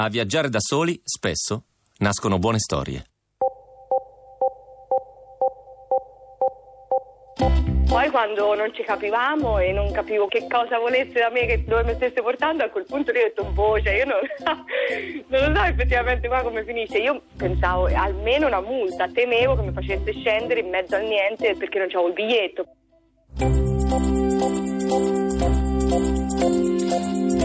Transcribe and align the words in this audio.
A 0.00 0.08
viaggiare 0.08 0.48
da 0.48 0.60
soli, 0.60 1.00
spesso, 1.02 1.64
nascono 1.98 2.38
buone 2.38 2.60
storie. 2.60 3.04
Poi 7.88 8.08
quando 8.10 8.54
non 8.54 8.72
ci 8.72 8.84
capivamo 8.84 9.58
e 9.58 9.72
non 9.72 9.90
capivo 9.90 10.28
che 10.28 10.46
cosa 10.48 10.78
volesse 10.78 11.18
da 11.18 11.30
me, 11.30 11.46
che 11.46 11.64
dove 11.64 11.82
mi 11.82 11.94
stesse 11.94 12.22
portando, 12.22 12.62
a 12.62 12.68
quel 12.68 12.84
punto 12.86 13.10
lì 13.10 13.18
ho 13.18 13.22
detto, 13.22 13.42
boh, 13.46 13.80
cioè 13.80 13.94
io 13.94 14.04
non, 14.04 14.20
non 15.26 15.52
lo 15.52 15.58
so 15.58 15.64
effettivamente 15.64 16.28
qua 16.28 16.42
come 16.42 16.62
finisce. 16.62 16.98
Io 16.98 17.20
pensavo 17.36 17.86
almeno 17.86 18.46
una 18.46 18.60
multa, 18.60 19.08
temevo 19.08 19.56
che 19.56 19.62
mi 19.62 19.72
facesse 19.72 20.12
scendere 20.12 20.60
in 20.60 20.68
mezzo 20.68 20.94
al 20.94 21.06
niente 21.06 21.56
perché 21.56 21.78
non 21.78 21.88
avevo 21.88 22.06
il 22.06 22.12
biglietto. 22.12 23.67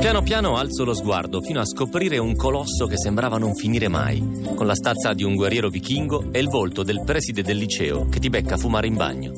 Piano 0.03 0.21
piano 0.21 0.57
alzo 0.57 0.83
lo 0.83 0.93
sguardo 0.93 1.39
fino 1.39 1.61
a 1.61 1.65
scoprire 1.65 2.17
un 2.17 2.35
colosso 2.35 2.87
che 2.87 2.97
sembrava 2.97 3.37
non 3.37 3.55
finire 3.55 3.87
mai, 3.87 4.41
con 4.53 4.67
la 4.67 4.75
stazza 4.75 5.13
di 5.13 5.23
un 5.23 5.33
guerriero 5.33 5.69
vichingo 5.69 6.27
e 6.33 6.39
il 6.39 6.49
volto 6.49 6.83
del 6.83 7.03
preside 7.05 7.41
del 7.41 7.55
liceo 7.55 8.09
che 8.09 8.19
ti 8.19 8.27
becca 8.27 8.55
a 8.55 8.57
fumare 8.57 8.87
in 8.87 8.95
bagno. 8.95 9.31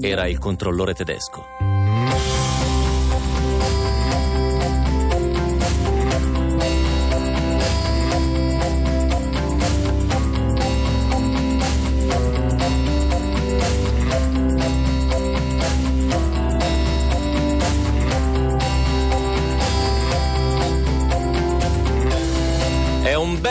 Era 0.00 0.26
il 0.26 0.40
controllore 0.40 0.92
tedesco. 0.92 1.57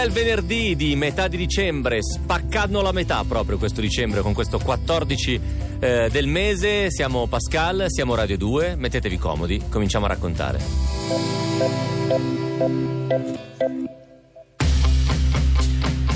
Bel 0.08 0.12
venerdì 0.12 0.76
di 0.76 0.96
metà 0.96 1.28
di 1.28 1.38
dicembre, 1.38 2.02
spaccando 2.02 2.82
la 2.82 2.92
metà 2.92 3.24
proprio 3.28 3.58
questo 3.58 3.82
dicembre 3.82 4.22
con 4.22 4.34
questo 4.34 4.58
14 4.60 5.42
eh, 5.80 6.10
del 6.12 6.28
mese. 6.28 6.90
Siamo 6.90 7.28
Pascal, 7.28 7.86
siamo 7.88 8.16
Radio 8.16 8.38
2, 8.38 8.76
mettetevi 8.76 9.18
comodi, 9.18 9.62
cominciamo 9.70 10.06
a 10.06 10.10
raccontare. 10.10 10.60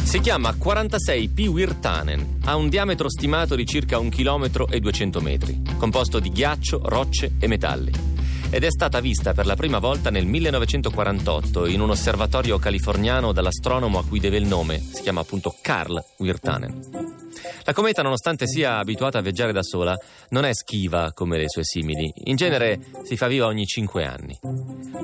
Si 0.03 0.20
chiama 0.20 0.52
46P 0.52 1.48
Wirtanen, 1.48 2.39
ha 2.45 2.55
un 2.55 2.70
diametro 2.70 3.09
stimato 3.09 3.55
di 3.55 3.66
circa 3.66 3.98
1 3.98 4.09
km 4.09 4.66
e 4.70 4.80
200 4.80 5.22
metri, 5.22 5.61
composto 5.78 6.20
di 6.20 6.30
ghiaccio, 6.30 6.81
rocce 6.83 7.33
e 7.39 7.48
metalli 7.48 8.11
ed 8.52 8.66
è 8.66 8.69
stata 8.69 8.99
vista 8.99 9.33
per 9.33 9.45
la 9.45 9.55
prima 9.55 9.80
volta 9.80 10.09
nel 10.09 10.25
1948 10.25 11.67
in 11.67 11.80
un 11.80 11.91
osservatorio 11.91 12.59
californiano 12.59 13.31
dall'astronomo 13.31 13.97
a 13.97 14.05
cui 14.05 14.19
deve 14.19 14.38
il 14.38 14.45
nome, 14.45 14.77
si 14.80 15.02
chiama 15.02 15.21
appunto 15.21 15.55
Carl 15.61 16.03
Wirtanen. 16.17 17.19
La 17.63 17.73
cometa, 17.73 18.02
nonostante 18.02 18.47
sia 18.47 18.77
abituata 18.77 19.19
a 19.19 19.21
viaggiare 19.21 19.53
da 19.53 19.63
sola, 19.63 19.95
non 20.30 20.43
è 20.43 20.53
schiva 20.53 21.11
come 21.13 21.38
le 21.38 21.47
sue 21.47 21.63
simili. 21.63 22.11
In 22.25 22.35
genere 22.35 22.80
si 23.03 23.16
fa 23.16 23.27
viva 23.27 23.45
ogni 23.45 23.66
cinque 23.66 24.05
anni. 24.05 24.38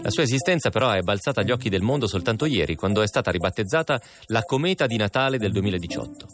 La 0.02 0.10
sua 0.10 0.24
esistenza 0.24 0.70
però 0.70 0.92
è 0.92 1.02
balzata 1.02 1.42
agli 1.42 1.52
occhi 1.52 1.70
del 1.70 1.82
mondo 1.82 2.06
soltanto 2.06 2.46
ieri, 2.46 2.76
quando 2.76 3.02
è 3.02 3.08
stata 3.08 3.32
ribattezzata 3.32 4.02
la 4.26 4.44
cometa 4.44 4.88
di 4.88 4.98
Natale 4.98 5.38
del 5.38 5.54
2018. 5.54 6.28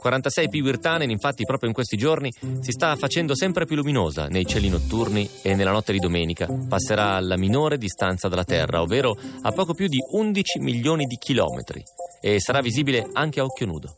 46 0.00 0.48
P 0.48 0.54
Wirtanen, 0.62 1.10
infatti, 1.10 1.44
proprio 1.44 1.68
in 1.68 1.74
questi 1.74 1.98
giorni 1.98 2.32
si 2.60 2.72
sta 2.72 2.96
facendo 2.96 3.36
sempre 3.36 3.66
più 3.66 3.76
luminosa 3.76 4.28
nei 4.28 4.46
cieli 4.46 4.70
notturni 4.70 5.28
e 5.42 5.54
nella 5.54 5.72
notte 5.72 5.92
di 5.92 5.98
domenica 5.98 6.48
passerà 6.66 7.16
alla 7.16 7.36
minore 7.36 7.76
distanza 7.76 8.26
dalla 8.26 8.44
Terra, 8.44 8.80
ovvero 8.80 9.14
a 9.42 9.52
poco 9.52 9.74
più 9.74 9.88
di 9.88 9.98
11 10.12 10.58
milioni 10.60 11.04
di 11.04 11.16
chilometri, 11.16 11.82
e 12.18 12.40
sarà 12.40 12.62
visibile 12.62 13.10
anche 13.12 13.40
a 13.40 13.44
occhio 13.44 13.66
nudo. 13.66 13.94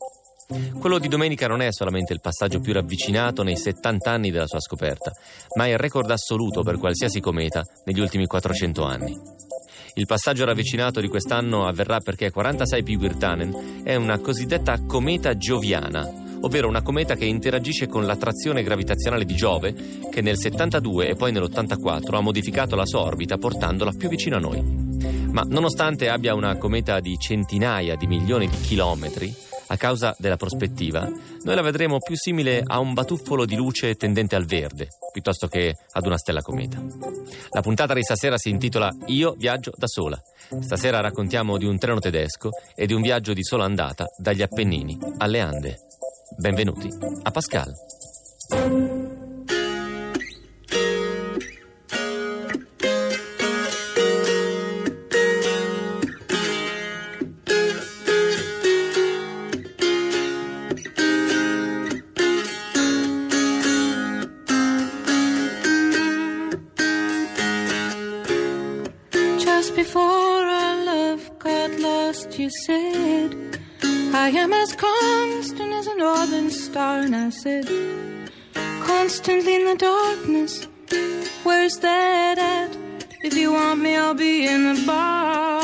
Quello 0.81 0.99
di 0.99 1.07
domenica 1.07 1.47
non 1.47 1.63
è 1.63 1.69
solamente 1.71 2.13
il 2.13 2.21
passaggio 2.21 2.59
più 2.59 2.73
ravvicinato 2.73 3.45
nei 3.45 3.57
70 3.57 4.11
anni 4.11 4.33
della 4.33 4.49
sua 4.49 4.61
scoperta, 4.61 5.13
ma 5.57 5.67
è 5.67 5.71
il 5.71 5.79
record 5.79 6.11
assoluto 6.11 6.63
per 6.63 6.79
qualsiasi 6.79 7.21
cometa 7.21 7.63
negli 7.85 8.01
ultimi 8.01 8.27
400 8.27 8.83
anni. 8.83 9.52
Il 9.95 10.07
passaggio 10.07 10.47
ravvicinato 10.47 11.01
di 11.01 11.09
quest'anno 11.09 11.67
avverrà 11.67 11.99
perché 11.99 12.31
46 12.31 12.83
P 12.83 12.97
Wirtanen 12.99 13.83
è 13.85 13.95
una 13.95 14.19
cosiddetta 14.21 14.81
cometa 14.87 15.37
gioviana, 15.37 16.03
ovvero 16.41 16.67
una 16.67 16.81
cometa 16.81 17.15
che 17.15 17.27
interagisce 17.27 17.89
con 17.89 18.07
l'attrazione 18.07 18.63
gravitazionale 18.63 19.27
di 19.27 19.35
Giove, 19.35 19.75
che 20.11 20.23
nel 20.23 20.39
72 20.39 21.09
e 21.09 21.15
poi 21.15 21.33
nell'84 21.33 22.15
ha 22.15 22.21
modificato 22.21 22.75
la 22.75 22.87
sua 22.87 23.01
orbita 23.01 23.37
portandola 23.37 23.93
più 23.93 24.09
vicino 24.09 24.37
a 24.37 24.41
noi. 24.41 24.63
Ma 25.31 25.43
nonostante 25.47 26.09
abbia 26.09 26.35
una 26.35 26.57
cometa 26.57 26.99
di 27.01 27.19
centinaia 27.19 27.95
di 27.95 28.07
milioni 28.07 28.49
di 28.49 28.61
chilometri, 28.63 29.35
a 29.73 29.77
causa 29.79 30.15
della 30.19 30.37
prospettiva, 30.37 31.01
noi 31.01 31.55
la 31.55 31.63
vedremo 31.63 31.97
più 31.99 32.15
simile 32.15 32.63
a 32.63 32.79
un 32.79 32.93
batuffolo 32.93 33.47
di 33.47 33.57
luce 33.57 33.95
tendente 33.95 34.37
al 34.37 34.45
verde, 34.45 34.89
piuttosto 35.11 35.47
che 35.47 35.75
ad 35.93 36.05
una 36.05 36.19
stella 36.19 36.43
cometa. 36.43 36.79
La 37.51 37.63
puntata 37.63 37.95
di 37.95 38.03
stasera 38.03 38.37
si 38.37 38.51
intitola 38.51 38.91
Io 39.07 39.35
viaggio 39.37 39.73
da 39.75 39.87
sola. 39.87 40.21
Stasera 40.61 41.01
raccontiamo 41.01 41.57
di 41.57 41.65
un 41.65 41.79
treno 41.79 42.01
tedesco 42.01 42.51
e 42.75 42.87
di 42.87 42.93
un 42.93 43.01
viaggio 43.01 43.33
di 43.33 43.43
sola 43.43 43.65
andata 43.65 44.05
dagli 44.19 44.43
Appennini 44.43 44.99
alle 45.17 45.41
Ande. 45.41 45.79
Benvenuti 46.37 46.91
a 47.23 47.31
Pascal. 47.31 47.73
I 74.25 74.29
am 74.29 74.53
as 74.53 74.73
constant 74.77 75.73
as 75.73 75.89
a 75.89 75.97
northern 75.97 76.49
star, 76.49 77.01
and 77.01 77.17
I 77.17 77.31
said, 77.31 77.67
constantly 78.85 79.57
in 79.57 79.65
the 79.65 79.75
darkness. 79.75 80.69
Where's 81.43 81.79
that 81.79 82.39
at? 82.39 82.77
If 83.25 83.35
you 83.35 83.51
want 83.53 83.81
me, 83.81 83.97
I'll 83.97 84.15
be 84.15 84.47
in 84.47 84.75
the 84.75 84.83
bar. 84.87 85.59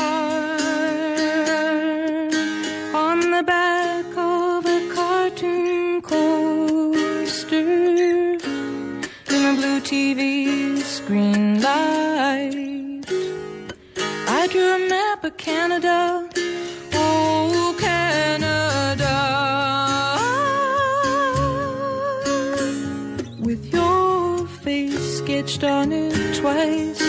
On 3.05 3.31
the 3.31 3.43
back 3.43 4.05
of 4.17 4.65
a 4.65 4.93
cartoon 4.93 6.01
coaster. 6.01 7.55
In 9.35 9.41
a 9.51 9.53
blue 9.55 9.79
TV 9.79 10.79
screen 10.79 11.61
light. 11.61 13.05
I 14.27 14.47
drew 14.51 14.75
a 14.75 14.89
map 14.89 15.23
of 15.23 15.37
Canada 15.37 16.29
on 25.63 25.91
it 25.91 26.35
twice. 26.35 26.99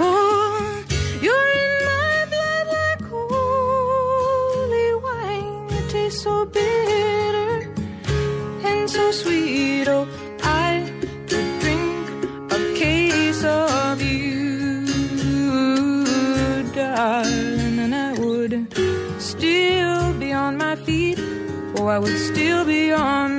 Oh, 0.00 0.84
you're 1.20 1.52
in 1.64 1.84
my 1.84 2.26
blood 2.32 2.66
like 2.78 3.02
holy 3.10 4.94
wine. 5.06 5.66
It 5.70 5.90
tastes 5.90 6.22
so 6.22 6.46
bitter 6.46 7.68
and 8.64 8.88
so 8.88 9.10
sweet. 9.10 9.88
Oh, 9.88 10.06
I 10.42 10.90
could 11.28 11.60
drink 11.60 12.08
a 12.52 12.58
case 12.74 13.42
of 13.44 14.00
you, 14.00 14.86
darling, 16.74 17.78
and 17.80 17.94
I 17.94 18.12
would 18.20 18.66
still 19.20 20.12
be 20.14 20.32
on 20.32 20.56
my 20.56 20.76
feet. 20.76 21.18
Oh, 21.76 21.86
I 21.86 21.98
would 21.98 22.18
still 22.18 22.64
be 22.64 22.92
on 22.92 23.37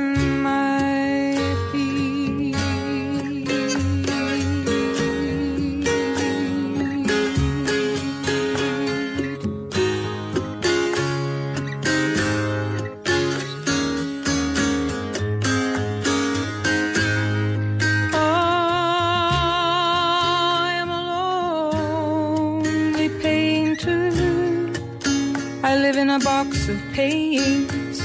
pains. 26.99 27.97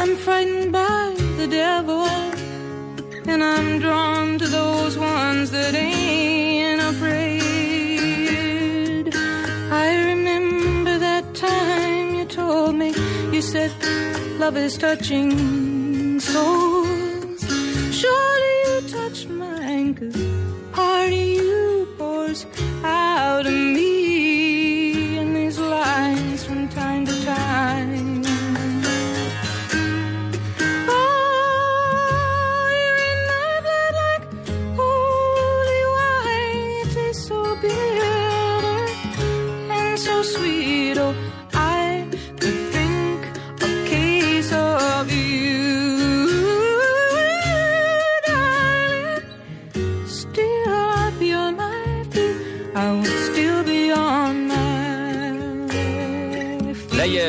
I'm 0.00 0.14
frightened 0.24 0.70
by 0.72 1.04
the 1.40 1.48
devil, 1.62 2.04
and 3.32 3.40
I'm 3.54 3.68
drawn 3.84 4.38
to 4.42 4.46
those 4.58 4.94
ones 4.98 5.46
that 5.56 5.74
ain't 5.74 6.82
afraid. 6.92 7.32
I 9.84 9.88
remember 10.10 10.94
that 11.08 11.24
time 11.34 12.14
you 12.18 12.26
told 12.26 12.74
me, 12.82 12.90
you 13.34 13.42
said, 13.52 13.72
Love 14.42 14.56
is 14.66 14.76
touching 14.76 15.30
souls. 16.20 16.71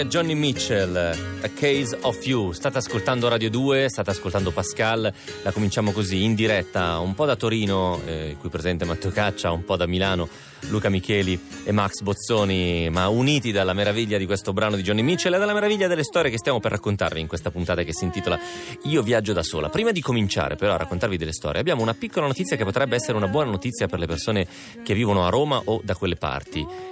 Johnny 0.05 0.33
Mitchell, 0.33 0.95
A 0.95 1.49
Case 1.53 1.97
of 2.01 2.25
You. 2.25 2.51
State 2.51 2.77
ascoltando 2.77 3.27
Radio 3.27 3.49
2, 3.49 3.89
state 3.89 4.09
ascoltando 4.09 4.51
Pascal. 4.51 5.13
La 5.41 5.51
cominciamo 5.51 5.91
così, 5.91 6.23
in 6.23 6.35
diretta, 6.35 6.99
un 6.99 7.13
po' 7.13 7.25
da 7.25 7.35
Torino, 7.35 8.01
eh, 8.05 8.35
qui 8.39 8.49
presente 8.49 8.85
Matteo 8.85 9.11
Caccia, 9.11 9.51
un 9.51 9.63
po' 9.63 9.75
da 9.75 9.85
Milano, 9.85 10.27
Luca 10.69 10.89
Micheli 10.89 11.39
e 11.63 11.71
Max 11.71 12.01
Bozzoni, 12.01 12.89
ma 12.89 13.07
uniti 13.07 13.51
dalla 13.51 13.73
meraviglia 13.73 14.17
di 14.17 14.25
questo 14.25 14.53
brano 14.53 14.75
di 14.75 14.81
Johnny 14.81 15.01
Mitchell 15.01 15.33
e 15.33 15.37
dalla 15.37 15.53
meraviglia 15.53 15.87
delle 15.87 16.03
storie 16.03 16.31
che 16.31 16.37
stiamo 16.37 16.59
per 16.59 16.71
raccontarvi 16.71 17.19
in 17.19 17.27
questa 17.27 17.51
puntata 17.51 17.83
che 17.83 17.93
si 17.93 18.03
intitola 18.03 18.39
Io 18.83 19.01
viaggio 19.01 19.33
da 19.33 19.43
sola. 19.43 19.69
Prima 19.69 19.91
di 19.91 20.01
cominciare 20.01 20.55
però 20.55 20.73
a 20.73 20.77
raccontarvi 20.77 21.17
delle 21.17 21.33
storie, 21.33 21.59
abbiamo 21.59 21.81
una 21.81 21.93
piccola 21.93 22.27
notizia 22.27 22.55
che 22.57 22.63
potrebbe 22.63 22.95
essere 22.95 23.17
una 23.17 23.27
buona 23.27 23.51
notizia 23.51 23.87
per 23.87 23.99
le 23.99 24.07
persone 24.07 24.47
che 24.83 24.93
vivono 24.93 25.25
a 25.25 25.29
Roma 25.29 25.61
o 25.65 25.81
da 25.83 25.95
quelle 25.95 26.15
parti 26.15 26.91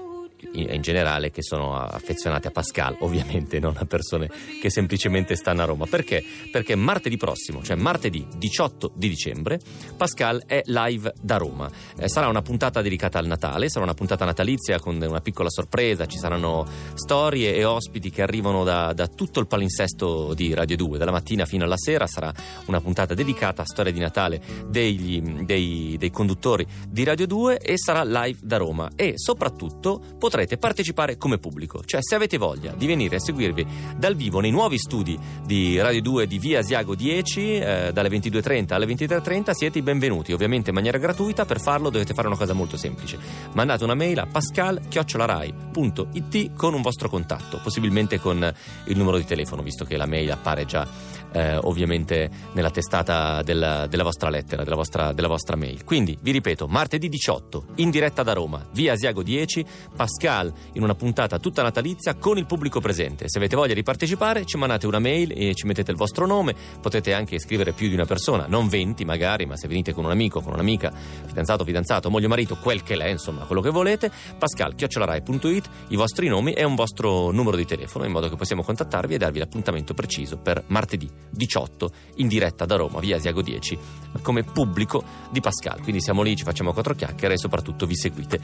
in 0.54 0.82
generale 0.82 1.32
che 1.32 1.42
sono 1.42 1.78
affezionate 1.78 2.48
a 2.48 2.52
Pascal, 2.52 2.96
ovviamente 3.00 3.60
non 3.60 3.76
a 3.78 3.86
persone 3.86 4.30
che 4.62 4.70
semplicemente 4.70 5.36
stanno 5.36 5.62
a 5.62 5.66
Roma. 5.66 5.86
Perché? 5.86 6.24
Perché 6.52 6.76
martedì 6.76 7.18
prossimo, 7.18 7.64
cioè 7.64 7.76
martedì 7.76 8.26
18 8.38 8.92
di 8.96 9.10
dicembre, 9.10 9.60
Pascal 9.96 10.44
è 10.46 10.62
live 10.66 11.14
da 11.22 11.38
Roma. 11.38 11.70
Eh, 11.98 12.10
sarà 12.10 12.28
una 12.28 12.42
puntata 12.42 12.82
dedicata 12.82 13.20
al 13.20 13.28
Natale, 13.28 13.70
sarà 13.70 13.86
una 13.86 13.94
puntata 13.94 14.26
natalizia 14.26 14.80
con 14.80 14.96
una 15.02 15.22
piccola 15.22 15.50
sorpresa, 15.50 16.06
ci 16.06 16.18
saranno 16.18 16.68
storie 16.94 17.56
e 17.56 17.64
ospiti 17.64 18.10
che 18.10 18.22
arrivano 18.22 18.64
da, 18.64 18.94
da 18.94 19.08
tutto 19.08 19.40
il 19.40 19.48
palinsesto 19.48 20.34
di 20.34 20.54
Radio 20.54 20.76
2, 20.76 20.98
dalla 20.98 21.12
mattina 21.12 21.46
fino 21.46 21.64
alla 21.64 21.78
sera 21.78 22.08
sarà 22.08 22.32
una 22.66 22.82
puntata 22.82 23.14
dedicata 23.14 23.62
a 23.62 23.66
storia 23.66 23.92
di 23.92 24.00
Natale 24.00 24.42
degli- 24.68 25.22
dei, 25.44 25.96
dei 25.98 26.10
conduttori 26.12 26.66
di 26.88 27.04
Radio 27.04 27.28
2 27.28 27.60
e 27.60 27.78
sarà 27.78 28.04
live 28.04 28.40
da 28.42 28.58
Roma 28.58 28.92
e 28.96 29.14
soprattutto 29.16 30.02
potrete 30.31 30.57
partecipare 30.57 31.18
come 31.18 31.39
pubblico, 31.39 31.83
cioè 31.83 32.00
se 32.01 32.16
avete 32.16 32.38
voglia 32.38 32.72
di 32.72 32.88
venire 32.88 33.18
a 33.18 33.19
seguirvi 33.19 33.68
dal 33.98 34.16
vivo 34.16 34.39
nei 34.39 34.50
nuovi 34.50 34.78
studi 34.78 35.19
di 35.45 35.78
Radio 35.78 36.01
2 36.01 36.25
di 36.25 36.39
Via 36.39 36.60
Asiago 36.60 36.95
10 36.95 37.56
eh, 37.56 37.92
dalle 37.92 38.07
22.30 38.07 38.74
alle 38.74 38.86
23.30 38.86 39.51
siete 39.51 39.80
i 39.80 39.81
benvenuti, 39.81 40.31
ovviamente 40.31 40.69
in 40.69 40.75
maniera 40.75 40.98
gratuita, 40.98 41.44
per 41.44 41.60
farlo 41.60 41.89
dovete 41.89 42.13
fare 42.13 42.28
una 42.28 42.38
cosa 42.38 42.54
molto 42.54 42.78
semplice, 42.78 43.19
mandate 43.51 43.83
una 43.83 43.94
mail 43.94 44.19
a 44.19 44.25
pascal.it 44.25 44.95
con 46.56 46.74
un 46.75 46.81
vostro 46.81 47.10
contatto, 47.10 47.60
possibilmente 47.62 48.18
con 48.18 48.54
il 48.86 48.98
numero 48.98 49.18
di 49.18 49.25
telefono, 49.25 49.62
visto 49.62 49.83
che 49.83 49.98
la 49.98 50.06
mail 50.06 50.31
appare 50.31 50.63
già 50.63 50.88
eh, 51.31 51.57
ovviamente 51.57 52.30
nella 52.54 52.72
testata 52.72 53.42
della, 53.42 53.88
della 53.88 54.04
vostra 54.04 54.30
lettera, 54.30 54.63
della 54.63 54.75
vostra, 54.75 55.12
della 55.13 55.28
vostra 55.28 55.56
mail. 55.56 55.83
Quindi 55.83 56.18
vi 56.22 56.31
ripeto, 56.31 56.68
martedì 56.68 57.10
18 57.10 57.66
in 57.75 57.89
diretta 57.89 58.24
da 58.24 58.33
Roma, 58.33 58.66
via 58.74 58.94
Asiago 58.94 59.24
10, 59.24 59.66
Pascal 59.95 60.51
in 60.74 60.83
una 60.83 60.95
puntata 60.95 61.39
tutta 61.39 61.62
natalizia 61.62 62.16
con 62.16 62.38
il 62.38 62.45
pubblico 62.45 62.80
presente. 62.80 63.25
Se 63.28 63.38
avete 63.38 63.56
voglia 63.56 63.74
di 63.74 63.83
partecipare, 63.83 64.45
ci 64.45 64.57
mandate 64.57 64.88
una 64.88 65.00
mail 65.00 65.31
e 65.36 65.54
ci 65.56 65.66
mettete 65.66 65.92
il 65.92 65.98
vostro 65.98 66.25
nome. 66.25 66.56
Potete 66.81 67.13
anche 67.13 67.39
scrivere 67.39 67.72
più 67.72 67.88
di 67.88 67.94
una 67.94 68.06
persona, 68.06 68.45
non 68.48 68.68
20 68.68 69.06
magari, 69.06 69.45
ma 69.45 69.56
se 69.56 69.68
venite 69.68 69.94
con 69.94 70.06
un 70.06 70.12
amico, 70.12 70.42
con 70.42 70.54
un'amica, 70.54 70.92
fidanzato, 71.25 71.63
fidanzato, 71.63 72.10
moglie, 72.10 72.28
marito, 72.28 72.57
quel 72.57 72.83
che 72.83 72.95
l'è, 72.95 73.07
insomma, 73.07 73.45
quello 73.45 73.62
che 73.62 73.69
volete, 73.69 74.12
pascal.it, 74.38 75.69
i 75.89 75.95
vostri 75.95 76.28
nomi 76.28 76.54
e 76.54 76.63
un 76.63 76.75
vostro 76.75 77.31
numero 77.31 77.57
di 77.57 77.66
telefono 77.66 78.06
in 78.06 78.12
modo 78.12 78.30
che 78.30 78.36
possiamo 78.36 78.63
contattarvi 78.63 79.16
e 79.16 79.18
darvi 79.18 79.39
l'appuntamento 79.39 79.94
preciso 79.94 80.38
per 80.38 80.63
martedì 80.68 81.20
18 81.29 81.91
in 82.15 82.27
diretta 82.27 82.65
da 82.65 82.75
Roma, 82.75 83.00
via 83.00 83.15
Asiago 83.15 83.41
10, 83.41 83.77
come 84.21 84.44
pubblico 84.44 85.03
di 85.29 85.39
Pascal. 85.39 85.81
Quindi 85.81 86.01
siamo 86.01 86.21
lì, 86.21 86.35
ci 86.35 86.44
facciamo 86.44 86.73
quattro 86.73 86.94
chiacchiere 86.94 87.35
e 87.35 87.38
soprattutto 87.38 87.85
vi 87.85 87.95
seguite 87.95 88.39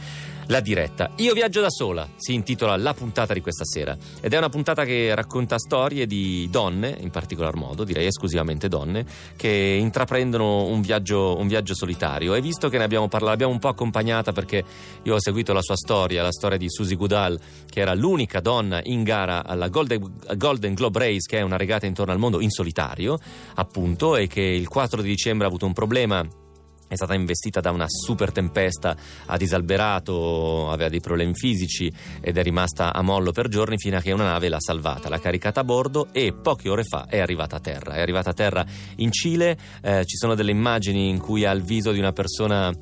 la 0.47 0.59
diretta. 0.59 1.12
Io 1.18 1.33
viaggio 1.33 1.62
da 1.62 1.69
sola, 1.69 2.07
si 2.15 2.33
intitola 2.33 2.77
la 2.77 2.94
puntata 2.94 3.33
di 3.33 3.41
questa 3.41 3.65
sera 3.65 3.97
ed 4.21 4.33
è 4.33 4.38
una 4.38 4.50
puntata 4.50 4.85
che 4.85 5.13
racconta 5.13 5.57
storie 5.57 6.06
di 6.07 6.47
donne, 6.50 6.95
in 7.00 7.09
particolar 7.09 7.56
modo, 7.56 7.83
direi 7.83 8.06
esclusivamente 8.06 8.68
donne, 8.68 9.06
che 9.35 9.77
intraprendono 9.79 10.65
un 10.65 10.81
viaggio, 10.81 11.38
un 11.38 11.47
viaggio 11.47 11.75
solitario 11.75 12.33
e 12.33 12.41
visto 12.41 12.69
che 12.69 12.77
ne 12.77 12.83
abbiamo 12.83 13.07
parlato, 13.07 13.31
l'abbiamo 13.31 13.53
un 13.53 13.59
po' 13.59 13.68
accompagnata 13.68 14.31
perché 14.31 14.63
io 15.03 15.15
ho 15.15 15.19
seguito 15.19 15.53
la 15.53 15.62
sua 15.62 15.75
storia, 15.75 16.24
la 16.24 16.31
storia 16.31 16.57
di 16.57 16.69
Susie 16.69 16.95
Goodall, 16.95 17.38
che 17.69 17.81
era 17.81 17.94
l'unica 17.94 18.39
donna 18.39 18.79
in 18.83 19.03
gara 19.03 19.45
alla 19.45 19.68
Golden, 19.68 20.13
Golden 20.35 20.74
Globe 20.74 21.00
Race, 21.00 21.27
che 21.27 21.39
è 21.39 21.41
una 21.41 21.57
regata 21.57 21.85
intorno 21.85 22.13
al 22.13 22.19
mondo 22.19 22.39
in 22.39 22.50
solitario, 22.50 22.67
appunto, 23.56 24.16
e 24.16 24.28
che 24.28 24.42
il 24.42 24.68
4 24.68 25.02
di 25.02 25.10
dicembre 25.10 25.46
ha 25.46 25.50
avuto 25.50 25.66
un 25.66 25.74
problema 25.74 26.28
è 26.88 26.96
stata 26.96 27.14
investita 27.14 27.60
da 27.60 27.72
una 27.72 27.86
super 27.88 28.31
tempesta, 28.31 28.96
ha 29.25 29.38
disalberato, 29.38 30.72
aveva 30.72 30.90
dei 30.90 31.02
problemi 31.02 31.34
fisici 31.34 31.92
ed 32.22 32.38
è 32.38 32.44
rimasta 32.44 32.94
a 32.94 33.02
mollo 33.02 33.31
per 33.31 33.50
giorni 33.50 33.78
fino 33.78 33.98
a 33.98 34.02
che 34.02 34.14
una 34.14 34.24
nave 34.24 34.48
l'ha 34.48 34.60
salvata, 34.60 35.10
l'ha 35.10 35.19
caricata 35.19 35.60
a 35.60 35.64
bordo 35.66 36.08
e 36.14 36.34
poche 36.34 36.69
ore 36.69 36.84
fa 36.84 37.08
è 37.10 37.19
arrivata 37.19 37.58
a 37.58 37.60
terra. 37.60 37.96
È 37.96 38.00
arrivata 38.00 38.30
a 38.30 38.34
terra 38.34 38.66
in 38.98 39.12
Cile, 39.12 39.58
eh, 39.81 40.06
ci 40.06 40.16
sono 40.16 40.34
delle 40.34 40.52
immagini 40.52 41.10
in 41.10 41.20
cui 41.20 41.44
ha 41.44 41.52
il 41.52 41.63
viso 41.63 41.92
di 41.92 42.00
una 42.00 42.13
persona 42.13 42.74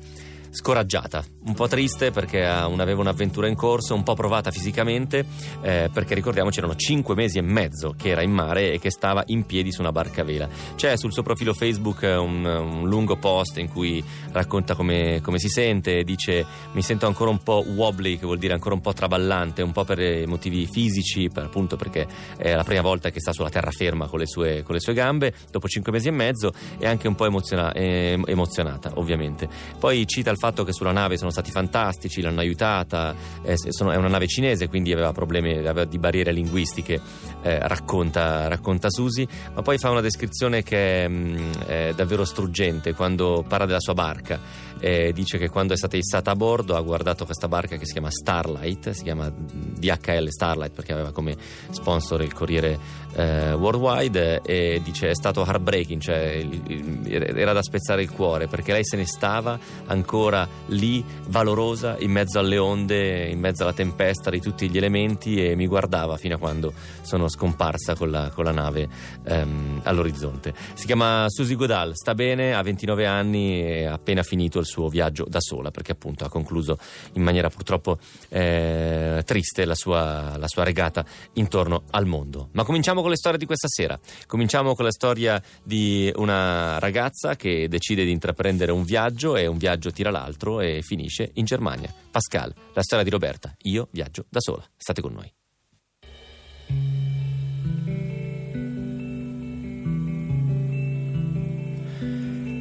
scoraggiata, 0.50 1.24
un 1.46 1.54
po' 1.54 1.68
triste 1.68 2.10
perché 2.10 2.40
un- 2.40 2.80
aveva 2.80 3.00
un'avventura 3.00 3.46
in 3.46 3.54
corso, 3.54 3.94
un 3.94 4.02
po' 4.02 4.14
provata 4.14 4.50
fisicamente, 4.50 5.24
eh, 5.62 5.88
perché 5.92 6.14
ricordiamoci 6.14 6.58
erano 6.58 6.74
cinque 6.74 7.14
mesi 7.14 7.38
e 7.38 7.42
mezzo 7.42 7.94
che 7.96 8.08
era 8.10 8.22
in 8.22 8.32
mare 8.32 8.72
e 8.72 8.78
che 8.80 8.90
stava 8.90 9.22
in 9.26 9.46
piedi 9.46 9.70
su 9.72 9.80
una 9.80 9.92
barca 9.92 10.22
a 10.22 10.24
vela. 10.24 10.48
C'è 10.74 10.96
sul 10.96 11.12
suo 11.12 11.22
profilo 11.22 11.54
Facebook 11.54 12.02
eh, 12.02 12.16
un, 12.16 12.44
un 12.44 12.88
lungo 12.88 13.16
post 13.16 13.58
in 13.58 13.68
cui 13.70 14.02
racconta 14.32 14.74
come, 14.74 15.20
come 15.22 15.38
si 15.38 15.48
sente, 15.48 16.02
dice 16.02 16.44
mi 16.72 16.82
sento 16.82 17.06
ancora 17.06 17.30
un 17.30 17.38
po' 17.38 17.64
wobbly, 17.66 18.18
che 18.18 18.26
vuol 18.26 18.38
dire 18.38 18.52
ancora 18.52 18.74
un 18.74 18.80
po' 18.80 18.92
traballante, 18.92 19.62
un 19.62 19.72
po' 19.72 19.84
per 19.84 20.00
eh, 20.00 20.26
motivi 20.26 20.66
fisici, 20.66 21.28
per- 21.28 21.44
appunto 21.44 21.76
perché 21.76 22.06
è 22.36 22.54
la 22.54 22.64
prima 22.64 22.82
volta 22.82 23.10
che 23.10 23.20
sta 23.20 23.32
sulla 23.32 23.50
terraferma 23.50 24.08
con 24.08 24.18
le 24.18 24.26
sue, 24.26 24.62
con 24.62 24.74
le 24.74 24.80
sue 24.80 24.94
gambe, 24.94 25.32
dopo 25.50 25.68
cinque 25.68 25.92
mesi 25.92 26.08
e 26.08 26.12
mezzo, 26.12 26.52
e 26.78 26.86
anche 26.86 27.06
un 27.06 27.14
po' 27.14 27.24
emoziona- 27.26 27.72
eh, 27.72 28.20
emozionata, 28.26 28.90
ovviamente. 28.94 29.48
Poi 29.78 30.04
cita 30.06 30.30
il 30.30 30.38
fatto 30.38 30.64
che 30.64 30.72
sulla 30.72 30.92
nave 30.92 31.16
sono 31.16 31.30
stati 31.36 31.50
fantastici, 31.50 32.22
l'hanno 32.22 32.40
aiutata, 32.40 33.14
eh, 33.42 33.56
se- 33.58 33.72
sono- 33.72 33.90
è 33.90 33.96
una 33.96 34.08
nave 34.08 34.26
cinese, 34.26 34.68
quindi 34.68 34.92
aveva 34.92 35.12
problemi 35.12 35.56
aveva 35.56 35.84
di 35.84 35.98
barriere 35.98 36.32
linguistiche, 36.32 37.00
eh, 37.42 37.58
racconta, 37.68 38.48
racconta 38.48 38.88
Susi, 38.90 39.26
ma 39.54 39.60
poi 39.62 39.76
fa 39.78 39.90
una 39.90 40.00
descrizione 40.00 40.62
che 40.62 41.04
è, 41.04 41.08
mm, 41.08 41.52
è 41.66 41.92
davvero 41.94 42.24
struggente 42.24 42.94
quando 42.94 43.44
parla 43.46 43.66
della 43.66 43.80
sua 43.80 43.94
barca. 43.94 44.40
Eh, 44.78 45.12
dice 45.12 45.38
che 45.38 45.48
quando 45.48 45.72
è 45.72 45.76
stata 45.76 45.96
issata 45.96 46.30
a 46.32 46.36
bordo 46.36 46.76
ha 46.76 46.80
guardato 46.82 47.24
questa 47.24 47.48
barca 47.48 47.76
che 47.76 47.86
si 47.86 47.92
chiama 47.92 48.10
Starlight, 48.10 48.90
si 48.90 49.02
chiama 49.04 49.32
DHL 49.34 50.28
Starlight 50.28 50.74
perché 50.74 50.92
aveva 50.92 51.12
come 51.12 51.34
sponsor 51.70 52.22
il 52.22 52.32
Corriere 52.34 52.78
eh, 53.14 53.52
Worldwide 53.54 54.42
e 54.44 54.80
dice 54.84 55.08
è 55.08 55.14
stato 55.14 55.42
heartbreaking, 55.46 56.00
cioè 56.02 56.32
il- 56.34 56.60
il- 56.66 57.38
era 57.38 57.54
da 57.54 57.62
spezzare 57.62 58.02
il 58.02 58.10
cuore 58.10 58.46
perché 58.48 58.72
lei 58.72 58.84
se 58.84 58.96
ne 58.96 59.06
stava 59.06 59.58
ancora 59.86 60.46
lì 60.66 61.02
valorosa 61.28 61.96
in 61.98 62.10
mezzo 62.10 62.38
alle 62.38 62.58
onde, 62.58 63.28
in 63.28 63.38
mezzo 63.38 63.62
alla 63.62 63.72
tempesta 63.72 64.28
di 64.28 64.40
tutti 64.40 64.68
gli 64.68 64.76
elementi 64.76 65.42
e 65.42 65.54
mi 65.56 65.66
guardava 65.66 66.18
fino 66.18 66.34
a 66.34 66.38
quando 66.38 66.74
sono 67.00 67.28
scomparsa 67.28 67.94
con 67.94 68.10
la, 68.10 68.30
con 68.34 68.44
la 68.44 68.52
nave 68.52 68.86
ehm, 69.24 69.80
all'orizzonte. 69.84 70.52
Si 70.74 70.84
chiama 70.84 71.24
Susie 71.28 71.56
Godal, 71.56 71.92
sta 71.94 72.14
bene, 72.14 72.54
ha 72.54 72.60
29 72.62 73.06
anni 73.06 73.62
e 73.62 73.84
ha 73.86 73.94
appena 73.94 74.22
finito 74.22 74.62
il 74.66 74.72
suo 74.72 74.88
viaggio 74.88 75.24
da 75.28 75.40
sola 75.40 75.70
perché 75.70 75.92
appunto 75.92 76.24
ha 76.24 76.28
concluso 76.28 76.78
in 77.12 77.22
maniera 77.22 77.48
purtroppo 77.48 77.98
eh, 78.28 79.22
triste 79.24 79.64
la 79.64 79.74
sua, 79.74 80.36
la 80.36 80.48
sua 80.48 80.64
regata 80.64 81.04
intorno 81.34 81.84
al 81.90 82.06
mondo. 82.06 82.48
Ma 82.52 82.64
cominciamo 82.64 83.00
con 83.00 83.10
le 83.10 83.16
storie 83.16 83.38
di 83.38 83.46
questa 83.46 83.68
sera. 83.68 83.98
Cominciamo 84.26 84.74
con 84.74 84.84
la 84.84 84.90
storia 84.90 85.42
di 85.62 86.12
una 86.16 86.78
ragazza 86.78 87.36
che 87.36 87.68
decide 87.68 88.04
di 88.04 88.10
intraprendere 88.10 88.72
un 88.72 88.84
viaggio 88.84 89.36
e 89.36 89.46
un 89.46 89.56
viaggio 89.56 89.90
tira 89.90 90.10
l'altro 90.10 90.60
e 90.60 90.82
finisce 90.82 91.30
in 91.34 91.44
Germania. 91.44 91.92
Pascal, 92.10 92.52
la 92.72 92.82
storia 92.82 93.04
di 93.04 93.10
Roberta. 93.10 93.54
Io 93.62 93.88
viaggio 93.90 94.24
da 94.28 94.40
sola. 94.40 94.64
State 94.76 95.00
con 95.00 95.12
noi. 95.12 95.32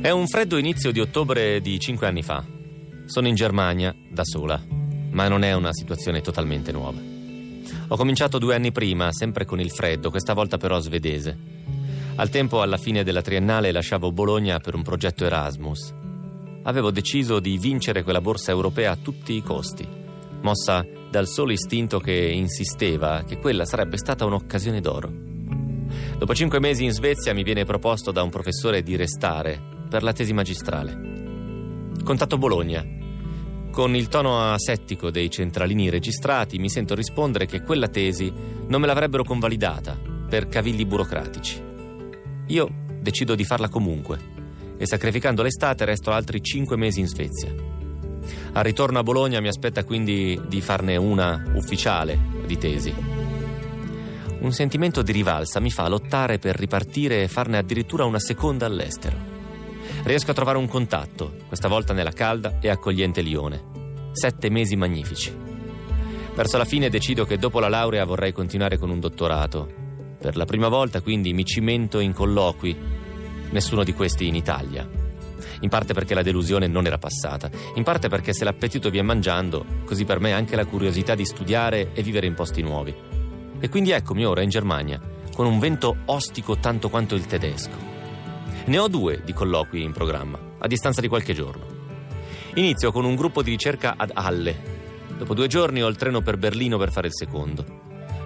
È 0.06 0.12
un 0.12 0.28
freddo 0.28 0.58
inizio 0.58 0.92
di 0.92 1.00
ottobre 1.00 1.60
di 1.62 1.80
cinque 1.80 2.06
anni 2.06 2.22
fa. 2.22 2.46
Sono 3.06 3.28
in 3.28 3.34
Germania 3.34 3.92
da 4.08 4.24
sola, 4.24 4.64
ma 5.10 5.28
non 5.28 5.42
è 5.42 5.54
una 5.54 5.74
situazione 5.74 6.22
totalmente 6.22 6.72
nuova. 6.72 7.02
Ho 7.88 7.98
cominciato 7.98 8.38
due 8.38 8.54
anni 8.54 8.72
prima, 8.72 9.12
sempre 9.12 9.46
con 9.46 9.60
il 9.60 9.72
freddo, 9.72 10.12
questa 10.12 10.34
volta 10.34 10.58
però 10.58 10.80
svedese. 10.80 11.36
Al 12.18 12.30
tempo, 12.30 12.62
alla 12.62 12.78
fine 12.78 13.04
della 13.04 13.24
triennale, 13.24 13.72
lasciavo 13.72 14.12
Bologna 14.12 14.60
per 14.60 14.76
un 14.76 14.84
progetto 14.84 15.26
Erasmus. 15.26 15.92
Avevo 16.66 16.92
deciso 16.92 17.40
di 17.40 17.58
vincere 17.58 18.04
quella 18.04 18.22
borsa 18.22 18.52
europea 18.52 18.92
a 18.92 18.98
tutti 18.98 19.34
i 19.34 19.42
costi, 19.42 19.88
mossa 20.40 20.86
dal 21.10 21.28
solo 21.28 21.52
istinto 21.52 21.98
che 22.00 22.14
insisteva 22.14 23.24
che 23.24 23.40
quella 23.40 23.66
sarebbe 23.66 23.98
stata 23.98 24.24
un'occasione 24.24 24.82
d'oro. 24.82 25.12
Dopo 26.20 26.36
cinque 26.36 26.60
mesi 26.60 26.84
in 26.84 26.92
Svezia 26.92 27.34
mi 27.34 27.42
viene 27.42 27.66
proposto 27.66 28.12
da 28.12 28.22
un 28.22 28.30
professore 28.30 28.84
di 28.84 28.96
restare 28.96 29.74
per 29.96 30.04
la 30.04 30.12
tesi 30.12 30.34
magistrale. 30.34 31.94
Contatto 32.04 32.38
Bologna. 32.38 32.86
Con 33.72 33.96
il 33.96 34.10
tono 34.10 34.52
asettico 34.52 35.10
dei 35.10 35.30
centralini 35.30 35.88
registrati 35.88 36.60
mi 36.60 36.70
sento 36.70 36.96
rispondere 36.96 37.46
che 37.46 37.62
quella 37.62 37.88
tesi 37.88 38.30
non 38.68 38.82
me 38.82 38.88
l'avrebbero 38.88 39.24
convalidata 39.24 39.98
per 40.28 40.50
cavilli 40.50 40.86
burocratici. 40.86 41.64
Io 42.48 42.70
decido 43.00 43.36
di 43.36 43.46
farla 43.46 43.70
comunque 43.70 44.20
e 44.78 44.86
sacrificando 44.86 45.44
l'estate 45.44 45.86
resto 45.86 46.12
altri 46.12 46.44
cinque 46.44 46.75
mesi 46.75 47.00
in 47.00 47.08
Svezia. 47.08 47.56
Al 48.52 48.64
ritorno 48.66 49.00
a 49.00 49.04
Bologna 49.04 49.40
mi 49.40 49.48
aspetta 49.48 49.86
quindi 49.86 50.38
di 50.46 50.60
farne 50.60 50.98
una 50.98 51.42
ufficiale 51.54 52.20
di 52.46 52.58
tesi. 52.58 52.94
Un 54.42 54.52
sentimento 54.52 55.02
di 55.02 55.14
rivalsa 55.14 55.62
mi 55.62 55.72
fa 55.72 55.88
lottare 55.88 56.38
per 56.38 56.58
ripartire 56.58 57.24
e 57.24 57.30
farne 57.30 57.58
addirittura 57.58 58.04
una 58.04 58.20
seconda 58.20 58.66
all'estero. 58.66 59.35
Riesco 60.06 60.30
a 60.30 60.34
trovare 60.36 60.60
un 60.60 60.68
contatto, 60.68 61.34
questa 61.48 61.68
volta 61.68 61.92
nella 61.92 62.12
calda 62.12 62.60
e 62.62 62.70
accogliente 62.70 63.22
Lione. 63.22 64.12
Sette 64.12 64.52
mesi 64.52 64.76
magnifici. 64.76 65.36
Verso 66.36 66.58
la 66.60 66.64
fine 66.64 66.90
decido 66.90 67.26
che 67.26 67.40
dopo 67.40 67.60
la 67.60 67.70
laurea 67.70 68.06
vorrei 68.06 68.32
continuare 68.32 68.78
con 68.78 68.92
un 68.92 69.00
dottorato. 69.00 69.68
Per 70.22 70.38
la 70.38 70.46
prima 70.46 70.68
volta 70.68 71.02
quindi 71.02 71.34
mi 71.34 71.44
cimento 71.44 71.98
in 71.98 72.14
colloqui, 72.14 72.78
nessuno 73.50 73.84
di 73.84 73.96
questi 73.96 74.28
in 74.28 74.36
Italia. 74.36 74.88
In 75.62 75.70
parte 75.70 75.96
perché 75.96 76.14
la 76.14 76.22
delusione 76.22 76.68
non 76.68 76.86
era 76.86 77.00
passata, 77.00 77.50
in 77.74 77.82
parte 77.82 78.08
perché 78.08 78.32
se 78.32 78.44
l'appetito 78.44 78.92
viene 78.92 79.08
mangiando, 79.08 79.66
così 79.86 80.06
per 80.06 80.20
me 80.20 80.34
anche 80.34 80.56
la 80.56 80.66
curiosità 80.66 81.16
di 81.16 81.26
studiare 81.26 81.94
e 81.94 82.04
vivere 82.04 82.28
in 82.28 82.36
posti 82.36 82.62
nuovi. 82.62 82.94
E 83.60 83.70
quindi 83.70 83.90
eccomi 83.90 84.24
ora 84.24 84.44
in 84.44 84.50
Germania, 84.50 85.02
con 85.34 85.48
un 85.48 85.58
vento 85.58 85.98
ostico 86.06 86.58
tanto 86.58 86.90
quanto 86.90 87.16
il 87.16 87.26
tedesco. 87.26 87.95
Ne 88.68 88.80
ho 88.80 88.88
due 88.88 89.22
di 89.24 89.32
colloqui 89.32 89.84
in 89.84 89.92
programma, 89.92 90.40
a 90.58 90.66
distanza 90.66 91.00
di 91.00 91.08
qualche 91.08 91.34
giorno. 91.34 91.68
Inizio 92.56 92.92
con 92.92 93.06
un 93.06 93.16
gruppo 93.16 93.44
di 93.44 93.52
ricerca 93.52 93.94
ad 93.96 94.10
Halle. 94.12 94.74
Dopo 95.20 95.36
due 95.36 95.46
giorni 95.46 95.84
ho 95.84 95.88
il 95.88 95.98
treno 95.98 96.22
per 96.22 96.38
Berlino 96.38 96.80
per 96.80 96.92
fare 96.92 97.06
il 97.06 97.14
secondo. 97.14 97.64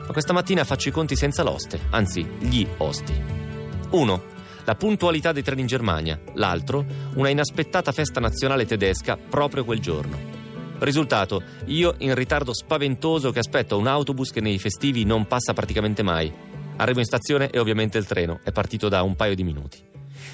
Ma 0.05 0.13
questa 0.13 0.31
mattina 0.31 0.63
faccio 0.63 0.87
i 0.87 0.93
conti 0.93 1.17
senza 1.17 1.43
l'oste, 1.43 1.81
anzi 1.89 2.25
gli 2.39 2.65
osti. 2.77 3.13
Uno, 3.89 4.23
la 4.63 4.75
puntualità 4.75 5.33
dei 5.33 5.43
treni 5.43 5.59
in 5.61 5.67
Germania. 5.67 6.17
L'altro, 6.35 6.85
una 7.15 7.27
inaspettata 7.27 7.91
festa 7.91 8.21
nazionale 8.21 8.65
tedesca 8.65 9.17
proprio 9.17 9.65
quel 9.65 9.79
giorno. 9.79 10.17
Risultato, 10.79 11.43
io 11.65 11.95
in 11.97 12.15
ritardo 12.15 12.53
spaventoso 12.53 13.31
che 13.31 13.39
aspetto 13.39 13.77
un 13.77 13.87
autobus 13.87 14.31
che 14.31 14.39
nei 14.39 14.57
festivi 14.57 15.03
non 15.03 15.27
passa 15.27 15.51
praticamente 15.51 16.01
mai. 16.01 16.33
Arrivo 16.77 16.99
in 16.99 17.05
stazione 17.05 17.49
e 17.49 17.59
ovviamente 17.59 17.97
il 17.97 18.05
treno 18.05 18.39
è 18.41 18.53
partito 18.53 18.87
da 18.87 19.01
un 19.01 19.17
paio 19.17 19.35
di 19.35 19.43
minuti. 19.43 19.88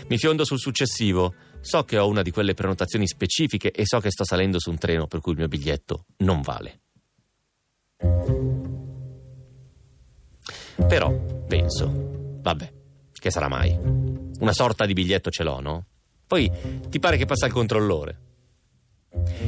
Mi 0.07 0.17
fiondo 0.17 0.45
sul 0.45 0.59
successivo. 0.59 1.33
So 1.61 1.83
che 1.83 1.97
ho 1.97 2.07
una 2.07 2.21
di 2.21 2.31
quelle 2.31 2.53
prenotazioni 2.53 3.07
specifiche 3.07 3.71
e 3.71 3.85
so 3.85 3.99
che 3.99 4.11
sto 4.11 4.23
salendo 4.23 4.59
su 4.59 4.69
un 4.69 4.77
treno 4.77 5.07
per 5.07 5.19
cui 5.19 5.31
il 5.31 5.39
mio 5.39 5.47
biglietto 5.47 6.05
non 6.17 6.41
vale. 6.41 6.81
Però 10.87 11.43
penso, 11.47 12.39
vabbè, 12.41 12.73
che 13.13 13.31
sarà 13.31 13.47
mai? 13.47 13.75
Una 14.39 14.53
sorta 14.53 14.85
di 14.85 14.93
biglietto 14.93 15.31
ce 15.31 15.43
l'ho, 15.43 15.59
no? 15.59 15.85
Poi 16.27 16.51
ti 16.89 16.99
pare 16.99 17.17
che 17.17 17.25
passa 17.25 17.47
il 17.47 17.53
controllore. 17.53 18.19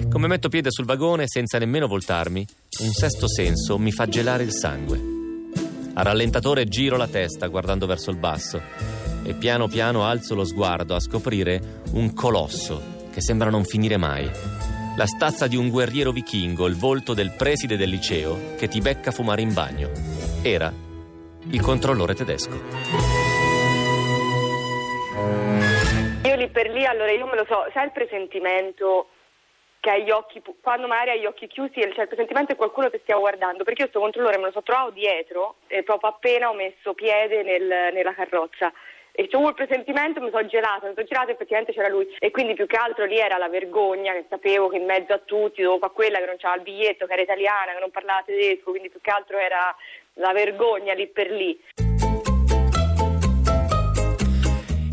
Come 0.09 0.27
metto 0.27 0.49
piede 0.49 0.71
sul 0.71 0.85
vagone 0.85 1.25
senza 1.27 1.59
nemmeno 1.59 1.87
voltarmi, 1.87 2.45
un 2.79 2.91
sesto 2.93 3.27
senso 3.27 3.77
mi 3.77 3.91
fa 3.91 4.07
gelare 4.07 4.43
il 4.43 4.53
sangue. 4.53 5.16
A 5.97 6.03
rallentatore 6.03 6.65
giro 6.65 6.95
la 6.95 7.07
testa 7.07 7.47
guardando 7.47 7.87
verso 7.87 8.11
il 8.11 8.17
basso 8.17 8.61
e 9.25 9.33
piano 9.33 9.67
piano 9.67 10.03
alzo 10.03 10.35
lo 10.35 10.45
sguardo 10.45 10.93
a 10.93 10.99
scoprire 10.99 11.81
un 11.93 12.13
colosso 12.13 13.09
che 13.11 13.19
sembra 13.19 13.49
non 13.49 13.65
finire 13.65 13.97
mai. 13.97 14.29
La 14.95 15.07
stazza 15.07 15.47
di 15.47 15.55
un 15.55 15.69
guerriero 15.69 16.11
vichingo, 16.11 16.67
il 16.67 16.75
volto 16.75 17.15
del 17.15 17.33
preside 17.35 17.77
del 17.77 17.89
liceo 17.89 18.55
che 18.57 18.67
ti 18.67 18.79
becca 18.79 19.09
fumare 19.09 19.41
in 19.41 19.55
bagno. 19.55 19.89
Era 20.43 20.71
il 21.49 21.61
controllore 21.61 22.13
tedesco. 22.13 22.61
Io 26.25 26.35
lì 26.35 26.47
per 26.49 26.69
lì, 26.69 26.85
allora 26.85 27.11
io 27.11 27.25
me 27.25 27.37
lo 27.37 27.45
so, 27.49 27.67
sai 27.73 27.85
il 27.85 27.91
presentimento 27.91 29.07
che 29.87 30.11
ha 30.11 30.17
occhi, 30.17 30.41
quando 30.61 30.87
magari 30.87 31.11
ha 31.11 31.15
gli 31.15 31.25
occhi 31.25 31.47
chiusi, 31.47 31.79
il 31.79 31.93
presentimento 31.93 32.51
è 32.51 32.55
qualcuno 32.57 32.89
che 32.89 32.99
stiamo 33.03 33.21
guardando, 33.21 33.63
perché 33.63 33.83
io 33.83 33.87
sto 33.87 34.01
controllore 34.01 34.37
me 34.37 34.45
lo 34.45 34.51
so 34.51 34.61
trovato 34.61 34.91
dietro, 34.91 35.55
e 35.67 35.83
proprio 35.83 36.09
appena 36.09 36.49
ho 36.49 36.53
messo 36.53 36.93
piede 36.93 37.41
nel, 37.43 37.93
nella 37.93 38.13
carrozza 38.13 38.71
e 39.19 39.27
c'ho 39.29 39.47
il 39.47 39.55
presentimento, 39.55 40.21
mi 40.21 40.29
sono 40.29 40.45
gelata, 40.45 40.85
mi 40.85 40.93
sono 40.93 41.07
girata 41.07 41.29
e 41.29 41.33
effettivamente 41.33 41.73
c'era 41.73 41.87
lui 41.87 42.07
e 42.19 42.29
quindi 42.29 42.53
più 42.53 42.67
che 42.67 42.75
altro 42.75 43.05
lì 43.05 43.17
era 43.17 43.39
la 43.39 43.49
vergogna 43.49 44.13
che 44.13 44.25
sapevo 44.29 44.67
che 44.67 44.77
in 44.77 44.85
mezzo 44.85 45.11
a 45.13 45.17
tutti 45.17 45.63
dovevo 45.63 45.79
fare 45.79 45.93
quella 45.93 46.19
che 46.19 46.25
non 46.27 46.35
c'aveva 46.37 46.61
il 46.61 46.69
biglietto, 46.69 47.07
che 47.07 47.13
era 47.13 47.21
italiana, 47.23 47.73
che 47.73 47.79
non 47.79 47.89
parlava 47.89 48.21
tedesco, 48.23 48.69
quindi 48.69 48.89
più 48.89 49.01
che 49.01 49.09
altro 49.09 49.39
era 49.39 49.75
la 50.15 50.33
vergogna 50.33 50.93
lì 50.93 51.07
per 51.07 51.31
lì. 51.31 51.59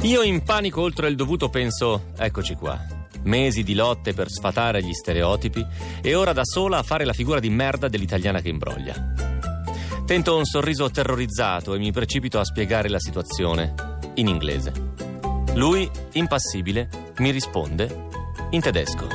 Io 0.05 0.23
in 0.23 0.43
panico 0.43 0.81
oltre 0.81 1.09
il 1.09 1.17
dovuto 1.17 1.51
penso, 1.51 2.13
eccoci 2.19 2.55
qua. 2.55 2.94
Mesi 3.25 3.63
di 3.63 3.75
lotte 3.75 4.13
per 4.13 4.29
sfatare 4.31 4.83
gli 4.83 4.93
stereotipi 4.93 5.65
e 6.03 6.15
ora 6.15 6.33
da 6.33 6.45
sola 6.45 6.79
a 6.79 6.83
fare 6.83 7.05
la 7.05 7.13
figura 7.13 7.41
di 7.41 7.51
merda 7.51 7.89
dell'italiana 7.89 8.41
che 8.41 8.49
imbroglia. 8.49 9.13
Tento 10.07 10.37
un 10.37 10.45
sorriso 10.45 10.91
terrorizzato 10.91 11.75
e 11.75 11.79
mi 11.79 11.91
precipito 11.91 12.39
a 12.39 12.45
spiegare 12.45 12.89
la 12.89 12.99
situazione 12.99 13.75
in 14.15 14.29
inglese. 14.29 14.73
Lui, 15.55 15.89
impassibile, 16.13 16.89
mi 17.19 17.31
risponde 17.31 18.09
in 18.51 18.61
tedesco. 18.61 19.07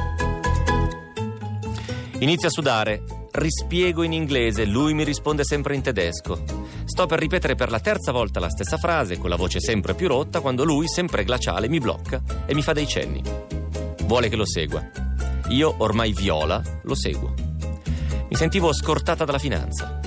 Inizia 2.20 2.48
a 2.48 2.52
sudare, 2.52 3.04
rispiego 3.32 4.04
in 4.04 4.14
inglese, 4.14 4.66
lui 4.66 4.94
mi 4.94 5.04
risponde 5.04 5.44
sempre 5.44 5.76
in 5.76 5.82
tedesco. 5.82 6.44
Sto 6.86 7.06
per 7.06 7.20
ripetere 7.20 7.56
per 7.56 7.70
la 7.70 7.80
terza 7.80 8.12
volta 8.12 8.40
la 8.40 8.50
stessa 8.50 8.78
frase, 8.78 9.18
con 9.18 9.30
la 9.30 9.36
voce 9.36 9.60
sempre 9.60 9.94
più 9.94 10.08
rotta, 10.08 10.40
quando 10.40 10.64
lui, 10.64 10.88
sempre 10.88 11.24
glaciale, 11.24 11.70
mi 11.70 11.80
blocca 11.80 12.22
e 12.46 12.54
mi 12.56 12.62
fa 12.62 12.74
dei 12.74 12.88
cenni. 12.88 13.22
Vuole 14.10 14.28
che 14.28 14.36
lo 14.36 14.46
segua. 14.48 14.84
Io, 15.50 15.72
ormai 15.78 16.14
viola, 16.14 16.60
lo 16.82 16.96
seguo. 16.96 17.32
Mi 18.28 18.36
sentivo 18.36 18.74
scortata 18.74 19.24
dalla 19.24 19.38
finanza. 19.38 20.00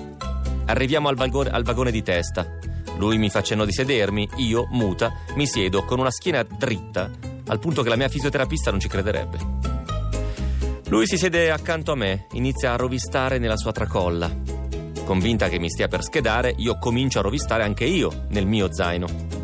Arriviamo 0.66 1.06
al 1.06 1.14
vagone, 1.14 1.50
al 1.50 1.62
vagone 1.62 1.92
di 1.92 2.02
testa. 2.02 2.58
Lui 2.98 3.16
mi 3.16 3.30
fa 3.30 3.44
cenno 3.44 3.64
di 3.64 3.70
sedermi, 3.70 4.28
io, 4.38 4.66
muta, 4.72 5.12
mi 5.36 5.46
siedo 5.46 5.84
con 5.84 6.00
una 6.00 6.10
schiena 6.10 6.42
dritta, 6.42 7.10
al 7.46 7.60
punto 7.60 7.82
che 7.84 7.90
la 7.90 7.94
mia 7.94 8.08
fisioterapista 8.08 8.72
non 8.72 8.80
ci 8.80 8.88
crederebbe. 8.88 9.38
Lui 10.88 11.06
si 11.06 11.16
siede 11.16 11.52
accanto 11.52 11.92
a 11.92 11.96
me, 11.96 12.26
inizia 12.32 12.72
a 12.72 12.76
rovistare 12.76 13.38
nella 13.38 13.56
sua 13.56 13.70
tracolla. 13.70 14.28
Convinta 15.04 15.48
che 15.48 15.60
mi 15.60 15.70
stia 15.70 15.86
per 15.86 16.02
schedare, 16.02 16.52
io 16.56 16.76
comincio 16.76 17.20
a 17.20 17.22
rovistare 17.22 17.62
anche 17.62 17.84
io 17.84 18.24
nel 18.30 18.46
mio 18.46 18.72
zaino. 18.72 19.41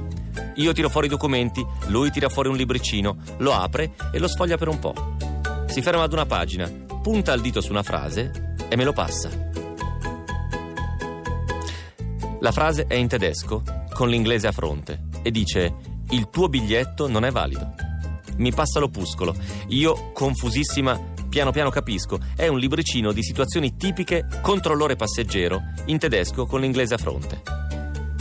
Io 0.58 0.72
tiro 0.72 0.88
fuori 0.88 1.06
i 1.06 1.10
documenti, 1.10 1.64
lui 1.86 2.10
tira 2.10 2.28
fuori 2.28 2.48
un 2.48 2.56
libricino, 2.56 3.16
lo 3.38 3.52
apre 3.52 3.94
e 4.12 4.18
lo 4.18 4.26
sfoglia 4.26 4.56
per 4.56 4.66
un 4.66 4.78
po'. 4.80 4.92
Si 5.66 5.80
ferma 5.82 6.02
ad 6.02 6.12
una 6.12 6.26
pagina, 6.26 6.68
punta 7.00 7.32
il 7.32 7.40
dito 7.40 7.60
su 7.60 7.70
una 7.70 7.84
frase 7.84 8.56
e 8.68 8.74
me 8.74 8.82
lo 8.82 8.92
passa. 8.92 9.30
La 12.40 12.50
frase 12.50 12.86
è 12.88 12.94
in 12.94 13.06
tedesco, 13.06 13.62
con 13.92 14.08
l'inglese 14.08 14.48
a 14.48 14.52
fronte, 14.52 15.04
e 15.22 15.30
dice: 15.30 15.76
Il 16.10 16.28
tuo 16.28 16.48
biglietto 16.48 17.06
non 17.06 17.24
è 17.24 17.30
valido. 17.30 17.74
Mi 18.38 18.52
passa 18.52 18.80
l'opuscolo. 18.80 19.36
Io, 19.68 20.10
confusissima, 20.12 20.98
piano 21.28 21.52
piano 21.52 21.70
capisco. 21.70 22.18
È 22.34 22.48
un 22.48 22.58
libricino 22.58 23.12
di 23.12 23.22
situazioni 23.22 23.76
tipiche 23.76 24.26
controllore 24.40 24.96
passeggero, 24.96 25.60
in 25.86 25.98
tedesco 25.98 26.46
con 26.46 26.60
l'inglese 26.60 26.94
a 26.94 26.98
fronte. 26.98 27.42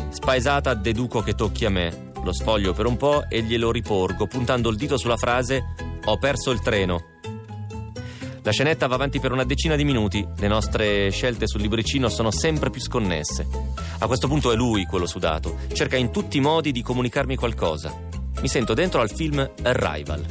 Spaesata, 0.10 0.75
deduco 0.75 1.22
che 1.22 1.34
tocchi 1.34 1.65
a 1.65 1.70
me. 1.70 2.06
Lo 2.24 2.32
sfoglio 2.34 2.74
per 2.74 2.86
un 2.86 2.98
po' 2.98 3.30
e 3.30 3.42
glielo 3.42 3.72
riporgo, 3.72 4.28
puntando 4.28 4.70
il 4.70 4.78
dito 4.78 4.98
sulla 4.98 5.18
frase: 5.18 5.64
Ho 6.06 6.18
perso 6.18 6.52
il 6.52 6.62
treno. 6.62 7.16
La 8.48 8.54
scenetta 8.54 8.88
va 8.88 8.96
avanti 8.96 9.20
per 9.20 9.34
una 9.34 9.44
decina 9.44 9.76
di 9.76 9.84
minuti, 9.84 10.26
le 10.38 10.48
nostre 10.48 11.10
scelte 11.12 11.48
sul 11.48 11.60
libricino 11.60 12.08
sono 12.08 12.32
sempre 12.32 12.70
più 12.70 12.80
sconnesse. 12.80 13.46
A 14.00 14.08
questo 14.08 14.30
punto 14.30 14.54
è 14.54 14.56
lui 14.56 14.86
quello 14.86 15.06
sudato, 15.06 15.58
cerca 15.74 15.98
in 15.98 16.12
tutti 16.12 16.38
i 16.38 16.40
modi 16.40 16.72
di 16.72 16.82
comunicarmi 16.82 17.36
qualcosa. 17.36 17.94
Mi 18.40 18.48
sento 18.48 18.74
dentro 18.74 19.02
al 19.02 19.12
film 19.12 19.46
Arrival. 19.64 20.24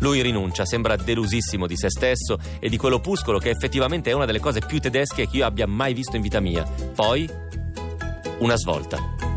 Lui 0.00 0.20
rinuncia, 0.20 0.64
sembra 0.64 0.96
delusissimo 0.96 1.68
di 1.68 1.76
se 1.76 1.90
stesso 1.90 2.38
e 2.58 2.68
di 2.68 2.76
quell'opuscolo 2.76 3.38
che 3.38 3.50
effettivamente 3.50 4.10
è 4.10 4.14
una 4.14 4.24
delle 4.24 4.40
cose 4.40 4.58
più 4.58 4.80
tedesche 4.80 5.28
che 5.28 5.36
io 5.36 5.46
abbia 5.46 5.68
mai 5.68 5.94
visto 5.94 6.16
in 6.16 6.22
vita 6.22 6.40
mia. 6.40 6.64
Poi, 6.64 7.30
una 8.38 8.56
svolta. 8.56 9.31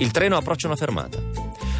Il 0.00 0.12
treno 0.12 0.38
approccia 0.38 0.66
una 0.66 0.76
fermata. 0.76 1.18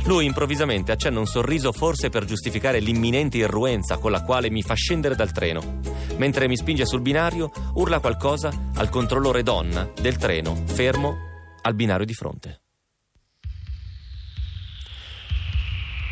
Lui 0.04 0.26
improvvisamente 0.26 0.92
accenna 0.92 1.20
un 1.20 1.26
sorriso 1.26 1.72
forse 1.72 2.10
per 2.10 2.26
giustificare 2.26 2.78
l'imminente 2.78 3.38
irruenza 3.38 3.96
con 3.96 4.10
la 4.10 4.22
quale 4.22 4.50
mi 4.50 4.60
fa 4.60 4.74
scendere 4.74 5.14
dal 5.14 5.32
treno. 5.32 5.80
Mentre 6.18 6.46
mi 6.46 6.54
spinge 6.54 6.84
sul 6.84 7.00
binario, 7.00 7.50
urla 7.74 7.98
qualcosa 7.98 8.52
al 8.74 8.90
controllore 8.90 9.42
donna 9.42 9.90
del 9.98 10.18
treno, 10.18 10.54
fermo 10.66 11.16
al 11.62 11.74
binario 11.74 12.04
di 12.04 12.12
fronte. 12.12 12.60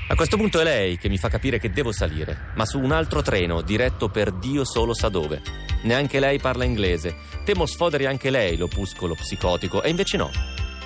A 0.08 0.14
questo 0.14 0.38
punto 0.38 0.60
è 0.60 0.64
lei 0.64 0.96
che 0.96 1.10
mi 1.10 1.18
fa 1.18 1.28
capire 1.28 1.58
che 1.58 1.70
devo 1.70 1.92
salire, 1.92 2.52
ma 2.54 2.64
su 2.64 2.78
un 2.78 2.92
altro 2.92 3.20
treno 3.20 3.60
diretto 3.60 4.08
per 4.08 4.32
Dio 4.32 4.64
solo 4.64 4.94
sa 4.94 5.10
dove. 5.10 5.42
Neanche 5.82 6.20
lei 6.20 6.38
parla 6.38 6.64
inglese. 6.64 7.14
Temo 7.44 7.66
sfoderi 7.66 8.06
anche 8.06 8.30
lei 8.30 8.56
l'opuscolo 8.56 9.14
psicotico, 9.14 9.82
e 9.82 9.90
invece 9.90 10.16
no. 10.16 10.30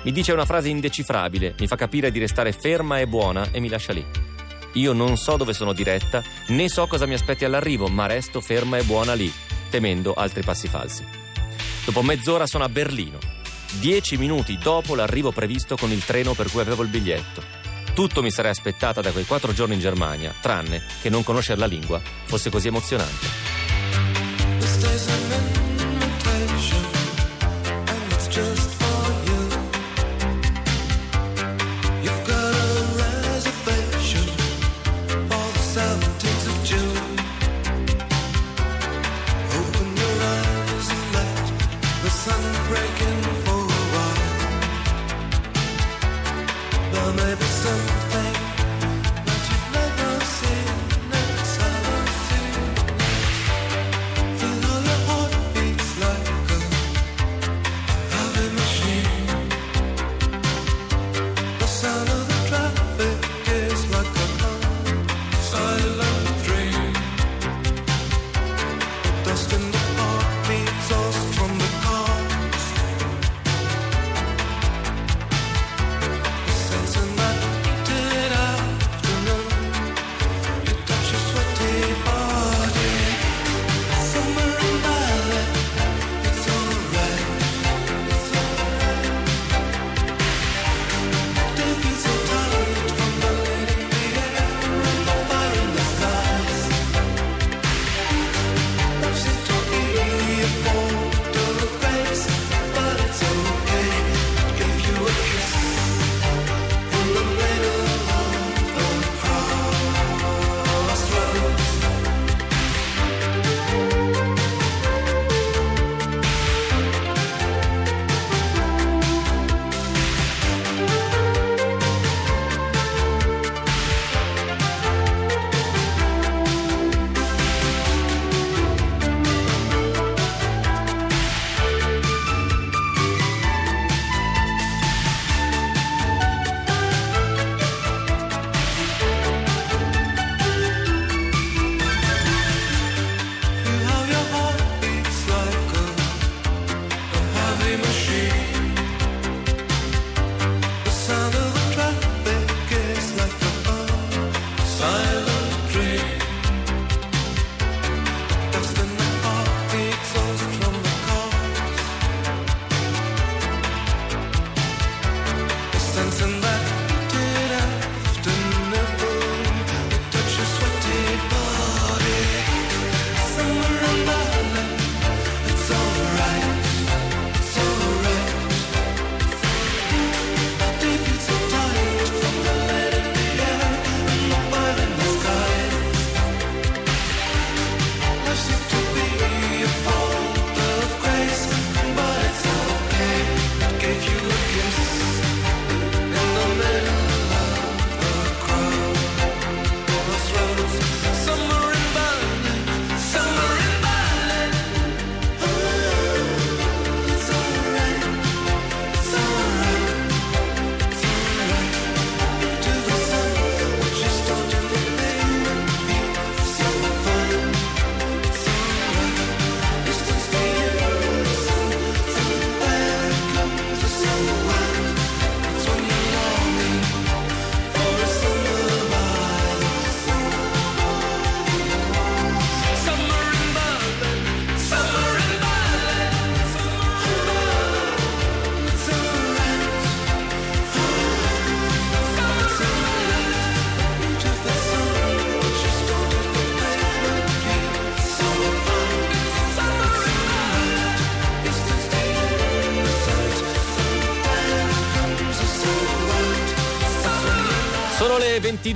Mi 0.03 0.11
dice 0.11 0.33
una 0.33 0.45
frase 0.45 0.67
indecifrabile, 0.67 1.55
mi 1.59 1.67
fa 1.67 1.77
capire 1.77 2.11
di 2.11 2.19
restare 2.19 2.51
ferma 2.51 2.99
e 2.99 3.07
buona 3.07 3.51
e 3.51 3.61
mi 3.61 3.69
lascia 3.69 3.93
lì. 3.93 4.05
Io 4.73 4.91
non 4.91 5.15
so 5.15 5.37
dove 5.37 5.53
sono 5.53 5.71
diretta, 5.71 6.21
né 6.47 6.67
so 6.67 6.87
cosa 6.87 7.05
mi 7.05 7.13
aspetti 7.13 7.45
all'arrivo, 7.45 7.87
ma 7.87 8.05
resto 8.05 8.41
ferma 8.41 8.77
e 8.77 8.83
buona 8.83 9.13
lì, 9.13 9.31
temendo 9.69 10.13
altri 10.13 10.43
passi 10.43 10.67
falsi. 10.67 11.05
Dopo 11.85 12.01
mezz'ora 12.01 12.45
sono 12.45 12.65
a 12.65 12.69
Berlino, 12.69 13.17
dieci 13.79 14.17
minuti 14.17 14.57
dopo 14.57 14.93
l'arrivo 14.93 15.31
previsto 15.31 15.77
con 15.77 15.91
il 15.91 16.03
treno 16.03 16.33
per 16.33 16.51
cui 16.51 16.59
avevo 16.59 16.83
il 16.83 16.89
biglietto. 16.89 17.41
Tutto 17.93 18.21
mi 18.21 18.31
sarei 18.31 18.51
aspettata 18.51 18.99
da 18.99 19.11
quei 19.11 19.25
quattro 19.25 19.53
giorni 19.53 19.75
in 19.75 19.79
Germania, 19.79 20.33
tranne 20.41 20.81
che 21.01 21.09
non 21.09 21.23
conoscere 21.23 21.59
la 21.59 21.65
lingua 21.65 22.01
fosse 22.25 22.49
così 22.49 22.67
emozionante. 22.67 23.27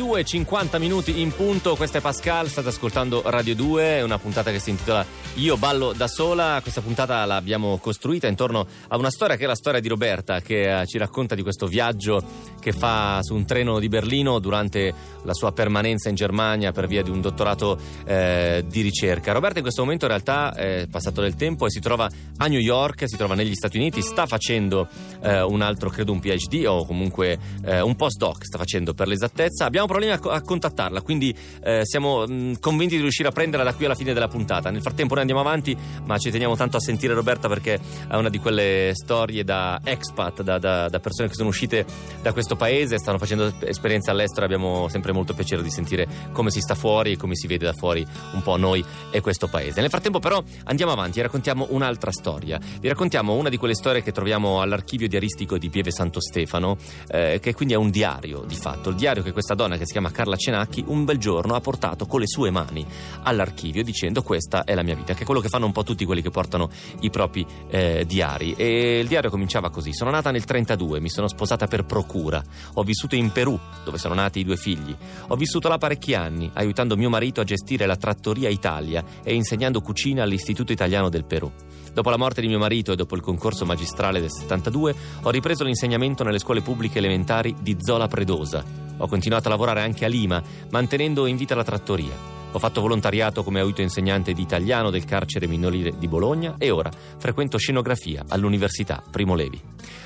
22, 0.07 0.23
50 0.23 0.79
minuti 0.79 1.21
in 1.21 1.33
punto, 1.35 1.75
questa 1.75 1.97
è 1.97 2.01
Pascal, 2.01 2.47
state 2.47 2.69
ascoltando 2.69 3.23
Radio 3.25 3.55
2, 3.55 4.01
una 4.01 4.17
puntata 4.17 4.51
che 4.51 4.59
si 4.59 4.69
intitola 4.69 5.05
Io 5.35 5.57
ballo 5.57 5.91
da 5.91 6.07
sola, 6.07 6.59
questa 6.61 6.79
puntata 6.79 7.25
l'abbiamo 7.25 7.77
costruita 7.77 8.27
intorno 8.27 8.65
a 8.87 8.97
una 8.97 9.09
storia 9.09 9.35
che 9.35 9.43
è 9.43 9.47
la 9.47 9.55
storia 9.55 9.81
di 9.81 9.87
Roberta 9.89 10.39
che 10.39 10.79
eh, 10.79 10.85
ci 10.85 10.97
racconta 10.97 11.35
di 11.35 11.41
questo 11.41 11.67
viaggio 11.67 12.23
che 12.67 12.73
fa 12.73 13.19
su 13.21 13.33
un 13.33 13.45
treno 13.45 13.79
di 13.79 13.87
Berlino 13.87 14.39
durante 14.39 14.93
la 15.23 15.33
sua 15.33 15.53
permanenza 15.53 16.09
in 16.09 16.15
Germania 16.15 16.73
per 16.73 16.85
via 16.87 17.01
di 17.01 17.09
un 17.09 17.21
dottorato 17.21 17.77
eh, 18.05 18.65
di 18.67 18.81
ricerca. 18.81 19.31
Roberta 19.31 19.59
in 19.59 19.63
questo 19.63 19.83
momento 19.83 20.03
in 20.03 20.11
realtà 20.11 20.53
è 20.53 20.85
passato 20.91 21.21
del 21.21 21.35
tempo 21.35 21.65
e 21.65 21.69
si 21.69 21.79
trova 21.79 22.09
a 22.37 22.47
New 22.47 22.59
York, 22.59 23.07
si 23.07 23.15
trova 23.15 23.35
negli 23.35 23.53
Stati 23.53 23.77
Uniti, 23.77 24.01
sta 24.01 24.25
facendo 24.25 24.89
eh, 25.21 25.41
un 25.43 25.61
altro, 25.61 25.89
credo 25.89 26.11
un 26.11 26.19
PhD 26.19 26.65
o 26.67 26.85
comunque 26.85 27.37
eh, 27.63 27.79
un 27.79 27.95
postdoc, 27.95 28.43
sta 28.43 28.57
facendo 28.57 28.93
per 28.93 29.07
l'esattezza. 29.07 29.63
Abbiamo 29.63 29.87
problemi 29.87 30.11
a, 30.11 30.19
a 30.21 30.41
contattarla, 30.41 31.01
quindi 31.01 31.33
eh, 31.63 31.85
siamo 31.85 32.27
mh, 32.27 32.59
convinti 32.59 32.95
di 32.95 33.01
riuscire 33.01 33.29
a 33.29 33.31
prenderla 33.31 33.63
da 33.63 33.73
qui 33.75 33.85
alla 33.85 33.95
fine 33.95 34.11
della 34.11 34.27
puntata. 34.27 34.71
Nel 34.71 34.81
frattempo 34.81 35.13
noi 35.13 35.21
andiamo 35.21 35.41
avanti, 35.41 35.73
ma 36.03 36.17
ci 36.17 36.31
teniamo 36.31 36.57
tanto 36.57 36.75
a 36.75 36.81
sentire 36.81 37.13
Roberta 37.13 37.47
perché 37.47 37.79
è 38.09 38.15
una 38.15 38.29
di 38.29 38.39
quelle 38.39 38.91
storie 38.93 39.45
da 39.45 39.79
expat, 39.81 40.41
da, 40.41 40.57
da, 40.57 40.89
da 40.89 40.99
persone 40.99 41.29
che 41.29 41.35
sono 41.35 41.47
uscite 41.47 41.85
da 42.21 42.33
questo 42.33 42.55
paese, 42.57 42.97
stanno 42.97 43.17
facendo 43.17 43.53
esperienze 43.61 44.11
all'estero. 44.11 44.45
Abbiamo 44.45 44.87
sempre 44.89 45.13
molto 45.13 45.33
piacere 45.33 45.63
di 45.63 45.71
sentire 45.71 46.07
come 46.31 46.51
si 46.51 46.59
sta 46.59 46.75
fuori 46.75 47.13
e 47.13 47.17
come 47.17 47.35
si 47.35 47.47
vede 47.47 47.65
da 47.65 47.73
fuori 47.73 48.05
un 48.33 48.41
po' 48.41 48.57
noi 48.57 48.83
e 49.11 49.21
questo 49.21 49.47
paese. 49.47 49.79
Nel 49.81 49.89
frattempo, 49.89 50.19
però, 50.19 50.43
andiamo 50.65 50.91
avanti 50.91 51.19
e 51.19 51.21
raccontiamo 51.21 51.67
un'altra 51.69 52.11
storia. 52.11 52.59
Vi 52.79 52.87
raccontiamo 52.87 53.33
una 53.33 53.49
di 53.49 53.57
quelle 53.57 53.75
storie 53.75 54.01
che 54.01 54.11
troviamo 54.11 54.61
all'archivio 54.61 55.07
diaristico 55.07 55.57
di 55.57 55.69
Pieve 55.69 55.91
Santo 55.91 56.19
Stefano, 56.19 56.77
eh, 57.07 57.39
che 57.41 57.53
quindi 57.53 57.73
è 57.73 57.77
un 57.77 57.89
diario 57.89 58.43
di 58.45 58.55
fatto. 58.55 58.89
Il 58.89 58.95
diario 58.95 59.23
che 59.23 59.31
questa 59.31 59.53
donna, 59.53 59.77
che 59.77 59.85
si 59.85 59.93
chiama 59.93 60.11
Carla 60.11 60.35
Cenacchi, 60.35 60.83
un 60.87 61.05
bel 61.05 61.17
giorno 61.17 61.55
ha 61.55 61.61
portato 61.61 62.05
con 62.05 62.19
le 62.19 62.27
sue 62.27 62.49
mani 62.49 62.85
all'archivio 63.23 63.83
dicendo 63.83 64.23
questa 64.23 64.63
è 64.63 64.73
la 64.73 64.83
mia 64.83 64.95
vita, 64.95 65.13
che 65.13 65.21
è 65.21 65.25
quello 65.25 65.41
che 65.41 65.49
fanno 65.49 65.65
un 65.65 65.71
po' 65.71 65.83
tutti 65.83 66.05
quelli 66.05 66.21
che 66.21 66.29
portano 66.29 66.69
i 67.01 67.09
propri 67.09 67.45
eh, 67.69 68.05
diari. 68.05 68.53
E 68.57 68.99
il 68.99 69.07
diario 69.07 69.29
cominciava 69.29 69.69
così: 69.69 69.93
Sono 69.93 70.09
nata 70.09 70.31
nel 70.31 70.45
32, 70.45 70.99
mi 70.99 71.09
sono 71.09 71.27
sposata 71.27 71.67
per 71.67 71.85
procura, 71.85 72.36
ho 72.73 72.83
vissuto 72.83 73.15
in 73.15 73.31
Perù, 73.31 73.57
dove 73.83 73.97
sono 73.97 74.13
nati 74.13 74.39
i 74.39 74.43
due 74.43 74.57
figli. 74.57 74.95
Ho 75.27 75.35
vissuto 75.35 75.67
là 75.67 75.77
parecchi 75.77 76.13
anni, 76.13 76.49
aiutando 76.53 76.97
mio 76.97 77.09
marito 77.09 77.41
a 77.41 77.43
gestire 77.43 77.85
la 77.85 77.95
trattoria 77.95 78.49
Italia 78.49 79.03
e 79.23 79.33
insegnando 79.33 79.81
cucina 79.81 80.23
all'Istituto 80.23 80.71
Italiano 80.71 81.09
del 81.09 81.25
Perù. 81.25 81.51
Dopo 81.93 82.09
la 82.09 82.17
morte 82.17 82.41
di 82.41 82.47
mio 82.47 82.59
marito 82.59 82.91
e 82.91 82.95
dopo 82.95 83.15
il 83.15 83.21
concorso 83.21 83.65
magistrale 83.65 84.19
del 84.19 84.31
72, 84.31 84.95
ho 85.23 85.29
ripreso 85.29 85.63
l'insegnamento 85.63 86.23
nelle 86.23 86.39
scuole 86.39 86.61
pubbliche 86.61 86.99
elementari 86.99 87.55
di 87.59 87.75
Zola 87.79 88.07
Predosa. 88.07 88.63
Ho 88.97 89.07
continuato 89.07 89.47
a 89.47 89.51
lavorare 89.51 89.81
anche 89.81 90.05
a 90.05 90.07
Lima, 90.07 90.41
mantenendo 90.69 91.25
in 91.25 91.37
vita 91.37 91.55
la 91.55 91.63
trattoria. 91.63 92.36
Ho 92.51 92.59
fatto 92.59 92.81
volontariato 92.81 93.43
come 93.43 93.59
aiuto 93.59 93.81
insegnante 93.81 94.33
di 94.33 94.41
italiano 94.41 94.89
del 94.89 95.05
carcere 95.05 95.47
minorile 95.47 95.97
di 95.97 96.07
Bologna 96.07 96.55
e 96.57 96.71
ora 96.71 96.89
frequento 97.17 97.57
scenografia 97.57 98.23
all'Università 98.27 99.03
Primo 99.11 99.35
Levi. 99.35 99.61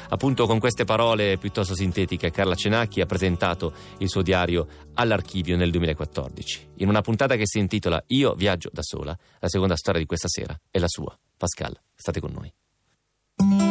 Appunto 0.09 0.45
con 0.47 0.59
queste 0.59 0.83
parole 0.83 1.37
piuttosto 1.37 1.75
sintetiche 1.75 2.31
Carla 2.31 2.55
Cenacchi 2.55 2.99
ha 2.99 3.05
presentato 3.05 3.71
il 3.99 4.09
suo 4.09 4.21
diario 4.21 4.67
all'archivio 4.95 5.55
nel 5.55 5.71
2014. 5.71 6.69
In 6.77 6.89
una 6.89 7.01
puntata 7.01 7.35
che 7.35 7.47
si 7.47 7.59
intitola 7.59 8.03
Io 8.07 8.33
viaggio 8.33 8.69
da 8.73 8.81
sola, 8.81 9.17
la 9.39 9.47
seconda 9.47 9.77
storia 9.77 10.01
di 10.01 10.07
questa 10.07 10.27
sera 10.27 10.59
è 10.69 10.79
la 10.79 10.89
sua. 10.89 11.17
Pascal, 11.37 11.79
state 11.95 12.19
con 12.19 12.31
noi. 12.33 13.70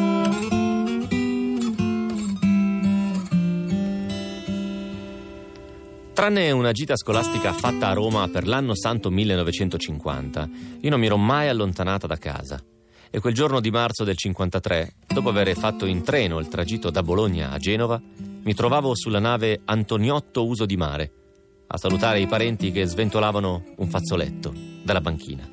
Tranne 6.20 6.50
una 6.50 6.72
gita 6.72 6.96
scolastica 6.96 7.54
fatta 7.54 7.88
a 7.88 7.92
Roma 7.94 8.28
per 8.28 8.46
l'anno 8.46 8.76
santo 8.76 9.08
1950, 9.08 10.50
io 10.82 10.90
non 10.90 11.00
mi 11.00 11.06
ero 11.06 11.16
mai 11.16 11.48
allontanata 11.48 12.06
da 12.06 12.18
casa. 12.18 12.62
E 13.10 13.20
quel 13.20 13.32
giorno 13.32 13.58
di 13.58 13.70
marzo 13.70 14.04
del 14.04 14.18
53, 14.18 14.96
dopo 15.06 15.30
aver 15.30 15.56
fatto 15.56 15.86
in 15.86 16.02
treno 16.02 16.38
il 16.38 16.48
tragitto 16.48 16.90
da 16.90 17.02
Bologna 17.02 17.52
a 17.52 17.56
Genova, 17.56 17.98
mi 18.18 18.52
trovavo 18.52 18.94
sulla 18.94 19.18
nave 19.18 19.62
Antoniotto 19.64 20.44
Uso 20.44 20.66
di 20.66 20.76
Mare, 20.76 21.12
a 21.68 21.78
salutare 21.78 22.20
i 22.20 22.26
parenti 22.26 22.70
che 22.70 22.84
sventolavano 22.84 23.64
un 23.76 23.88
fazzoletto 23.88 24.52
dalla 24.82 25.00
banchina. 25.00 25.48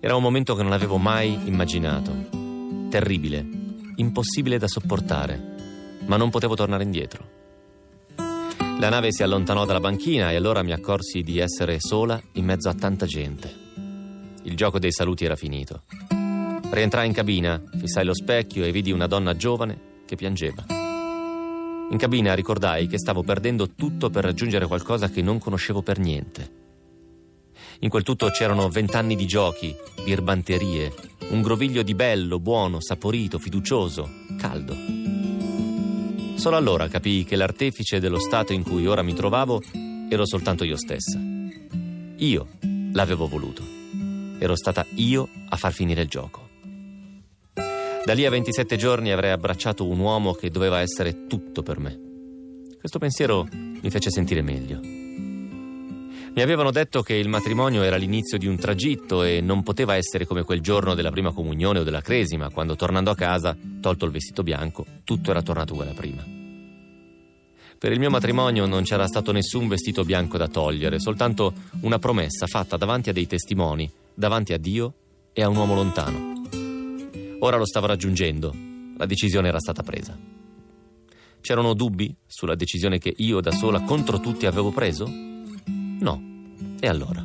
Era 0.00 0.16
un 0.16 0.22
momento 0.22 0.56
che 0.56 0.64
non 0.64 0.72
avevo 0.72 0.96
mai 0.96 1.38
immaginato. 1.44 2.88
Terribile, 2.90 3.46
impossibile 3.94 4.58
da 4.58 4.66
sopportare, 4.66 6.00
ma 6.06 6.16
non 6.16 6.28
potevo 6.28 6.56
tornare 6.56 6.82
indietro. 6.82 7.38
La 8.80 8.88
nave 8.88 9.12
si 9.12 9.22
allontanò 9.22 9.66
dalla 9.66 9.78
banchina 9.78 10.30
e 10.30 10.36
allora 10.36 10.62
mi 10.62 10.72
accorsi 10.72 11.20
di 11.20 11.36
essere 11.36 11.76
sola 11.80 12.18
in 12.32 12.46
mezzo 12.46 12.70
a 12.70 12.74
tanta 12.74 13.04
gente. 13.04 13.54
Il 14.44 14.56
gioco 14.56 14.78
dei 14.78 14.90
saluti 14.90 15.26
era 15.26 15.36
finito. 15.36 15.82
Rientrai 16.70 17.06
in 17.06 17.12
cabina, 17.12 17.62
fissai 17.78 18.06
lo 18.06 18.14
specchio 18.14 18.64
e 18.64 18.72
vidi 18.72 18.90
una 18.90 19.06
donna 19.06 19.36
giovane 19.36 19.98
che 20.06 20.16
piangeva. 20.16 20.64
In 20.70 21.96
cabina 21.98 22.32
ricordai 22.32 22.86
che 22.86 22.98
stavo 22.98 23.22
perdendo 23.22 23.68
tutto 23.74 24.08
per 24.08 24.24
raggiungere 24.24 24.66
qualcosa 24.66 25.10
che 25.10 25.20
non 25.20 25.38
conoscevo 25.38 25.82
per 25.82 25.98
niente. 25.98 26.50
In 27.80 27.90
quel 27.90 28.02
tutto 28.02 28.30
c'erano 28.30 28.70
vent'anni 28.70 29.14
di 29.14 29.26
giochi, 29.26 29.76
birbanterie, 30.02 30.94
un 31.28 31.42
groviglio 31.42 31.82
di 31.82 31.94
bello, 31.94 32.40
buono, 32.40 32.80
saporito, 32.80 33.38
fiducioso, 33.38 34.08
caldo. 34.38 34.99
Solo 36.40 36.56
allora 36.56 36.88
capii 36.88 37.24
che 37.24 37.36
l'artefice 37.36 38.00
dello 38.00 38.18
stato 38.18 38.54
in 38.54 38.62
cui 38.62 38.86
ora 38.86 39.02
mi 39.02 39.12
trovavo 39.12 39.60
ero 40.08 40.26
soltanto 40.26 40.64
io 40.64 40.78
stessa. 40.78 41.20
Io 42.16 42.48
l'avevo 42.94 43.28
voluto. 43.28 43.62
Ero 44.38 44.56
stata 44.56 44.86
io 44.94 45.28
a 45.50 45.56
far 45.58 45.74
finire 45.74 46.00
il 46.00 46.08
gioco. 46.08 46.48
Da 47.52 48.14
lì 48.14 48.24
a 48.24 48.30
27 48.30 48.76
giorni 48.78 49.12
avrei 49.12 49.32
abbracciato 49.32 49.86
un 49.86 49.98
uomo 49.98 50.32
che 50.32 50.48
doveva 50.48 50.80
essere 50.80 51.26
tutto 51.26 51.62
per 51.62 51.78
me. 51.78 52.00
Questo 52.78 52.98
pensiero 52.98 53.46
mi 53.52 53.90
fece 53.90 54.08
sentire 54.08 54.40
meglio. 54.40 54.99
Mi 56.32 56.42
avevano 56.42 56.70
detto 56.70 57.02
che 57.02 57.14
il 57.14 57.28
matrimonio 57.28 57.82
era 57.82 57.96
l'inizio 57.96 58.38
di 58.38 58.46
un 58.46 58.56
tragitto 58.56 59.24
e 59.24 59.40
non 59.40 59.64
poteva 59.64 59.96
essere 59.96 60.26
come 60.26 60.44
quel 60.44 60.60
giorno 60.60 60.94
della 60.94 61.10
prima 61.10 61.32
comunione 61.32 61.80
o 61.80 61.82
della 61.82 62.00
cresima, 62.00 62.50
quando 62.50 62.76
tornando 62.76 63.10
a 63.10 63.16
casa, 63.16 63.56
tolto 63.80 64.04
il 64.04 64.12
vestito 64.12 64.44
bianco, 64.44 64.86
tutto 65.02 65.32
era 65.32 65.42
tornato 65.42 65.72
uguale 65.72 65.90
a 65.90 65.94
prima. 65.94 66.24
Per 67.76 67.90
il 67.90 67.98
mio 67.98 68.10
matrimonio 68.10 68.66
non 68.66 68.84
c'era 68.84 69.08
stato 69.08 69.32
nessun 69.32 69.66
vestito 69.66 70.04
bianco 70.04 70.38
da 70.38 70.46
togliere, 70.46 71.00
soltanto 71.00 71.52
una 71.80 71.98
promessa 71.98 72.46
fatta 72.46 72.76
davanti 72.76 73.10
a 73.10 73.12
dei 73.12 73.26
testimoni, 73.26 73.90
davanti 74.14 74.52
a 74.52 74.58
Dio 74.58 74.94
e 75.32 75.42
a 75.42 75.48
un 75.48 75.56
uomo 75.56 75.74
lontano. 75.74 76.42
Ora 77.40 77.56
lo 77.56 77.66
stava 77.66 77.88
raggiungendo, 77.88 78.54
la 78.96 79.06
decisione 79.06 79.48
era 79.48 79.58
stata 79.58 79.82
presa. 79.82 80.16
C'erano 81.40 81.74
dubbi 81.74 82.14
sulla 82.26 82.54
decisione 82.54 82.98
che 82.98 83.12
io 83.16 83.40
da 83.40 83.50
sola 83.50 83.80
contro 83.80 84.20
tutti 84.20 84.46
avevo 84.46 84.70
preso? 84.70 85.29
No. 86.00 86.20
E 86.80 86.86
allora? 86.86 87.24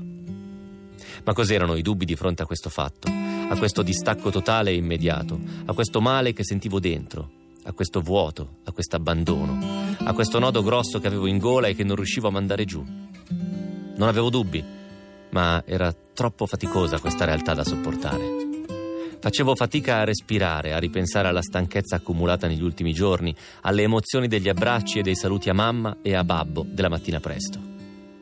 Ma 1.23 1.33
cos'erano 1.33 1.75
i 1.75 1.81
dubbi 1.81 2.05
di 2.05 2.15
fronte 2.15 2.43
a 2.43 2.45
questo 2.45 2.69
fatto, 2.69 3.09
a 3.09 3.57
questo 3.57 3.81
distacco 3.81 4.29
totale 4.29 4.71
e 4.71 4.75
immediato, 4.75 5.39
a 5.65 5.73
questo 5.73 6.01
male 6.01 6.33
che 6.33 6.43
sentivo 6.43 6.79
dentro, 6.79 7.29
a 7.63 7.71
questo 7.71 8.01
vuoto, 8.01 8.57
a 8.65 8.71
questo 8.71 8.95
abbandono, 8.95 9.57
a 9.97 10.13
questo 10.13 10.39
nodo 10.39 10.61
grosso 10.61 10.99
che 10.99 11.07
avevo 11.07 11.25
in 11.25 11.37
gola 11.37 11.67
e 11.67 11.75
che 11.75 11.83
non 11.83 11.95
riuscivo 11.95 12.27
a 12.27 12.31
mandare 12.31 12.65
giù? 12.65 12.83
Non 12.83 14.07
avevo 14.07 14.29
dubbi, 14.29 14.63
ma 15.31 15.63
era 15.65 15.93
troppo 16.13 16.45
faticosa 16.45 16.99
questa 16.99 17.25
realtà 17.25 17.53
da 17.53 17.63
sopportare. 17.63 18.43
Facevo 19.19 19.55
fatica 19.55 19.97
a 19.97 20.03
respirare, 20.03 20.73
a 20.73 20.77
ripensare 20.77 21.29
alla 21.29 21.41
stanchezza 21.41 21.95
accumulata 21.95 22.45
negli 22.45 22.61
ultimi 22.61 22.93
giorni, 22.93 23.35
alle 23.61 23.81
emozioni 23.81 24.27
degli 24.27 24.49
abbracci 24.49 24.99
e 24.99 25.01
dei 25.01 25.15
saluti 25.15 25.49
a 25.49 25.53
mamma 25.53 25.97
e 26.03 26.13
a 26.13 26.23
babbo 26.23 26.63
della 26.69 26.89
mattina 26.89 27.19
presto 27.19 27.74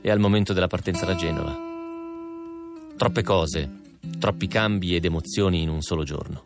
e 0.03 0.11
al 0.11 0.19
momento 0.19 0.51
della 0.51 0.67
partenza 0.67 1.05
da 1.05 1.15
Genova. 1.15 1.57
Troppe 2.97 3.23
cose, 3.23 3.69
troppi 4.19 4.47
cambi 4.47 4.95
ed 4.95 5.05
emozioni 5.05 5.61
in 5.61 5.69
un 5.69 5.81
solo 5.81 6.03
giorno. 6.03 6.43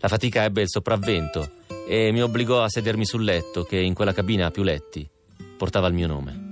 La 0.00 0.08
fatica 0.08 0.44
ebbe 0.44 0.60
il 0.60 0.68
sopravvento 0.68 1.52
e 1.88 2.12
mi 2.12 2.20
obbligò 2.20 2.62
a 2.62 2.68
sedermi 2.68 3.06
sul 3.06 3.24
letto 3.24 3.64
che 3.64 3.80
in 3.80 3.94
quella 3.94 4.12
cabina 4.12 4.46
a 4.46 4.50
più 4.50 4.62
letti 4.62 5.08
portava 5.56 5.88
il 5.88 5.94
mio 5.94 6.06
nome. 6.06 6.48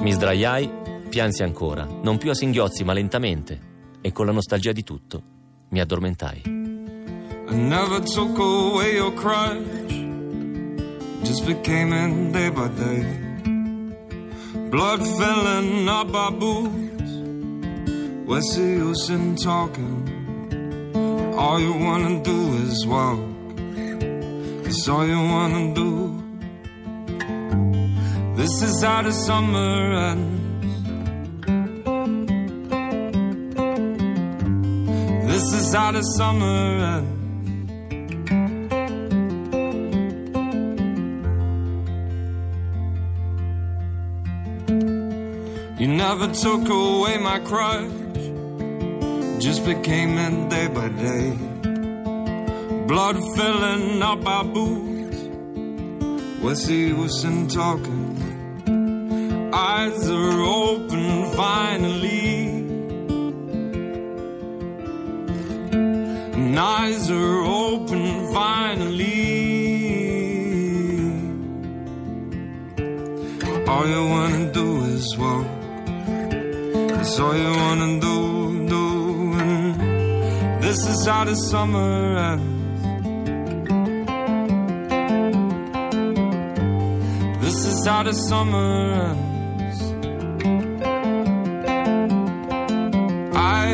Mi 0.00 0.12
sdraiai, 0.12 0.70
piansi 1.08 1.44
ancora, 1.44 1.84
non 1.84 2.18
più 2.18 2.30
a 2.30 2.34
singhiozzi 2.34 2.84
ma 2.84 2.92
lentamente, 2.92 3.74
e 4.00 4.12
con 4.12 4.26
la 4.26 4.32
nostalgia 4.32 4.72
di 4.72 4.82
tutto 4.82 5.22
mi 5.70 5.80
addormentai. 5.80 6.42
I 7.48 7.54
never 7.54 8.00
took 8.02 8.36
away 8.38 8.96
your 8.96 9.14
crush. 9.14 10.05
Just 11.26 11.44
became 11.44 11.92
in 11.92 12.30
day 12.30 12.50
by 12.50 12.68
day. 12.68 13.02
Blood 14.70 15.00
filling 15.18 15.88
up 15.88 16.14
our 16.14 16.30
boots. 16.30 17.12
What's 18.28 18.54
the 18.54 18.62
use 18.62 19.10
in 19.10 19.34
talking? 19.34 19.96
All 21.36 21.58
you 21.58 21.74
wanna 21.86 22.22
do 22.22 22.38
is 22.62 22.86
walk 22.86 23.18
That's 24.62 24.88
all 24.88 25.04
you 25.04 25.20
wanna 25.34 25.74
do. 25.74 25.90
This 28.36 28.62
is 28.62 28.84
how 28.84 29.02
the 29.02 29.12
summer 29.12 29.72
ends. 30.10 30.74
This 35.30 35.46
is 35.58 35.74
how 35.74 35.90
the 35.90 36.02
summer 36.02 36.58
ends. 36.94 37.25
Never 45.96 46.28
took 46.28 46.68
away 46.68 47.16
my 47.16 47.38
crutch, 47.38 47.90
just 49.40 49.64
became 49.64 50.18
it 50.18 50.50
day 50.50 50.68
by 50.68 50.88
day. 50.90 51.30
Blood 52.86 53.16
filling 53.34 54.02
up 54.02 54.26
our 54.26 54.44
boots, 54.44 55.20
Wesley 56.42 56.92
wasn't 56.92 57.50
talking. 57.50 58.12
Eyes 59.54 60.10
are 60.10 60.40
open 60.42 61.32
finally. 61.32 62.46
And 66.36 66.58
eyes 66.58 67.10
are 67.10 67.40
open 67.42 68.34
finally. 68.34 69.46
All 73.66 73.86
you 73.88 74.02
wanna 74.14 74.52
do 74.52 74.84
is 74.84 75.16
walk. 75.16 75.55
That's 77.06 77.20
all 77.20 77.36
you 77.36 77.52
wanna 77.52 78.00
do, 78.00 78.66
do. 78.66 79.32
And 79.38 80.60
this 80.60 80.84
is 80.88 81.06
how 81.06 81.22
the 81.22 81.36
summer 81.36 82.18
ends. 82.18 82.82
This 87.44 87.64
is 87.64 87.86
how 87.86 88.02
the 88.02 88.12
summer 88.12 89.14
ends. 89.14 89.82
I, 93.36 93.66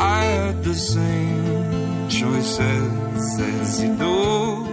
I 0.00 0.24
had 0.24 0.64
the 0.64 0.74
same 0.74 2.08
choices 2.08 3.40
as 3.40 3.80
you 3.80 3.94
do, 3.94 4.71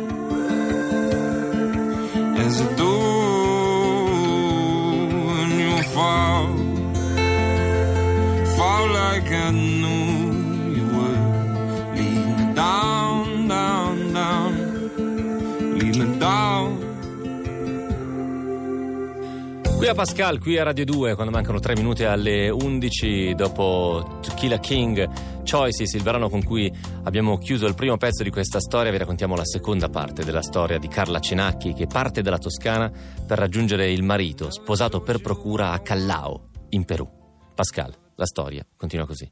Pascal, 20.00 20.40
qui 20.40 20.58
a 20.58 20.64
Radio 20.64 20.86
2, 20.86 21.14
quando 21.14 21.34
mancano 21.34 21.60
3 21.60 21.76
minuti 21.76 22.06
alle 22.06 22.50
11, 22.50 23.36
dopo 23.36 24.20
To 24.22 24.34
Kill 24.34 24.54
a 24.54 24.58
King, 24.58 25.44
Choices, 25.44 25.92
il 25.92 26.04
brano 26.04 26.30
con 26.30 26.42
cui 26.42 26.72
abbiamo 27.04 27.38
chiuso 27.38 27.66
il 27.66 27.76
primo 27.76 27.98
pezzo 27.98 28.24
di 28.24 28.30
questa 28.30 28.62
storia, 28.62 28.92
vi 28.92 28.98
raccontiamo 28.98 29.36
la 29.36 29.44
seconda 29.44 29.90
parte 29.90 30.24
della 30.24 30.42
storia 30.42 30.78
di 30.80 30.88
Carla 30.88 31.20
Cenacchi 31.20 31.74
che 31.74 31.86
parte 31.86 32.22
dalla 32.22 32.38
Toscana 32.38 32.90
per 33.28 33.40
raggiungere 33.40 33.92
il 33.92 34.02
marito, 34.02 34.50
sposato 34.50 35.02
per 35.02 35.20
procura 35.20 35.72
a 35.72 35.80
Callao, 35.80 36.48
in 36.70 36.86
Perù. 36.86 37.06
Pascal, 37.54 37.94
la 38.16 38.26
storia 38.26 38.66
continua 38.78 39.06
così. 39.06 39.30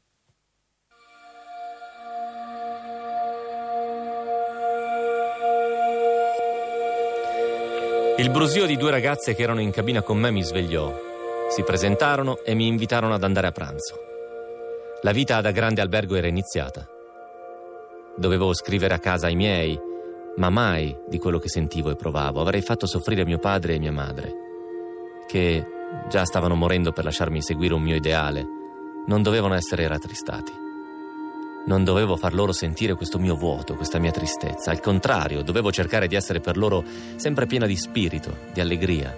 Il 8.18 8.30
brusio 8.30 8.66
di 8.66 8.76
due 8.76 8.90
ragazze 8.90 9.32
che 9.32 9.42
erano 9.42 9.60
in 9.60 9.70
cabina 9.70 10.02
con 10.02 10.18
me 10.18 10.32
mi 10.32 10.42
svegliò. 10.42 10.92
Si 11.50 11.62
presentarono 11.62 12.42
e 12.42 12.52
mi 12.54 12.66
invitarono 12.66 13.14
ad 13.14 13.22
andare 13.22 13.46
a 13.46 13.52
pranzo. 13.52 13.94
La 15.02 15.12
vita 15.12 15.40
da 15.40 15.52
grande 15.52 15.82
albergo 15.82 16.16
era 16.16 16.26
iniziata. 16.26 16.84
Dovevo 18.16 18.52
scrivere 18.54 18.94
a 18.94 18.98
casa 18.98 19.28
ai 19.28 19.36
miei, 19.36 19.78
ma 20.34 20.50
mai 20.50 20.98
di 21.06 21.18
quello 21.18 21.38
che 21.38 21.48
sentivo 21.48 21.90
e 21.90 21.94
provavo. 21.94 22.40
Avrei 22.40 22.60
fatto 22.60 22.88
soffrire 22.88 23.24
mio 23.24 23.38
padre 23.38 23.74
e 23.74 23.78
mia 23.78 23.92
madre, 23.92 24.32
che 25.28 25.64
già 26.08 26.24
stavano 26.24 26.56
morendo 26.56 26.90
per 26.90 27.04
lasciarmi 27.04 27.40
seguire 27.40 27.74
un 27.74 27.82
mio 27.82 27.94
ideale. 27.94 28.44
Non 29.06 29.22
dovevano 29.22 29.54
essere 29.54 29.86
rattristati. 29.86 30.66
Non 31.68 31.84
dovevo 31.84 32.16
far 32.16 32.32
loro 32.32 32.52
sentire 32.52 32.94
questo 32.94 33.18
mio 33.18 33.36
vuoto, 33.36 33.74
questa 33.74 33.98
mia 33.98 34.10
tristezza. 34.10 34.70
Al 34.70 34.80
contrario, 34.80 35.42
dovevo 35.42 35.70
cercare 35.70 36.06
di 36.06 36.14
essere 36.14 36.40
per 36.40 36.56
loro 36.56 36.82
sempre 37.16 37.44
piena 37.44 37.66
di 37.66 37.76
spirito, 37.76 38.34
di 38.54 38.60
allegria. 38.60 39.14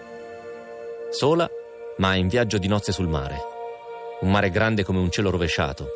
Sola, 1.13 1.49
ma 1.99 2.17
in 2.17 2.27
viaggio 2.27 2.59
di 2.59 2.67
nozze 2.67 2.91
sul 2.91 3.07
mare. 3.07 3.37
Un 4.23 4.33
mare 4.33 4.51
grande 4.51 4.83
come 4.83 4.99
un 4.99 5.13
cielo 5.13 5.31
rovesciato, 5.31 5.91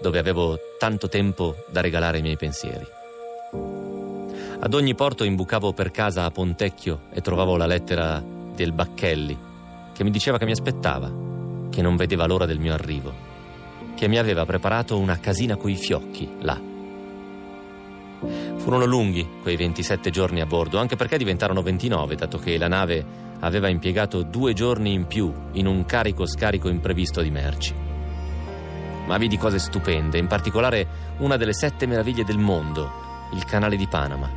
dove 0.00 0.18
avevo 0.18 0.58
tanto 0.80 1.08
tempo 1.08 1.54
da 1.70 1.80
regalare 1.80 2.16
ai 2.16 2.24
miei 2.24 2.36
pensieri. 2.36 2.86
Ad 4.58 4.74
ogni 4.74 4.96
porto 4.96 5.22
imbucavo 5.22 5.72
per 5.72 5.92
casa 5.92 6.24
a 6.24 6.30
Pontecchio 6.32 7.02
e 7.12 7.20
trovavo 7.20 7.56
la 7.56 7.66
lettera 7.66 8.20
del 8.20 8.72
Bacchelli, 8.72 9.38
che 9.92 10.02
mi 10.02 10.10
diceva 10.10 10.38
che 10.38 10.44
mi 10.44 10.50
aspettava, 10.50 11.08
che 11.70 11.82
non 11.82 11.94
vedeva 11.94 12.26
l'ora 12.26 12.46
del 12.46 12.58
mio 12.58 12.74
arrivo 12.74 13.29
che 13.94 14.08
mi 14.08 14.18
aveva 14.18 14.44
preparato 14.44 14.98
una 14.98 15.18
casina 15.18 15.56
coi 15.56 15.76
fiocchi 15.76 16.28
là. 16.40 16.68
Furono 18.56 18.84
lunghi 18.84 19.26
quei 19.42 19.56
27 19.56 20.10
giorni 20.10 20.40
a 20.40 20.46
bordo, 20.46 20.78
anche 20.78 20.96
perché 20.96 21.16
diventarono 21.16 21.62
29, 21.62 22.14
dato 22.14 22.38
che 22.38 22.58
la 22.58 22.68
nave 22.68 23.04
aveva 23.40 23.68
impiegato 23.68 24.22
due 24.22 24.52
giorni 24.52 24.92
in 24.92 25.06
più 25.06 25.32
in 25.52 25.66
un 25.66 25.84
carico-scarico 25.86 26.68
imprevisto 26.68 27.22
di 27.22 27.30
merci. 27.30 27.74
Ma 29.06 29.16
vidi 29.16 29.38
cose 29.38 29.58
stupende, 29.58 30.18
in 30.18 30.26
particolare 30.26 30.86
una 31.18 31.36
delle 31.36 31.54
sette 31.54 31.86
meraviglie 31.86 32.24
del 32.24 32.38
mondo, 32.38 32.90
il 33.32 33.44
canale 33.44 33.76
di 33.76 33.88
Panama. 33.88 34.30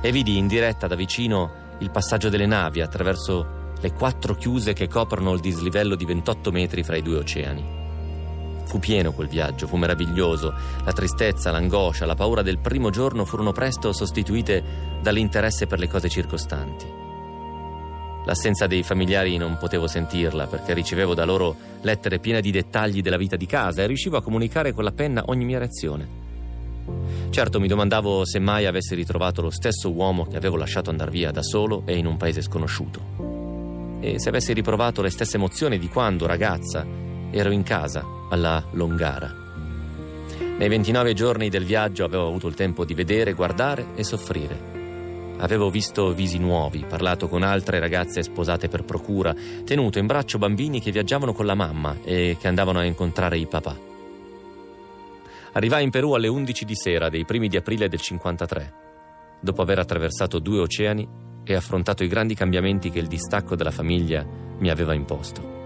E 0.00 0.10
vidi 0.10 0.36
in 0.36 0.46
diretta 0.46 0.86
da 0.86 0.94
vicino 0.94 1.66
il 1.78 1.90
passaggio 1.90 2.28
delle 2.28 2.46
navi 2.46 2.80
attraverso 2.80 3.72
le 3.80 3.92
quattro 3.92 4.34
chiuse 4.34 4.72
che 4.72 4.88
coprono 4.88 5.32
il 5.34 5.40
dislivello 5.40 5.94
di 5.94 6.04
28 6.04 6.50
metri 6.50 6.82
fra 6.82 6.96
i 6.96 7.02
due 7.02 7.18
oceani. 7.18 7.77
Fu 8.68 8.78
pieno 8.78 9.12
quel 9.12 9.28
viaggio, 9.28 9.66
fu 9.66 9.76
meraviglioso. 9.76 10.52
La 10.84 10.92
tristezza, 10.92 11.50
l'angoscia, 11.50 12.04
la 12.04 12.14
paura 12.14 12.42
del 12.42 12.58
primo 12.58 12.90
giorno 12.90 13.24
furono 13.24 13.50
presto 13.50 13.94
sostituite 13.94 14.62
dall'interesse 15.00 15.66
per 15.66 15.78
le 15.78 15.88
cose 15.88 16.10
circostanti. 16.10 16.84
L'assenza 18.26 18.66
dei 18.66 18.82
familiari 18.82 19.38
non 19.38 19.56
potevo 19.58 19.86
sentirla 19.86 20.48
perché 20.48 20.74
ricevevo 20.74 21.14
da 21.14 21.24
loro 21.24 21.56
lettere 21.80 22.18
piene 22.18 22.42
di 22.42 22.50
dettagli 22.50 23.00
della 23.00 23.16
vita 23.16 23.36
di 23.36 23.46
casa 23.46 23.82
e 23.82 23.86
riuscivo 23.86 24.18
a 24.18 24.22
comunicare 24.22 24.74
con 24.74 24.84
la 24.84 24.92
penna 24.92 25.22
ogni 25.28 25.46
mia 25.46 25.58
reazione. 25.58 26.06
Certo 27.30 27.60
mi 27.60 27.68
domandavo 27.68 28.26
se 28.26 28.38
mai 28.38 28.66
avessi 28.66 28.94
ritrovato 28.94 29.40
lo 29.40 29.48
stesso 29.48 29.90
uomo 29.90 30.26
che 30.26 30.36
avevo 30.36 30.56
lasciato 30.56 30.90
andare 30.90 31.10
via 31.10 31.30
da 31.30 31.42
solo 31.42 31.84
e 31.86 31.96
in 31.96 32.04
un 32.04 32.18
paese 32.18 32.42
sconosciuto. 32.42 33.96
E 34.00 34.20
se 34.20 34.28
avessi 34.28 34.52
riprovato 34.52 35.00
le 35.00 35.08
stesse 35.08 35.36
emozioni 35.36 35.78
di 35.78 35.88
quando, 35.88 36.26
ragazza, 36.26 37.07
ero 37.30 37.50
in 37.50 37.62
casa 37.62 38.04
alla 38.30 38.64
Longara. 38.72 39.46
Nei 40.58 40.68
29 40.68 41.14
giorni 41.14 41.48
del 41.48 41.64
viaggio 41.64 42.04
avevo 42.04 42.26
avuto 42.26 42.48
il 42.48 42.54
tempo 42.54 42.84
di 42.84 42.94
vedere, 42.94 43.32
guardare 43.32 43.88
e 43.94 44.02
soffrire. 44.02 44.76
Avevo 45.38 45.70
visto 45.70 46.12
visi 46.12 46.38
nuovi, 46.38 46.84
parlato 46.88 47.28
con 47.28 47.44
altre 47.44 47.78
ragazze 47.78 48.24
sposate 48.24 48.68
per 48.68 48.82
procura, 48.82 49.34
tenuto 49.64 50.00
in 50.00 50.06
braccio 50.06 50.38
bambini 50.38 50.80
che 50.80 50.90
viaggiavano 50.90 51.32
con 51.32 51.46
la 51.46 51.54
mamma 51.54 51.96
e 52.02 52.36
che 52.40 52.48
andavano 52.48 52.80
a 52.80 52.84
incontrare 52.84 53.38
i 53.38 53.46
papà. 53.46 53.76
Arrivai 55.52 55.84
in 55.84 55.90
Perù 55.90 56.12
alle 56.12 56.28
11 56.28 56.64
di 56.64 56.74
sera 56.74 57.08
dei 57.08 57.24
primi 57.24 57.48
di 57.48 57.56
aprile 57.56 57.88
del 57.88 58.00
53, 58.00 58.74
dopo 59.40 59.62
aver 59.62 59.78
attraversato 59.78 60.40
due 60.40 60.58
oceani 60.58 61.08
e 61.44 61.54
affrontato 61.54 62.02
i 62.02 62.08
grandi 62.08 62.34
cambiamenti 62.34 62.90
che 62.90 62.98
il 62.98 63.06
distacco 63.06 63.54
della 63.54 63.70
famiglia 63.70 64.26
mi 64.58 64.70
aveva 64.70 64.92
imposto. 64.92 65.57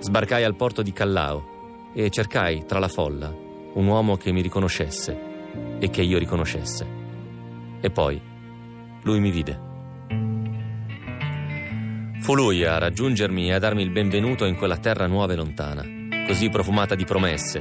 Sbarcai 0.00 0.44
al 0.44 0.54
porto 0.54 0.82
di 0.82 0.92
Callao 0.92 1.90
e 1.92 2.08
cercai 2.10 2.64
tra 2.66 2.78
la 2.78 2.88
folla 2.88 3.34
un 3.74 3.86
uomo 3.86 4.16
che 4.16 4.32
mi 4.32 4.40
riconoscesse 4.40 5.18
e 5.78 5.90
che 5.90 6.02
io 6.02 6.18
riconoscesse. 6.18 6.86
E 7.80 7.90
poi 7.90 8.20
lui 9.02 9.20
mi 9.20 9.30
vide. 9.30 9.66
Fu 12.20 12.34
lui 12.34 12.64
a 12.64 12.78
raggiungermi 12.78 13.48
e 13.48 13.54
a 13.54 13.58
darmi 13.58 13.82
il 13.82 13.90
benvenuto 13.90 14.44
in 14.44 14.56
quella 14.56 14.76
terra 14.76 15.06
nuova 15.06 15.32
e 15.32 15.36
lontana, 15.36 15.84
così 16.26 16.48
profumata 16.48 16.94
di 16.94 17.04
promesse, 17.04 17.60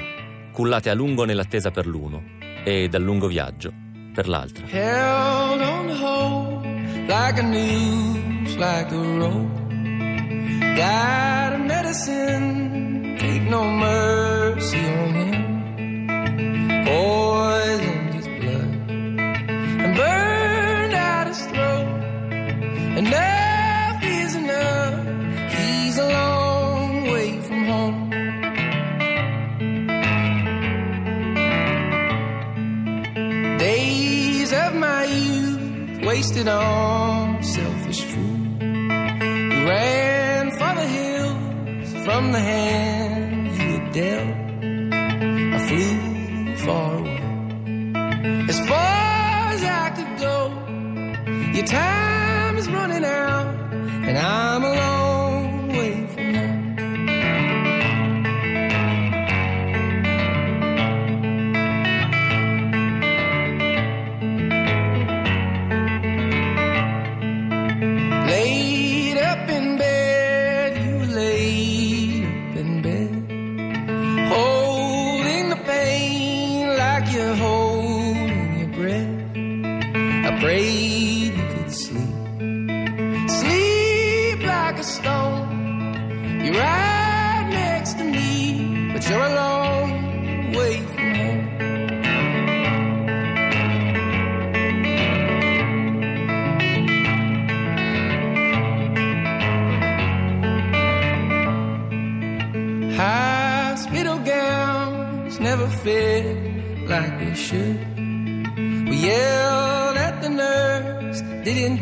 cullate 0.52 0.90
a 0.90 0.94
lungo 0.94 1.26
nell'attesa 1.26 1.72
per 1.72 1.88
l'uno 1.88 2.24
e 2.64 2.88
dal 2.88 3.02
lungo 3.02 3.28
viaggio 3.28 3.72
per 4.14 4.28
l'altro. 4.28 4.66
Held 4.70 5.62
on 5.62 5.90
hope 5.90 6.68
like 7.08 7.40
a 7.40 7.44
news, 7.44 8.56
like 8.58 8.94
a 8.94 9.18
rope. 9.18 9.66
Got 10.76 11.57
medicine. 11.88 13.18
Take 13.18 13.44
no 13.44 13.64
mercy 13.72 14.78
on 14.78 15.14
him. 15.22 15.40
Poisoned 16.86 18.14
his 18.14 18.28
blood 18.40 18.72
and 19.84 19.92
burned 19.96 20.94
out 20.94 21.28
his 21.28 21.42
throat. 21.48 21.88
Enough 23.02 24.04
is 24.04 24.36
enough. 24.36 25.06
He's 25.56 25.98
a 25.98 26.10
long 26.20 27.04
way 27.14 27.30
from 27.48 27.62
home. 27.72 28.10
Days 33.60 34.52
of 34.52 34.76
my 34.76 35.06
youth 35.06 36.06
wasted 36.06 36.48
on 36.50 37.44
selfish 37.44 38.02
food 38.04 38.28
from 42.08 42.32
the 42.32 42.40
hand 42.40 43.48
you 43.58 43.68
had 43.78 43.92
dealt. 43.92 44.38
I 45.56 45.60
flew 45.68 46.56
far 46.66 46.90
away, 47.00 47.22
as 48.48 48.60
far 48.70 49.40
as 49.56 49.62
I 49.84 49.90
could 49.98 50.14
go. 50.28 50.38
Your 51.58 51.66
time 51.66 52.56
is 52.62 52.70
running 52.70 53.04
out, 53.04 53.48
and 54.08 54.18
I'm 54.18 54.64
a 54.64 54.97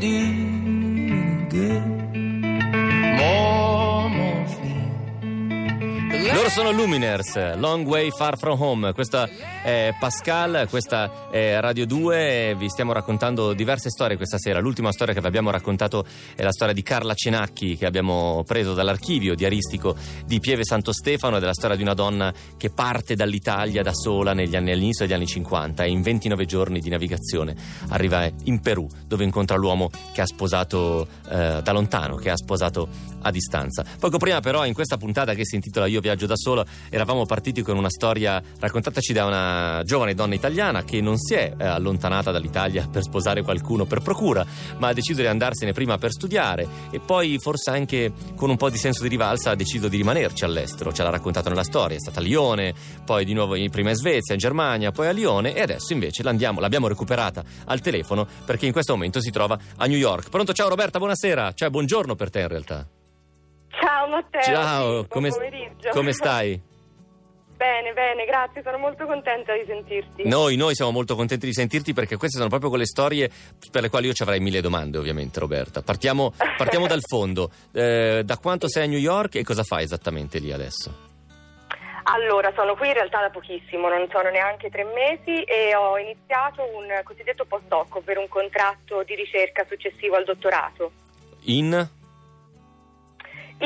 did 0.06 1.50
good. 1.50 2.05
Sono 6.56 6.72
Luminers, 6.72 7.58
Long 7.58 7.86
Way 7.86 8.12
Far 8.12 8.38
From 8.38 8.62
Home. 8.62 8.94
Questa 8.94 9.28
è 9.62 9.94
Pascal, 10.00 10.68
questa 10.70 11.28
è 11.30 11.60
Radio 11.60 11.86
2. 11.86 12.56
Vi 12.58 12.70
stiamo 12.70 12.94
raccontando 12.94 13.52
diverse 13.52 13.90
storie 13.90 14.16
questa 14.16 14.38
sera. 14.38 14.62
L'ultima 14.62 14.94
storia 14.94 15.14
che 15.14 15.20
vi 15.20 15.28
abbiamo 15.28 15.52
raccontato 15.52 16.06
è 16.34 16.44
la 16.44 16.54
storia 16.54 16.74
di 16.74 16.82
Carla 16.82 17.14
Cenacchi, 17.14 17.76
che 17.76 17.86
abbiamo 17.86 18.42
preso 18.48 18.74
dall'archivio 18.74 19.36
diaristico 19.36 19.98
di 20.26 20.40
Pieve 20.40 20.64
Santo 20.64 20.94
Stefano. 20.94 21.36
Ed 21.36 21.44
è 21.44 21.46
la 21.46 21.54
storia 21.54 21.76
di 21.76 21.82
una 21.82 21.94
donna 21.94 22.34
che 22.56 22.70
parte 22.70 23.16
dall'Italia 23.16 23.84
da 23.84 23.94
sola 23.94 24.32
negli 24.32 24.56
anni, 24.56 24.72
all'inizio 24.72 25.06
degli 25.06 25.16
anni 25.16 25.28
50 25.28 25.84
e 25.84 25.90
in 25.90 26.02
29 26.02 26.46
giorni 26.46 26.80
di 26.80 26.88
navigazione 26.88 27.54
arriva 27.90 28.32
in 28.46 28.62
Perù, 28.62 28.88
dove 29.06 29.26
incontra 29.26 29.58
l'uomo 29.58 29.90
che 30.14 30.22
ha 30.22 30.26
sposato 30.26 31.06
eh, 31.30 31.60
da 31.62 31.72
lontano, 31.74 32.16
che 32.16 32.30
ha 32.30 32.38
sposato 32.38 32.88
a 33.26 33.32
distanza. 33.32 33.84
Poco 34.00 34.18
prima, 34.18 34.40
però, 34.40 34.66
in 34.66 34.74
questa 34.74 34.98
puntata 34.98 35.34
che 35.34 35.46
si 35.46 35.56
intitola 35.56 35.88
Io 35.88 36.00
viaggio 36.00 36.26
da 36.26 36.36
solo, 36.36 36.66
eravamo 36.90 37.26
partiti 37.26 37.62
con 37.62 37.78
una 37.78 37.90
storia 37.90 38.42
raccontataci 38.60 39.14
da 39.14 39.26
una 39.26 39.82
giovane 39.84 40.14
donna 40.14 40.36
italiana 40.36 40.84
che 40.84 41.02
non 41.02 41.18
si 41.18 41.34
è 41.34 41.54
eh, 41.58 41.66
allontanata 41.66 42.32
dall'Italia 42.32 42.88
per 42.90 43.04
sposare 43.04 43.42
qualcuno 43.42 43.86
per 43.86 44.02
procura, 44.02 44.46
ma 44.78 44.90
ha 44.90 44.94
deciso 44.94 45.22
di 45.22 45.28
andarsene 45.28 45.74
prima 45.74 45.98
per 45.98 46.12
studiare 46.12 46.68
e 46.92 47.00
poi, 47.00 47.38
forse 47.40 47.72
anche 47.72 48.12
con 48.36 48.50
un 48.50 48.58
po' 48.58 48.70
di 48.70 48.78
senso 48.78 49.04
di 49.04 49.10
rivalsa, 49.10 49.52
ha 49.52 49.56
deciso 49.56 49.88
di 49.88 49.98
rimanerci 49.98 50.44
all'estero. 50.44 50.94
Ce 50.94 51.04
l'ha 51.04 51.10
raccontato 51.10 51.50
nella 51.50 51.64
storia. 51.64 51.98
È 51.98 52.00
stata 52.00 52.20
a 52.20 52.24
Lione, 52.24 52.74
poi 53.04 53.26
di 53.26 53.34
nuovo 53.34 53.56
prima 53.70 53.90
in 53.90 53.96
Svezia, 53.96 54.34
in 54.34 54.40
Germania, 54.40 54.92
poi 54.92 55.08
a 55.08 55.12
Lione 55.12 55.56
e 55.56 55.62
adesso 55.62 55.94
invece 55.94 56.24
l'abbiamo 56.24 56.88
recuperata 56.88 57.44
al 57.66 57.82
telefono 57.82 58.28
perché 58.46 58.66
in 58.66 58.72
questo 58.72 58.94
momento 58.94 59.20
si 59.20 59.32
trova 59.32 59.58
a 59.78 59.86
New 59.86 59.98
York. 59.98 60.30
Pronto? 60.30 60.54
Ciao 60.54 60.70
Roberta, 60.70 60.98
buonasera. 60.98 61.54
Cioè, 61.54 61.70
buongiorno 61.70 62.16
per 62.16 62.30
te 62.30 62.42
in 62.42 62.48
realtà. 62.48 62.88
Ciao 63.80 64.08
Matteo. 64.08 64.42
Ciao, 64.42 65.06
come, 65.08 65.30
pomeriggio. 65.30 65.90
come 65.90 66.12
stai? 66.14 66.62
Bene, 67.56 67.94
bene, 67.94 68.26
grazie, 68.26 68.62
sono 68.62 68.78
molto 68.78 69.06
contenta 69.06 69.54
di 69.54 69.64
sentirti. 69.66 70.28
Noi, 70.28 70.58
noi 70.58 70.76
siamo 70.76 70.92
molto 70.92 71.16
contenti 71.16 71.46
di 71.46 71.54
sentirti 71.54 71.94
perché 71.94 72.18
queste 72.18 72.38
sono 72.38 72.50
proprio 72.50 72.70
quelle 72.70 72.86
storie 72.86 73.30
per 73.72 73.82
le 73.82 73.90
quali 73.90 74.08
io 74.08 74.14
ci 74.14 74.24
avrei 74.24 74.42
mille 74.42 74.60
domande, 74.60 74.98
ovviamente, 74.98 75.40
Roberta. 75.40 75.82
Partiamo, 75.82 76.34
partiamo 76.58 76.86
dal 76.86 77.00
fondo. 77.02 77.50
Eh, 77.72 78.24
da 78.26 78.38
quanto 78.40 78.68
sei 78.68 78.84
a 78.84 78.88
New 78.88 79.00
York 79.00 79.36
e 79.36 79.44
cosa 79.46 79.64
fai 79.64 79.84
esattamente 79.84 80.40
lì 80.40 80.52
adesso? 80.52 81.14
Allora, 82.04 82.52
sono 82.56 82.76
qui 82.76 82.88
in 82.88 82.94
realtà 82.94 83.22
da 83.22 83.30
pochissimo, 83.30 83.88
non 83.88 84.06
sono 84.12 84.30
neanche 84.30 84.70
tre 84.70 84.84
mesi 84.84 85.42
e 85.44 85.74
ho 85.76 85.98
iniziato 85.98 86.62
un 86.62 86.88
cosiddetto 87.04 87.46
postdoc, 87.46 87.96
ovvero 87.96 88.20
un 88.20 88.28
contratto 88.28 89.02
di 89.04 89.16
ricerca 89.16 89.66
successivo 89.68 90.16
al 90.16 90.26
dottorato. 90.26 90.92
In? 91.46 91.90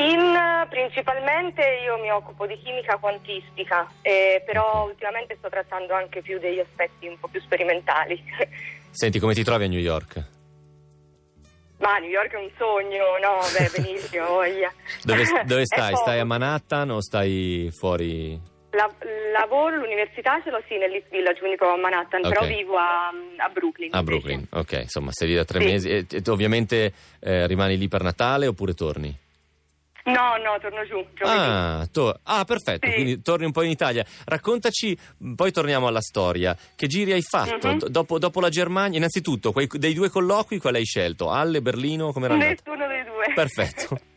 In 0.00 0.66
principalmente 0.68 1.62
io 1.84 1.98
mi 1.98 2.10
occupo 2.10 2.46
di 2.46 2.56
chimica 2.62 2.96
quantistica, 2.96 3.90
eh, 4.02 4.42
però 4.46 4.84
ultimamente 4.86 5.36
sto 5.38 5.48
trattando 5.48 5.94
anche 5.94 6.22
più 6.22 6.38
degli 6.38 6.58
aspetti 6.58 7.06
un 7.06 7.18
po' 7.18 7.28
più 7.28 7.40
sperimentali. 7.40 8.22
Senti, 8.90 9.18
come 9.18 9.34
ti 9.34 9.44
trovi 9.44 9.64
a 9.64 9.68
New 9.68 9.78
York? 9.78 10.24
Ma 11.78 11.96
New 11.98 12.10
York 12.10 12.32
è 12.32 12.36
un 12.36 12.50
sogno, 12.58 13.04
no? 13.20 13.38
Beh, 13.52 13.70
benissimo, 13.70 14.26
voglia. 14.40 14.72
Dove, 15.02 15.24
dove 15.44 15.64
stai? 15.66 15.94
Stai 15.96 16.18
a. 16.20 16.24
Manhattan 16.24 16.90
o 16.90 17.00
stai 17.00 17.70
fuori? 17.72 18.38
La- 18.72 18.90
lavoro, 19.32 19.76
l'università 19.76 20.40
ce 20.44 20.50
l'ho 20.50 20.62
sì 20.68 20.76
nell'East 20.76 21.08
Village, 21.10 21.38
quindi 21.40 21.56
proprio 21.56 21.78
a 21.78 21.80
Manhattan, 21.80 22.24
Ok. 22.24 22.28
però 22.32 22.46
vivo 22.46 22.76
a, 22.76 23.08
a 23.08 23.48
Brooklyn. 23.48 23.90
A. 23.94 24.02
Brooklyn, 24.02 24.46
ok, 24.50 24.72
insomma, 24.82 25.10
sei 25.12 25.28
lì 25.28 25.34
da 25.34 25.44
tre 25.44 25.58
Sì. 25.60 25.64
mesi 25.66 25.88
e, 25.90 26.06
e 26.08 26.22
ovviamente 26.28 26.92
eh, 27.20 27.46
rimani 27.46 27.76
lì 27.76 27.88
per 27.88 28.02
Natale 28.02 28.46
oppure 28.46 28.74
torni? 28.74 29.16
No, 30.04 30.36
no, 30.38 30.58
torno 30.60 30.84
giù. 30.86 31.04
Ah, 31.24 31.86
to- 31.92 32.18
ah, 32.24 32.44
perfetto, 32.44 32.86
Sì. 32.88 32.94
quindi 32.94 33.22
torni 33.22 33.44
un 33.44 33.52
po' 33.52 33.62
in 33.62 33.70
Italia. 33.70 34.04
Raccontaci, 34.24 34.96
poi 35.36 35.52
torniamo 35.52 35.86
alla 35.86 36.00
storia. 36.00 36.56
Che 36.74 36.86
giri 36.86 37.12
hai 37.12 37.22
fatto? 37.22 37.68
Mhm. 37.68 37.76
D- 37.78 37.88
dopo, 37.88 38.18
dopo 38.18 38.40
la 38.40 38.48
Germania, 38.48 38.96
innanzitutto, 38.96 39.52
quei- 39.52 39.68
dei 39.70 39.92
due 39.94 40.08
colloqui, 40.08 40.58
quale 40.58 40.78
hai 40.78 40.84
scelto? 40.84 41.30
Halle, 41.30 41.60
Berlino, 41.60 42.12
come 42.12 42.24
era 42.26 42.34
andato? 42.34 42.62
Nessuno 42.64 42.86
dei 42.88 43.04
due. 43.04 43.32
Perfetto. 43.34 43.98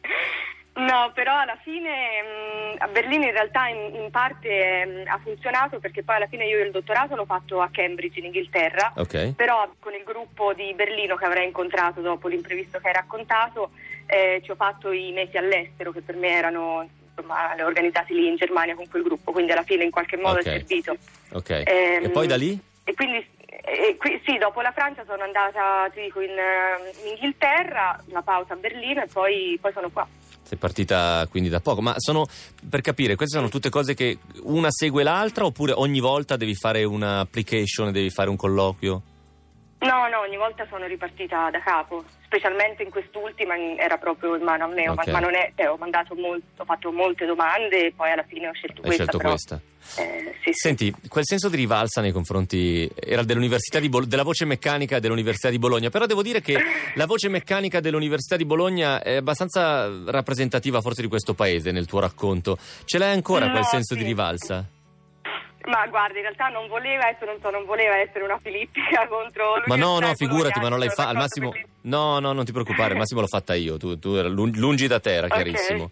No, 0.76 1.12
però 1.14 1.38
alla 1.38 1.58
fine 1.62 1.90
mh, 2.22 2.76
a 2.80 2.88
Berlino 2.88 3.26
in 3.26 3.32
realtà 3.32 3.68
in, 3.68 3.94
in 3.94 4.10
parte 4.10 4.86
mh, 4.86 5.04
ha 5.08 5.20
funzionato 5.22 5.78
perché 5.80 6.04
poi 6.04 6.16
alla 6.16 6.26
fine 6.28 6.46
io 6.48 6.64
il 6.64 6.72
dottorato 6.72 7.16
l'ho 7.16 7.26
fatto 7.26 7.62
a 7.62 7.70
Cambridge 7.72 8.18
in 8.18 8.26
Inghilterra, 8.26 8.92
Ok. 8.98 9.34
però 9.36 9.70
con 9.80 9.94
il 9.94 10.04
gruppo 10.04 10.54
di 10.54 10.74
Berlino 10.74 11.16
che 11.16 11.26
avrei 11.26 11.46
incontrato 11.46 12.02
dopo 12.02 12.28
l'imprevisto 12.28 12.80
che 12.80 12.88
hai 12.88 12.94
raccontato 12.94 13.70
eh, 14.08 14.42
ci 14.44 14.50
ho 14.50 14.56
fatto 14.56 14.92
i 14.92 15.12
mesi 15.12 15.38
all'estero 15.38 15.92
che 15.92 16.02
per 16.02 16.16
me 16.16 16.30
erano 16.30 16.90
insomma, 17.08 17.54
organizzati 17.64 18.16
lì 18.16 18.28
in 18.28 18.36
Germania 18.36 18.74
con 18.74 18.90
quel 18.90 19.04
gruppo, 19.04 19.32
quindi 19.32 19.52
alla 19.52 19.62
fine 19.64 19.84
in 19.84 19.92
qualche 19.92 20.18
modo 20.18 20.40
Ok. 20.40 20.46
è 20.48 20.52
servito. 20.58 20.98
Ok. 21.34 21.50
Ehm, 21.68 22.06
e 22.06 22.10
poi 22.10 22.26
da 22.26 22.36
lì? 22.36 22.60
E 22.84 22.94
quindi 22.96 23.24
eh, 23.46 23.96
qui- 23.98 24.20
sì, 24.26 24.40
dopo 24.40 24.62
la 24.62 24.72
Francia 24.72 25.06
sono 25.06 25.22
andata, 25.22 25.88
ti 25.94 26.02
dico, 26.02 26.20
in, 26.20 26.32
eh, 26.32 26.92
in 27.04 27.10
Inghilterra, 27.12 28.02
la 28.08 28.24
pausa 28.24 28.54
a 28.54 28.58
Berlino 28.58 29.04
e 29.04 29.08
poi, 29.08 29.58
poi 29.62 29.72
sono 29.72 29.90
qua. 29.92 30.06
Sei 30.44 30.58
partita 30.58 31.26
quindi 31.30 31.50
da 31.50 31.60
poco, 31.62 31.82
ma 31.82 31.94
sono 31.98 32.26
per 32.70 32.82
capire, 32.82 33.16
queste 33.16 33.38
sono 33.38 33.50
tutte 33.50 33.70
cose 33.70 33.94
che 33.94 34.20
una 34.44 34.70
segue 34.70 35.02
l'altra 35.04 35.46
oppure 35.46 35.72
ogni 35.72 36.00
volta 36.00 36.36
devi 36.36 36.54
fare 36.54 36.84
una 36.84 37.22
application, 37.22 37.92
devi 37.92 38.10
fare 38.10 38.30
un 38.30 38.36
colloquio? 38.36 39.02
No, 39.80 40.08
no, 40.08 40.20
ogni 40.20 40.38
volta 40.38 40.66
sono 40.70 40.86
ripartita 40.86 41.50
da 41.50 41.60
capo, 41.60 42.04
specialmente 42.24 42.84
in 42.84 42.90
quest'ultima 42.90 43.56
era 43.78 43.98
proprio 43.98 44.36
in 44.36 44.44
mano 44.44 44.64
a 44.66 44.68
me, 44.68 44.88
Ok. 44.90 45.08
ma, 45.08 45.20
non 45.20 45.36
è, 45.36 45.52
eh, 45.56 45.68
ho 45.68 45.76
mandato 45.78 46.16
molto, 46.16 46.62
ho 46.62 46.66
fatto 46.66 46.92
molte 46.92 47.26
domande 47.26 47.88
e 47.88 47.94
poi 47.94 48.12
alla 48.12 48.24
fine 48.24 48.48
ho 48.48 48.54
scelto 48.54 48.82
Hai 48.82 48.88
questa. 48.88 49.04
scelto 49.04 49.18
però, 49.18 49.30
questa. 49.32 49.62
Eh, 49.98 50.34
sì, 50.44 50.52
sì. 50.52 50.54
Senti, 50.54 50.94
quel 51.08 51.26
senso 51.26 51.50
di 51.50 51.56
rivalsa 51.56 52.02
nei 52.02 52.12
confronti 52.12 52.90
era 52.96 53.24
dell'Università 53.24 53.80
di 53.80 53.90
Bol- 53.90 54.06
della 54.08 54.24
voce 54.24 54.46
meccanica 54.46 55.00
dell'Università 55.00 55.50
di 55.50 55.60
Bologna, 55.60 55.90
però 55.90 56.06
devo 56.06 56.22
dire 56.22 56.42
che 56.42 56.58
la 56.96 57.06
voce 57.06 57.30
meccanica 57.30 57.80
dell'Università 57.80 58.36
di 58.36 58.46
Bologna 58.46 59.02
è 59.02 59.16
abbastanza 59.16 59.90
rappresentativa 60.06 60.82
forse 60.82 61.02
di 61.02 61.08
questo 61.08 61.34
paese 61.34 61.72
nel 61.72 61.86
tuo 61.86 62.00
racconto. 62.00 62.58
Ce 62.86 62.98
l'hai 62.98 63.14
ancora 63.14 63.50
quel 63.50 63.62
No, 63.62 63.68
senso 63.68 63.94
sì. 63.94 64.00
di 64.02 64.06
rivalsa? 64.08 64.66
Ma 65.66 65.88
guarda, 65.88 66.18
in 66.18 66.24
realtà 66.24 66.48
non 66.50 66.68
voleva 66.68 67.08
essere, 67.08 67.28
non 67.32 67.40
so, 67.42 67.50
non 67.50 67.64
voleva 67.64 67.96
essere 67.98 68.26
una 68.26 68.38
filippica 68.38 69.08
contro 69.08 69.64
Ma 69.66 69.76
no, 69.78 69.98
no, 70.00 70.14
figurati, 70.16 70.60
ma 70.60 70.68
non 70.68 70.78
l'hai 70.78 70.90
fatta. 70.90 71.08
Al 71.10 71.16
massimo, 71.16 71.52
per 71.52 71.66
no, 71.84 72.20
no, 72.20 72.34
non 72.34 72.44
ti 72.44 72.52
preoccupare, 72.52 72.92
al 72.92 72.98
massimo 72.98 73.22
l'ho 73.22 73.28
fatta 73.28 73.54
io. 73.56 73.78
Tu, 73.78 73.98
tu 73.98 74.22
lungi 74.22 74.88
da 74.88 75.00
te, 75.00 75.14
era 75.14 75.28
Ok. 75.32 75.34
chiarissimo. 75.34 75.92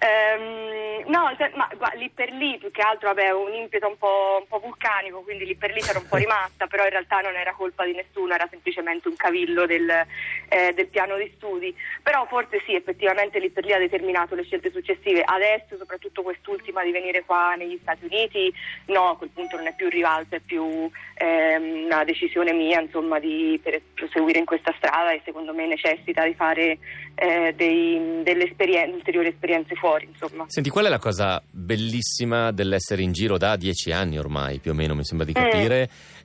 Ehm, 0.00 0.68
No, 1.10 1.34
ma 1.54 1.68
gua- 1.76 1.92
lì 1.94 2.08
per 2.10 2.30
lì 2.30 2.56
più 2.58 2.70
che 2.70 2.82
altro 2.82 3.08
avevo 3.10 3.44
un 3.44 3.52
impeto 3.54 3.88
un 3.88 3.96
po', 3.98 4.36
un 4.40 4.46
po' 4.46 4.60
vulcanico, 4.60 5.22
quindi 5.22 5.44
lì 5.44 5.56
per 5.56 5.72
lì 5.72 5.80
c'era 5.80 5.98
un 5.98 6.06
po' 6.06 6.16
rimasta, 6.16 6.66
però 6.68 6.84
in 6.84 6.90
realtà 6.90 7.20
non 7.20 7.34
era 7.34 7.52
colpa 7.52 7.84
di 7.84 7.94
nessuno, 7.94 8.32
era 8.34 8.46
semplicemente 8.48 9.08
un 9.08 9.16
cavillo 9.16 9.66
del, 9.66 10.06
eh, 10.50 10.72
del 10.74 10.88
piano 10.88 11.16
di 11.16 11.32
studi. 11.36 11.74
Però 12.02 12.26
forse 12.26 12.60
sì, 12.66 12.74
effettivamente 12.74 13.38
lì 13.38 13.50
per 13.50 13.64
lì 13.64 13.72
ha 13.72 13.78
determinato 13.78 14.34
le 14.34 14.42
scelte 14.42 14.70
successive. 14.70 15.22
Adesso, 15.24 15.76
soprattutto 15.78 16.22
quest'ultima 16.22 16.82
di 16.82 16.90
venire 16.90 17.24
qua 17.24 17.54
negli 17.54 17.78
Stati 17.80 18.04
Uniti, 18.04 18.52
no, 18.86 19.10
a 19.10 19.16
quel 19.16 19.30
punto 19.32 19.56
non 19.56 19.68
è 19.68 19.74
più 19.74 19.88
rivalsa, 19.88 20.36
è 20.36 20.40
più 20.40 20.90
ehm, 21.14 21.84
una 21.84 22.04
decisione 22.04 22.52
mia, 22.52 22.80
insomma, 22.80 23.18
di 23.18 23.58
per 23.62 23.80
proseguire 23.94 24.38
in 24.40 24.44
questa 24.44 24.74
strada 24.76 25.12
e 25.12 25.22
secondo 25.24 25.54
me 25.54 25.66
necessita 25.66 26.24
di 26.24 26.34
fare 26.34 26.78
eh, 27.14 27.52
dei- 27.54 28.22
delle 28.22 28.44
esperien- 28.44 28.92
ulteriori 28.92 29.28
esperienze 29.28 29.74
fuori, 29.76 30.08
insomma. 30.10 30.44
Senti, 30.48 30.70
qual 30.70 30.86
è 30.86 30.88
la 30.88 30.98
cosa 30.98 31.42
bellissima 31.50 32.50
dell'essere 32.50 33.02
in 33.02 33.12
giro 33.12 33.38
da 33.38 33.56
dieci 33.56 33.92
anni 33.92 34.18
ormai, 34.18 34.58
più 34.58 34.72
o 34.72 34.74
meno, 34.74 34.94
mi 34.94 35.04
sembra 35.04 35.26
di 35.26 35.32
Mm. 35.38 35.42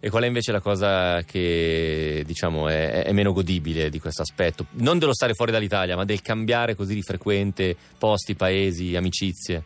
E 0.05 0.11
qual 0.11 0.21
è 0.21 0.27
invece 0.27 0.51
la 0.51 0.59
cosa 0.59 1.23
che, 1.23 2.21
diciamo, 2.27 2.69
è, 2.69 3.05
è 3.05 3.11
meno 3.11 3.33
godibile 3.33 3.89
di 3.89 3.99
questo 3.99 4.21
aspetto? 4.21 4.67
Non 4.73 4.99
dello 4.99 5.15
stare 5.15 5.33
fuori 5.33 5.51
dall'Italia, 5.51 5.95
ma 5.95 6.05
del 6.05 6.21
cambiare 6.21 6.75
così 6.75 6.93
di 6.93 7.01
frequente 7.01 7.75
posti, 7.97 8.35
paesi, 8.35 8.95
amicizie. 8.95 9.63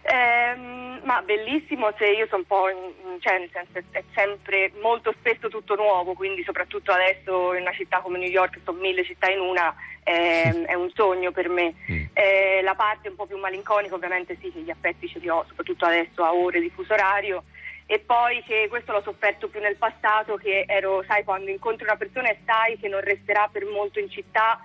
Ehm, 0.00 1.02
ma 1.04 1.20
bellissimo 1.20 1.92
se 1.98 2.06
io 2.06 2.26
sono 2.30 2.40
un 2.40 2.46
po', 2.46 2.70
in- 2.70 3.20
cioè 3.20 3.38
nel 3.38 3.50
senso 3.52 3.86
è, 3.90 4.02
sempre 4.14 4.72
molto 4.80 5.12
spesso 5.18 5.48
tutto 5.48 5.74
nuovo, 5.74 6.14
quindi 6.14 6.42
soprattutto 6.42 6.90
adesso 6.90 7.52
in 7.52 7.60
una 7.60 7.74
città 7.74 8.00
come 8.00 8.16
New 8.16 8.30
York, 8.30 8.60
sono 8.64 8.78
mille 8.78 9.04
città 9.04 9.30
in 9.30 9.40
una, 9.40 9.74
ehm, 10.04 10.64
è 10.64 10.72
un 10.72 10.90
sogno 10.94 11.32
per 11.32 11.50
me. 11.50 11.74
Mm. 11.92 12.04
Eh, 12.14 12.62
la 12.62 12.74
parte 12.74 13.10
un 13.10 13.14
po' 13.14 13.26
più 13.26 13.36
malinconica 13.36 13.94
ovviamente 13.94 14.38
sì, 14.40 14.50
che 14.50 14.60
gli 14.60 14.70
affetti 14.70 15.06
ce 15.06 15.18
li 15.18 15.28
ho, 15.28 15.44
soprattutto 15.46 15.84
adesso 15.84 16.24
a 16.24 16.32
ore 16.32 16.60
di 16.60 16.70
fuso 16.70 16.94
orario. 16.94 17.44
E 17.88 18.00
poi 18.00 18.42
che 18.42 18.66
questo 18.68 18.92
l'ho 18.92 19.02
sofferto 19.02 19.48
più 19.48 19.60
nel 19.60 19.76
passato, 19.76 20.36
che 20.36 20.64
ero, 20.66 21.04
sai, 21.06 21.22
quando 21.22 21.50
incontri 21.50 21.84
una 21.84 21.96
persona 21.96 22.28
e 22.28 22.38
sai 22.44 22.76
che 22.78 22.88
non 22.88 23.00
resterà 23.00 23.48
per 23.50 23.64
molto 23.64 24.00
in 24.00 24.10
città, 24.10 24.60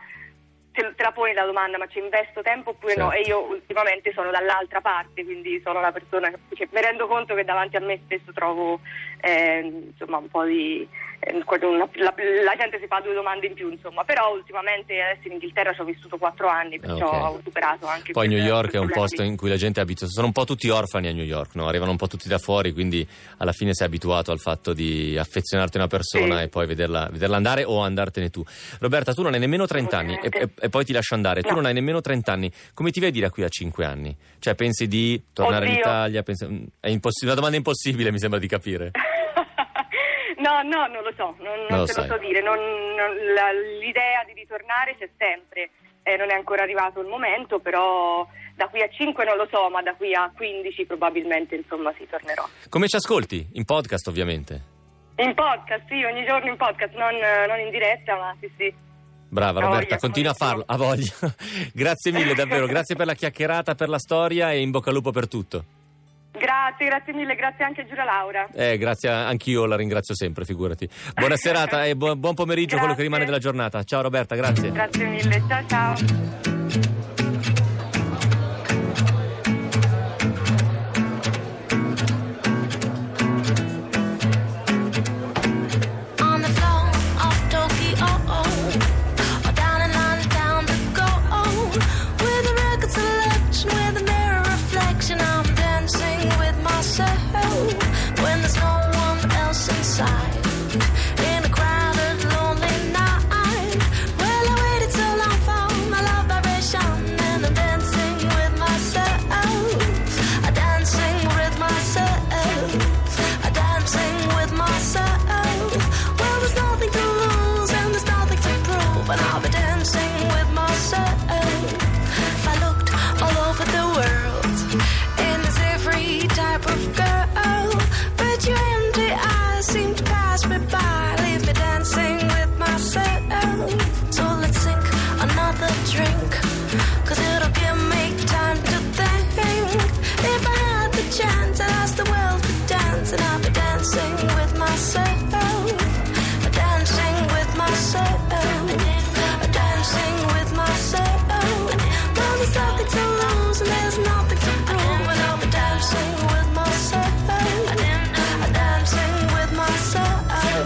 te, 0.71 0.93
te 0.95 1.03
la 1.03 1.11
poni 1.11 1.33
la 1.33 1.45
domanda, 1.45 1.77
ma 1.77 1.87
ci 1.87 1.99
investo 1.99 2.41
tempo 2.41 2.71
oppure 2.71 2.95
no? 2.95 3.11
E 3.11 3.17
Certo. 3.17 3.29
io 3.29 3.41
ultimamente 3.43 4.11
sono 4.13 4.31
dall'altra 4.31 4.81
parte, 4.81 5.23
quindi 5.23 5.61
sono 5.63 5.79
la 5.81 5.91
persona 5.91 6.29
che, 6.29 6.37
che 6.55 6.67
mi 6.71 6.81
rendo 6.81 7.07
conto 7.07 7.35
che 7.35 7.43
davanti 7.43 7.75
a 7.75 7.81
me 7.81 7.99
spesso 8.03 8.31
trovo 8.33 8.79
eh, 9.21 9.59
insomma 9.59 10.17
un 10.17 10.29
po' 10.29 10.43
di... 10.43 10.87
eh, 11.23 11.33
la, 11.33 12.13
la 12.43 12.55
gente 12.57 12.79
si 12.79 12.87
fa 12.87 12.99
due 12.99 13.13
domande 13.13 13.45
in 13.47 13.53
più, 13.53 13.69
insomma, 13.69 14.03
però 14.03 14.33
ultimamente 14.33 14.99
adesso 14.99 15.27
in 15.27 15.33
Inghilterra 15.33 15.73
ci 15.73 15.81
ho 15.81 15.83
vissuto 15.83 16.17
quattro 16.17 16.47
anni, 16.47 16.79
perciò 16.79 17.07
Ok. 17.09 17.35
ho 17.35 17.39
superato 17.43 17.85
anche 17.85 18.11
Poi 18.11 18.27
New 18.27 18.39
York 18.39 18.73
è 18.73 18.79
un 18.79 18.89
posto 18.89 19.21
in 19.21 19.35
cui 19.37 19.49
la 19.49 19.55
gente 19.55 19.79
è 19.79 19.83
abituata, 19.83 20.11
sono 20.11 20.25
un 20.27 20.33
po' 20.33 20.45
tutti 20.45 20.67
orfani 20.69 21.07
a 21.09 21.11
New 21.13 21.23
York, 21.23 21.55
no? 21.55 21.67
arrivano 21.67 21.91
un 21.91 21.97
po' 21.97 22.07
tutti 22.07 22.27
da 22.27 22.39
fuori, 22.39 22.73
quindi 22.73 23.07
alla 23.37 23.51
fine 23.51 23.73
sei 23.73 23.85
abituato 23.87 24.31
al 24.31 24.39
fatto 24.39 24.73
di 24.73 25.15
affezionarti 25.17 25.77
a 25.77 25.81
una 25.81 25.89
persona 25.89 26.37
Sì. 26.37 26.43
e 26.43 26.47
poi 26.49 26.65
vederla, 26.65 27.07
vederla 27.11 27.35
andare 27.37 27.63
o 27.63 27.79
andartene 27.81 28.29
tu. 28.29 28.43
Roberta, 28.79 29.13
tu 29.13 29.21
non 29.21 29.33
hai 29.33 29.39
nemmeno 29.39 29.67
30 29.67 29.97
anni 29.97 30.19
e, 30.21 30.29
e- 30.31 30.49
e 30.59 30.69
poi 30.69 30.83
ti 30.85 30.91
lascio 30.93 31.13
andare, 31.13 31.41
tu 31.41 31.49
No. 31.49 31.55
non 31.55 31.65
hai 31.65 31.73
nemmeno 31.73 32.01
30 32.01 32.31
anni, 32.31 32.51
come 32.73 32.89
ti 32.91 32.99
vedi 32.99 33.19
da 33.19 33.29
qui 33.29 33.43
a 33.43 33.49
5 33.49 33.85
anni? 33.85 34.15
Cioè 34.39 34.55
pensi 34.55 34.87
di 34.87 35.21
tornare 35.33 35.65
in 35.65 35.71
Oddio. 35.71 35.83
Italia? 35.83 36.23
Pensi- 36.23 36.45
mm, 36.47 36.63
È 36.79 36.89
imposs- 36.89 37.21
una 37.23 37.35
domanda 37.35 37.57
impossibile 37.57 38.11
mi 38.11 38.17
sembra 38.19 38.39
di 38.39 38.47
capire. 38.47 38.91
no, 40.41 40.61
no, 40.63 40.87
non 40.87 41.03
lo 41.03 41.13
so, 41.15 41.35
non, 41.39 41.65
non 41.69 41.79
lo 41.79 41.85
te 41.85 41.93
sai. 41.93 42.07
lo 42.07 42.15
so 42.15 42.19
dire. 42.19 42.41
non- 42.41 42.57
non- 42.59 43.15
la- 43.33 43.51
l'idea 43.79 44.23
di 44.25 44.33
ritornare 44.33 44.95
c'è 44.97 45.09
sempre. 45.17 45.69
Eh, 46.03 46.17
non 46.17 46.31
è 46.31 46.33
ancora 46.33 46.63
arrivato 46.63 46.99
il 46.99 47.07
momento, 47.07 47.59
però 47.59 48.27
da 48.55 48.67
qui 48.67 48.81
a 48.81 48.89
5 48.89 49.23
non 49.23 49.37
lo 49.37 49.47
so, 49.51 49.69
ma 49.69 49.83
da 49.83 49.93
qui 49.93 50.13
a 50.15 50.31
15 50.35 50.85
probabilmente 50.85 51.55
insomma 51.55 51.93
si 51.97 52.07
tornerò. 52.09 52.43
Come 52.69 52.87
ci 52.87 52.95
ascolti? 52.95 53.49
In 53.53 53.65
podcast 53.65 54.07
ovviamente. 54.07 54.61
In 55.17 55.35
podcast, 55.35 55.83
sì, 55.87 56.03
ogni 56.03 56.25
giorno 56.25 56.49
in 56.49 56.57
podcast, 56.57 56.95
non, 56.95 57.13
non 57.47 57.59
in 57.59 57.69
diretta, 57.69 58.15
ma 58.15 58.35
sì, 58.39 58.51
sì. 58.57 58.73
Brava 59.29 59.59
Roberta, 59.61 59.83
voglia, 59.85 59.97
continua 59.99 60.31
a 60.31 60.33
farlo, 60.33 60.63
a 60.65 60.75
voglia. 60.75 61.13
grazie 61.71 62.11
mille 62.11 62.33
davvero, 62.33 62.65
grazie 62.65 62.95
per 62.95 63.05
la 63.05 63.13
chiacchierata, 63.13 63.75
per 63.75 63.87
la 63.87 63.99
storia 63.99 64.51
e 64.51 64.59
in 64.59 64.71
bocca 64.71 64.89
al 64.89 64.95
lupo 64.95 65.11
per 65.11 65.27
tutto. 65.27 65.63
Grazie, 66.41 66.87
grazie 66.87 67.13
mille, 67.13 67.35
grazie 67.35 67.63
anche 67.63 67.81
a 67.81 67.85
Giulia 67.85 68.03
Laura. 68.03 68.47
Eh, 68.51 68.77
grazie, 68.79 69.09
anch'io 69.09 69.65
la 69.65 69.75
ringrazio 69.75 70.15
sempre, 70.15 70.43
figurati. 70.43 70.89
Buona 71.13 71.35
serata 71.37 71.85
e 71.85 71.95
buon, 71.95 72.33
pomeriggio, 72.33 72.77
quello 72.77 72.95
che 72.95 73.03
Grazie. 73.03 73.03
rimane 73.03 73.25
della 73.25 73.37
giornata. 73.37 73.83
Ciao 73.83 74.01
Roberta, 74.01 74.33
grazie. 74.33 74.71
Grazie 74.71 75.05
mille, 75.05 75.43
ciao 75.47 75.63
ciao. 75.67 77.10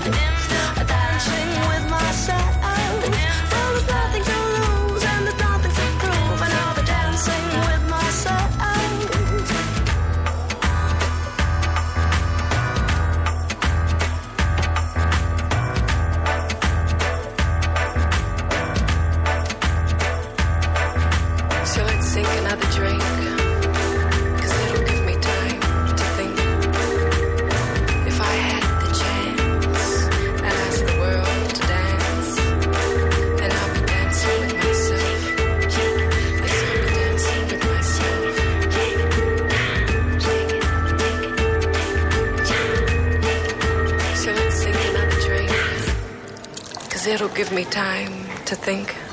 Damn. 0.05 0.34
To 48.55 48.61
think. 48.61 49.05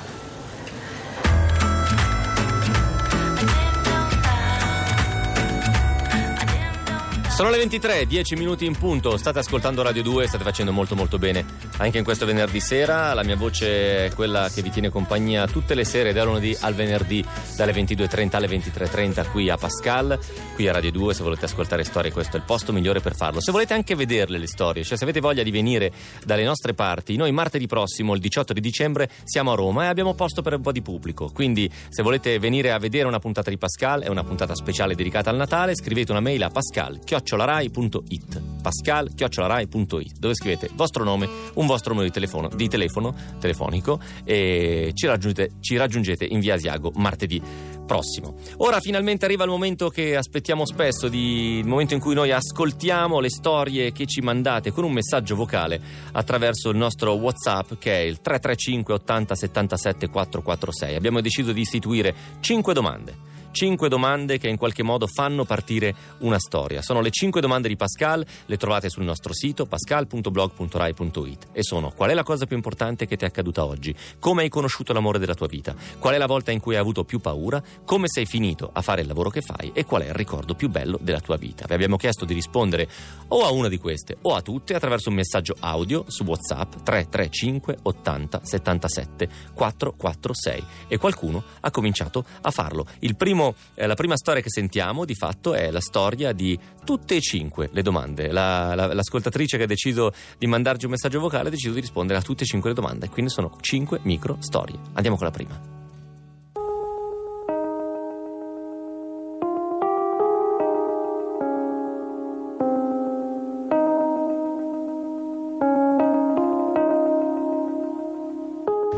Sono 7.43 7.49
le 7.49 7.57
23, 7.57 8.07
10 8.07 8.37
minuti 8.37 8.67
in 8.67 8.77
punto, 8.77 9.17
state 9.17 9.41
ascoltando 9.41 9.83
Radio 9.83 10.03
2, 10.03 10.29
state 10.29 10.45
facendo 10.45 10.71
molto 10.71 10.95
molto 10.95 11.19
bene. 11.19 11.45
Anche 11.79 11.99
in 11.99 12.05
questo 12.05 12.27
venerdì 12.27 12.61
sera, 12.61 13.15
la 13.15 13.25
mia 13.25 13.37
voce 13.37 14.07
è 14.07 14.13
quella 14.15 14.49
che 14.49 14.63
vi 14.63 14.71
tiene 14.71 14.91
compagnia 14.91 15.47
tutte 15.49 15.75
le 15.75 15.85
sere 15.85 16.13
da 16.13 16.25
lunedì 16.25 16.57
al 16.61 16.75
venerdì 16.75 17.25
dalle 17.57 17.73
22.30 17.73 18.37
alle 18.37 18.47
23.30 18.47 19.31
qui 19.31 19.49
a 19.49 19.57
Pascal, 19.57 20.17
qui 20.55 20.69
a 20.69 20.73
Radio 20.73 20.91
2 20.91 21.15
se 21.15 21.23
volete 21.23 21.47
ascoltare 21.47 21.83
storie 21.85 22.13
questo 22.13 22.37
è 22.37 22.39
il 22.39 22.45
posto 22.45 22.73
migliore 22.73 23.01
per 23.01 23.15
farlo, 23.15 23.41
se 23.41 23.53
volete 23.53 23.75
anche 23.75 23.95
vederle 23.95 24.39
le 24.39 24.47
storie, 24.47 24.85
cioè 24.85 24.97
se 24.97 25.05
avete 25.05 25.21
voglia 25.21 25.43
di 25.43 25.51
venire 25.51 25.93
dalle 26.25 26.45
nostre 26.45 26.75
parti, 26.75 27.17
noi 27.17 27.33
martedì 27.33 27.67
prossimo 27.67 28.15
il 28.15 28.21
18 28.21 28.53
di 28.53 28.61
dicembre 28.61 29.11
siamo 29.25 29.53
a 29.53 29.55
Roma 29.55 29.85
e 29.85 29.87
abbiamo 29.87 30.15
posto 30.15 30.43
per 30.43 30.55
un 30.55 30.61
po' 30.61 30.73
di 30.73 30.83
pubblico, 30.83 31.31
quindi 31.33 31.71
se 31.89 32.03
volete 32.03 32.39
venire 32.39 32.73
a 32.73 32.79
vedere 32.79 33.07
una 33.07 33.19
puntata 33.19 33.51
di 33.51 33.59
Pascal, 33.59 34.03
è 34.03 34.09
una 34.09 34.25
puntata 34.25 34.55
speciale 34.55 34.95
dedicata 34.95 35.31
al 35.31 35.37
Natale, 35.37 35.75
scrivete 35.75 36.13
una 36.13 36.21
mail 36.21 36.43
a 36.43 36.51
pascal 36.51 37.01
chiocciolarai.it 37.05 38.43
pascal 38.63 39.13
chiocciolarai.it 39.15 40.19
dove 40.19 40.35
scrivete 40.35 40.67
il 40.67 40.73
vostro 40.75 41.05
nome, 41.05 41.29
un 41.55 41.67
vostro 41.67 41.91
numero 41.91 42.09
di 42.09 42.15
telefono, 42.15 42.49
di 42.49 42.69
telefono 42.69 43.15
telefonico 43.39 44.01
e 44.25 44.93
ci 44.95 45.07
raggiungete, 45.07 45.55
ci 45.61 45.77
raggiungete 45.77 46.25
in 46.25 46.41
via 46.41 46.55
Asiago 46.55 46.93
martedì 46.97 47.41
prossimo. 47.85 48.35
Ora 48.59 48.81
finalmente 48.81 49.25
arriva 49.25 49.45
il 49.45 49.51
momento 49.51 49.89
che 49.89 50.17
aspettiamo 50.17 50.65
spesso, 50.67 51.09
di, 51.09 51.59
il 51.59 51.67
momento 51.67 51.95
in 51.95 52.01
cui 52.01 52.15
noi 52.15 52.31
ascoltiamo 52.31 53.21
le 53.21 53.31
storie 53.31 53.93
che 53.93 54.07
ci 54.07 54.21
mandate 54.21 54.71
con 54.71 54.85
un 54.85 54.93
messaggio 54.93 55.35
vocale 55.35 55.81
attraverso 56.13 56.71
il 56.71 56.77
nostro 56.77 57.13
WhatsApp 57.13 57.75
che 57.79 57.93
è 57.93 58.01
il 58.01 58.21
335 58.21 58.95
80 58.95 59.35
77 59.35 60.09
446. 60.09 60.95
Abbiamo 60.95 61.21
deciso 61.21 61.53
di 61.53 61.61
istituire 61.61 62.15
5 62.41 62.75
domande. 62.75 63.31
Cinque 63.53 63.91
domande 63.91 64.39
che 64.39 64.49
in 64.49 64.57
qualche 64.57 64.83
modo 64.83 65.07
fanno 65.07 65.45
partire 65.45 65.95
una 66.21 66.39
storia. 66.39 66.81
Sono 66.81 67.03
le 67.03 67.11
cinque 67.11 67.43
domande 67.43 67.69
di 67.69 67.77
Pascal, 67.77 68.25
le 68.47 68.57
trovate 68.57 68.89
sul 68.89 69.05
nostro 69.05 69.35
sito 69.35 69.67
pascal.blog.rai.it 69.67 71.49
e 71.53 71.63
sono 71.63 71.93
qual 71.95 72.11
è 72.11 72.15
la 72.15 72.23
cosa 72.23 72.47
più 72.47 72.57
importante 72.57 73.07
che 73.07 73.17
ti 73.17 73.25
è 73.25 73.29
accaduta 73.29 73.67
oggi? 73.67 73.95
Come 74.19 74.43
hai 74.43 74.49
conosciuto 74.49 74.95
l'amore 74.95 75.19
della 75.19 75.35
tua 75.35 75.49
vita? 75.49 75.75
Qual 75.99 76.15
è 76.15 76.19
la 76.19 76.27
volta 76.27 76.51
in 76.51 76.61
cui 76.61 76.75
hai 76.75 76.81
avuto 76.81 77.05
più 77.05 77.21
paura? 77.21 77.63
Come 77.85 78.09
sei 78.09 78.25
finito 78.25 78.71
a 78.73 78.81
fare 78.81 79.03
il 79.03 79.07
lavoro 79.07 79.29
che 79.29 79.43
fai? 79.43 79.71
E 79.75 79.85
qual 79.85 80.03
è 80.03 80.07
il 80.07 80.15
ricordo 80.15 80.55
più 80.55 80.71
bello 80.71 80.99
della 81.03 81.21
tua 81.21 81.37
vita? 81.37 81.67
Vi 81.67 81.75
abbiamo 81.75 81.99
chiesto 81.99 82.25
di 82.25 82.33
rispondere 82.33 82.89
o 83.29 83.45
a 83.45 83.51
una 83.51 83.69
di 83.69 83.77
queste 83.77 84.17
o 84.23 84.35
a 84.35 84.41
tutte 84.41 84.75
attraverso 84.75 85.11
un 85.11 85.17
messaggio 85.17 85.57
audio 85.61 86.07
su 86.09 86.25
WhatsApp 86.25 86.77
335 86.83 87.81
80 87.83 88.41
77 88.43 89.29
446 89.53 90.65
e 90.89 90.97
qualcuno 90.97 91.43
ha 91.61 91.71
cominciato 91.71 92.25
a 92.41 92.51
farlo. 92.51 92.87
Il 93.01 93.15
primo 93.15 93.42
eh, 93.75 93.87
la 93.87 93.95
prima 93.95 94.17
storia 94.17 94.43
che 94.43 94.51
sentiamo 94.51 95.05
di 95.05 95.15
fatto 95.15 95.55
è 95.55 95.71
la 95.71 95.81
storia 95.81 96.33
di 96.33 96.59
tutte 96.85 97.17
e 97.17 97.21
cinque 97.21 97.69
le 97.73 97.83
domande. 97.83 98.31
La, 98.31 98.75
la, 98.75 98.93
l'ascoltatrice 98.93 99.57
che 99.57 99.65
ha 99.65 99.67
deciso 99.67 100.13
di 100.39 100.47
mandarci 100.47 100.85
un 100.85 100.93
messaggio 100.93 101.21
vocale 101.21 101.49
ha 101.49 101.51
deciso 101.51 101.75
di 101.75 101.81
rispondere 101.81 102.19
a 102.19 102.23
tutte 102.23 102.45
e 102.45 102.47
cinque 102.47 102.71
le 102.71 102.75
domande, 102.75 103.09
quindi 103.09 103.31
sono 103.31 103.57
cinque 103.61 104.01
micro 104.03 104.37
storie. 104.41 104.79
Andiamo 104.95 105.17
con 105.17 105.27
la 105.27 105.33
prima. 105.33 105.82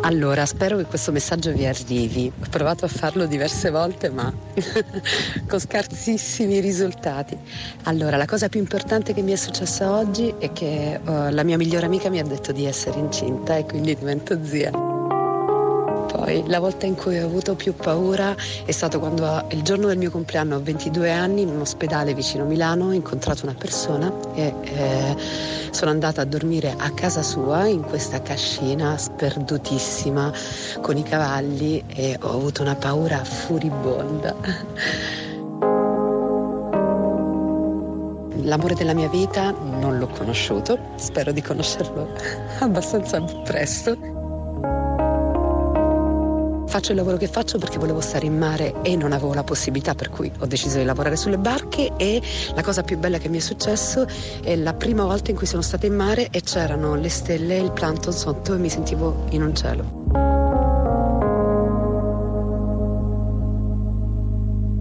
Allora, 0.05 0.45
spero 0.45 0.77
che 0.77 0.85
questo 0.85 1.13
messaggio 1.13 1.51
vi 1.53 1.65
arrivi. 1.65 2.31
Ho 2.39 2.47
provato 2.51 2.85
a 2.85 2.89
farlo 2.89 3.25
diverse 3.25 3.71
volte, 3.71 4.11
ma 4.11 4.31
con 5.49 5.59
scarsissimi 5.59 6.61
risultati. 6.61 7.35
Allora, 7.85 8.19
la 8.19 8.27
cosa 8.27 8.51
più 8.51 8.61
importante 8.61 9.15
che 9.15 9.23
mi 9.23 9.33
è 9.33 9.37
successa 9.37 9.97
oggi 9.97 10.35
è 10.39 10.53
che 10.53 11.01
uh, 11.03 11.31
la 11.31 11.43
mia 11.43 11.57
migliore 11.57 11.87
amica 11.87 12.11
mi 12.11 12.19
ha 12.19 12.25
detto 12.25 12.53
di 12.53 12.67
essere 12.67 12.99
incinta 12.99 13.57
e 13.57 13.65
quindi 13.65 13.97
divento 13.97 14.39
zia. 14.45 14.94
Poi, 16.15 16.45
la 16.47 16.61
volta 16.61 16.87
in 16.87 16.95
cui 16.95 17.19
ho 17.19 17.27
avuto 17.27 17.57
più 17.57 17.75
paura 17.75 18.37
è 18.65 18.71
stato 18.71 19.01
quando 19.01 19.47
il 19.51 19.63
giorno 19.63 19.89
del 19.89 19.99
mio 19.99 20.13
compleanno, 20.13 20.55
a 20.55 20.59
22 20.61 21.11
anni, 21.11 21.43
in 21.43 21.49
un 21.49 21.61
ospedale 21.61 22.15
vicino 22.15 22.45
a 22.45 22.47
Milano, 22.47 22.87
ho 22.87 22.93
incontrato 22.93 23.45
una 23.45 23.55
persona 23.59 24.13
e 24.35 24.55
eh, 24.63 25.17
sono 25.73 25.91
andata 25.91 26.21
a 26.21 26.25
dormire 26.25 26.73
a 26.79 26.89
casa 26.93 27.21
sua 27.25 27.67
in 27.67 27.83
questa 27.83 28.23
cascina 28.23 28.97
sperdutissima 28.97 30.33
con 30.81 30.97
i 30.97 31.03
cavalli 31.03 31.83
e 31.89 32.17
ho 32.21 32.31
avuto 32.31 32.63
una 32.63 32.77
paura 32.77 33.25
furibonda. 33.25 34.37
L'amore 38.43 38.75
della 38.75 38.95
mia 38.95 39.09
vita 39.09 39.51
non 39.51 39.99
l'ho 39.99 40.09
conosciuto, 40.09 40.79
spero 40.95 41.33
di 41.33 41.43
conoscerlo 41.43 42.09
abbastanza 42.61 43.21
presto. 43.43 44.14
Faccio 46.75 46.91
il 46.91 46.97
lavoro 46.97 47.19
che 47.19 47.29
faccio 47.29 47.57
perché 47.57 47.79
volevo 47.79 48.01
stare 48.01 48.27
in 48.27 48.37
mare 48.37 48.83
e 48.83 48.97
non 48.97 49.13
avevo 49.13 49.33
la 49.33 49.45
possibilità, 49.45 49.95
per 49.95 50.11
cui 50.11 50.29
ho 50.41 50.47
deciso 50.47 50.79
di 50.79 50.83
lavorare 50.83 51.15
sulle 51.15 51.39
barche 51.39 51.93
e 51.97 52.21
la 52.53 52.65
cosa 52.65 52.83
più 52.83 52.99
bella 52.99 53.19
che 53.19 53.29
mi 53.29 53.37
è 53.37 53.41
successo 53.41 54.05
è 54.43 54.57
la 54.57 54.75
prima 54.75 55.05
volta 55.05 55.31
in 55.31 55.37
cui 55.37 55.47
sono 55.47 55.63
stata 55.63 55.87
in 55.87 55.95
mare 55.95 56.31
e 56.33 56.41
c'erano 56.41 56.97
le 56.97 57.11
stelle 57.11 57.59
e 57.59 57.63
il 57.63 57.71
plankton 57.71 58.13
sotto 58.13 58.55
e 58.55 58.59
mi 58.59 58.71
sentivo 58.71 59.27
in 59.31 59.43
un 59.45 59.55
cielo. 59.55 60.34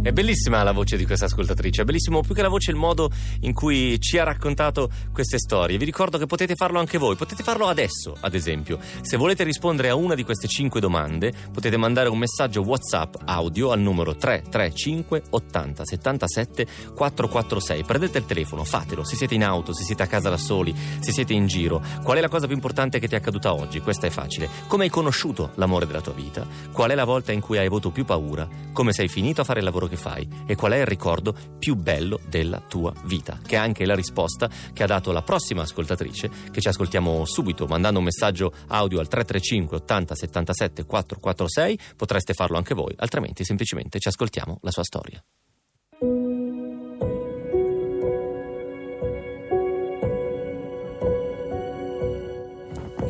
È 0.03 0.11
bellissima 0.11 0.63
la 0.63 0.73
voce 0.73 0.97
di 0.97 1.05
questa 1.05 1.27
ascoltatrice, 1.27 1.83
è 1.83 1.85
bellissimo 1.85 2.19
più 2.19 2.35
che 2.35 2.41
la 2.41 2.49
voce 2.49 2.71
il 2.71 2.75
modo 2.75 3.09
in 3.39 3.53
cui 3.53 3.97
ci 4.01 4.17
ha 4.17 4.25
raccontato 4.25 4.89
queste 5.13 5.37
storie. 5.37 5.77
Vi 5.77 5.85
ricordo 5.85 6.17
che 6.17 6.25
potete 6.25 6.55
farlo 6.55 6.77
anche 6.77 6.97
voi, 6.97 7.15
potete 7.15 7.41
farlo 7.41 7.67
adesso, 7.67 8.17
ad 8.19 8.33
esempio. 8.33 8.79
Se 8.99 9.15
volete 9.15 9.45
rispondere 9.45 9.87
a 9.87 9.95
una 9.95 10.13
di 10.13 10.25
queste 10.25 10.49
cinque 10.49 10.81
domande, 10.81 11.31
potete 11.53 11.77
mandare 11.77 12.09
un 12.09 12.17
messaggio 12.17 12.63
WhatsApp 12.63 13.15
audio 13.23 13.71
al 13.71 13.79
numero 13.79 14.13
335 14.13 15.23
80 15.29 15.85
77 15.85 16.67
446. 16.93 17.83
Prendete 17.85 18.17
il 18.17 18.25
telefono, 18.25 18.65
fatelo, 18.65 19.05
se 19.05 19.15
siete 19.15 19.35
in 19.35 19.45
auto, 19.45 19.73
se 19.73 19.85
siete 19.85 20.03
a 20.03 20.07
casa 20.07 20.29
da 20.29 20.37
soli, 20.37 20.75
se 20.99 21.13
siete 21.13 21.31
in 21.31 21.47
giro. 21.47 21.81
Qual 22.03 22.17
è 22.17 22.19
la 22.19 22.27
cosa 22.27 22.45
più 22.45 22.55
importante 22.55 22.99
che 22.99 23.07
ti 23.07 23.15
è 23.15 23.19
accaduta 23.19 23.53
oggi? 23.53 23.79
Questa 23.79 24.05
è 24.05 24.09
facile. 24.09 24.49
Come 24.67 24.83
hai 24.83 24.89
conosciuto 24.89 25.51
l'amore 25.55 25.87
della 25.87 26.01
tua 26.01 26.11
vita? 26.11 26.45
Qual 26.73 26.91
è 26.91 26.93
la 26.93 27.05
volta 27.05 27.31
in 27.31 27.39
cui 27.39 27.57
hai 27.57 27.67
avuto 27.67 27.89
più 27.89 28.03
paura? 28.03 28.45
Come 28.73 28.91
sei 28.91 29.07
finito 29.07 29.39
a 29.39 29.43
fare 29.45 29.59
il 29.59 29.65
lavoro 29.65 29.87
che 29.87 29.91
fai 29.95 30.27
e 30.45 30.55
qual 30.55 30.73
è 30.73 30.77
il 30.77 30.85
ricordo 30.85 31.35
più 31.57 31.75
bello 31.75 32.19
della 32.27 32.59
tua 32.59 32.93
vita, 33.05 33.39
che 33.45 33.55
è 33.55 33.59
anche 33.59 33.85
la 33.85 33.95
risposta 33.95 34.49
che 34.73 34.83
ha 34.83 34.87
dato 34.87 35.11
la 35.11 35.21
prossima 35.21 35.61
ascoltatrice 35.61 36.29
che 36.51 36.61
ci 36.61 36.67
ascoltiamo 36.67 37.25
subito 37.25 37.65
mandando 37.65 37.99
un 37.99 38.05
messaggio 38.05 38.53
audio 38.67 38.99
al 38.99 39.07
335 39.07 39.77
80 39.77 40.15
77 40.15 40.85
446, 40.85 41.79
potreste 41.95 42.33
farlo 42.33 42.57
anche 42.57 42.73
voi, 42.73 42.93
altrimenti 42.97 43.43
semplicemente 43.43 43.99
ci 43.99 44.07
ascoltiamo 44.07 44.59
la 44.61 44.71
sua 44.71 44.83
storia. 44.83 45.23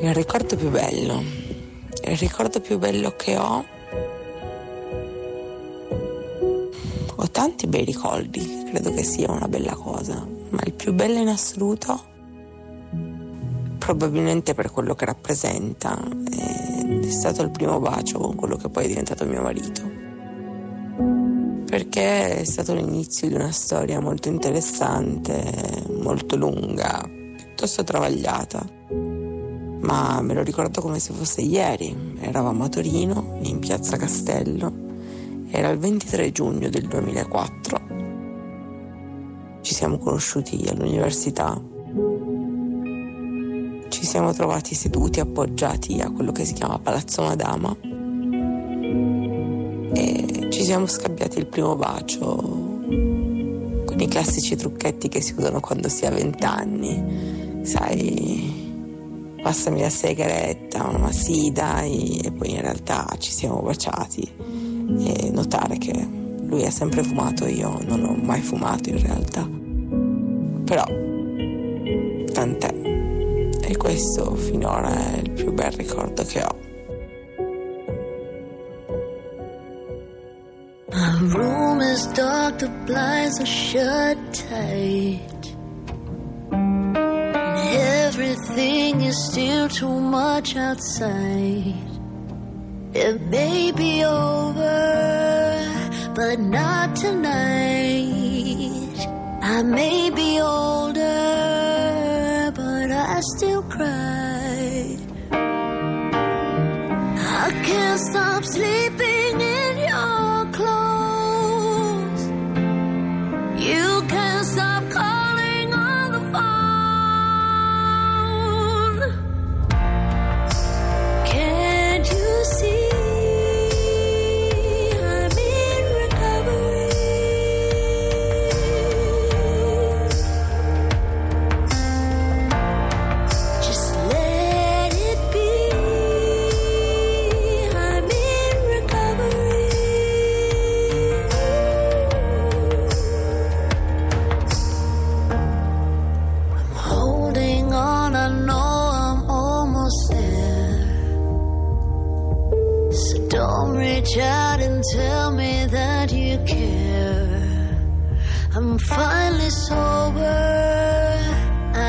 Il 0.01 0.13
ricordo 0.13 0.57
più 0.57 0.69
bello, 0.69 1.23
il 2.03 2.17
ricordo 2.17 2.59
più 2.59 2.77
bello 2.77 3.15
che 3.15 3.37
ho 3.37 3.65
Ho 7.23 7.31
tanti 7.31 7.67
bei 7.67 7.85
ricordi, 7.85 8.65
credo 8.69 8.91
che 8.91 9.01
sia 9.01 9.31
una 9.31 9.47
bella 9.47 9.75
cosa, 9.75 10.27
ma 10.49 10.59
il 10.65 10.73
più 10.73 10.93
bello 10.93 11.19
in 11.19 11.29
assoluto, 11.29 11.97
probabilmente 13.77 14.53
per 14.53 14.71
quello 14.71 14.93
che 14.93 15.05
rappresenta, 15.05 15.97
è 16.29 17.09
stato 17.09 17.41
il 17.41 17.49
primo 17.49 17.79
bacio 17.79 18.19
con 18.19 18.35
quello 18.35 18.57
che 18.57 18.67
poi 18.67 18.83
è 18.83 18.87
diventato 18.89 19.23
mio 19.23 19.41
marito. 19.41 19.89
Perché 21.65 22.39
è 22.39 22.43
stato 22.43 22.73
l'inizio 22.73 23.29
di 23.29 23.35
una 23.35 23.53
storia 23.53 24.01
molto 24.01 24.27
interessante, 24.27 25.85
molto 26.01 26.35
lunga, 26.35 27.09
piuttosto 27.37 27.85
travagliata. 27.85 28.67
Ma 29.79 30.19
me 30.21 30.33
lo 30.33 30.43
ricordo 30.43 30.81
come 30.81 30.99
se 30.99 31.13
fosse 31.13 31.39
ieri. 31.39 32.17
Eravamo 32.19 32.65
a 32.65 32.69
Torino, 32.69 33.39
in 33.43 33.59
piazza 33.59 33.95
Castello, 33.95 34.82
era 35.55 35.69
il 35.69 35.77
23 35.77 36.31
giugno 36.31 36.67
del 36.67 36.87
2004. 36.87 37.81
Ci 39.61 39.73
siamo 39.75 39.99
conosciuti 39.99 40.65
all'università. 40.67 41.61
Ci 43.87 44.03
siamo 44.03 44.33
trovati 44.33 44.73
seduti 44.73 45.19
appoggiati 45.19 46.01
a 46.01 46.09
quello 46.09 46.31
che 46.31 46.43
si 46.43 46.53
chiama 46.53 46.79
Palazzo 46.79 47.21
Madama 47.21 47.77
e 49.93 50.47
ci 50.49 50.63
siamo 50.63 50.87
scambiati 50.87 51.37
il 51.37 51.45
primo 51.45 51.75
bacio 51.75 52.35
con 53.85 53.99
i 53.99 54.07
classici 54.07 54.55
trucchetti 54.55 55.07
che 55.07 55.21
si 55.21 55.35
usano 55.37 55.59
quando 55.59 55.87
si 55.87 56.07
ha 56.07 56.09
vent'anni. 56.09 57.61
Sai, 57.61 59.35
passami 59.39 59.81
la 59.81 59.89
sigaretta, 59.89 60.89
ma 60.97 61.11
sì, 61.11 61.51
dai, 61.51 62.17
e 62.23 62.31
poi 62.31 62.49
in 62.49 62.61
realtà 62.61 63.05
ci 63.19 63.31
siamo 63.31 63.61
baciati 63.61 64.42
e 64.99 65.29
notare 65.31 65.77
che 65.77 65.93
lui 66.41 66.65
ha 66.65 66.71
sempre 66.71 67.03
fumato, 67.03 67.47
io 67.47 67.79
non 67.85 68.03
ho 68.03 68.15
mai 68.15 68.41
fumato 68.41 68.89
in 68.89 69.01
realtà. 69.01 69.47
Però, 70.65 70.85
tant'è. 72.31 72.81
E 73.65 73.77
questo 73.77 74.35
finora 74.35 75.13
è 75.13 75.19
il 75.23 75.31
più 75.31 75.53
bel 75.53 75.71
ricordo 75.71 76.23
che 76.23 76.43
ho. 76.43 76.63
My 80.91 81.27
room 81.31 81.81
is 81.81 82.05
dark, 82.13 82.57
the 82.57 82.69
blinds 82.85 83.39
are 83.39 83.45
shut 83.45 84.17
tight. 84.31 85.55
And 86.51 87.77
everything 88.05 89.01
is 89.01 89.17
still 89.31 89.69
too 89.69 89.99
much 89.99 90.55
outside. 90.55 91.92
It 92.95 93.19
may 93.21 93.71
be 93.71 94.03
over, 94.05 94.63
but 96.15 96.39
not 96.39 96.95
tonight. 96.95 97.33
I 99.41 99.63
may 99.63 100.11
be 100.11 100.39
older, 100.39 101.01
but 102.55 102.91
I 102.91 103.19
still 103.35 103.52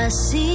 I 0.05 0.11
see 0.11 0.54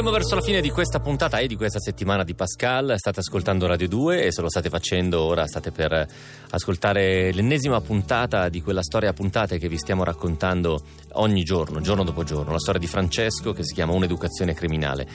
Andiamo 0.00 0.18
verso 0.18 0.34
la 0.34 0.40
fine 0.40 0.62
di 0.62 0.70
questa 0.70 0.98
puntata 0.98 1.40
e 1.40 1.46
di 1.46 1.56
questa 1.56 1.78
settimana 1.78 2.24
di 2.24 2.32
Pascal. 2.32 2.94
State 2.96 3.20
ascoltando 3.20 3.66
Radio 3.66 3.86
2 3.86 4.24
e 4.24 4.32
se 4.32 4.40
lo 4.40 4.48
state 4.48 4.70
facendo 4.70 5.20
ora 5.20 5.46
state 5.46 5.72
per 5.72 6.06
ascoltare 6.48 7.30
l'ennesima 7.34 7.82
puntata 7.82 8.48
di 8.48 8.62
quella 8.62 8.82
storia 8.82 9.10
a 9.10 9.12
puntate 9.12 9.58
che 9.58 9.68
vi 9.68 9.76
stiamo 9.76 10.02
raccontando 10.02 10.82
ogni 11.14 11.42
giorno, 11.42 11.82
giorno 11.82 12.02
dopo 12.02 12.24
giorno. 12.24 12.52
La 12.52 12.58
storia 12.58 12.80
di 12.80 12.86
Francesco 12.86 13.52
che 13.52 13.62
si 13.62 13.74
chiama 13.74 13.92
Un'educazione 13.92 14.54
criminale 14.54 15.06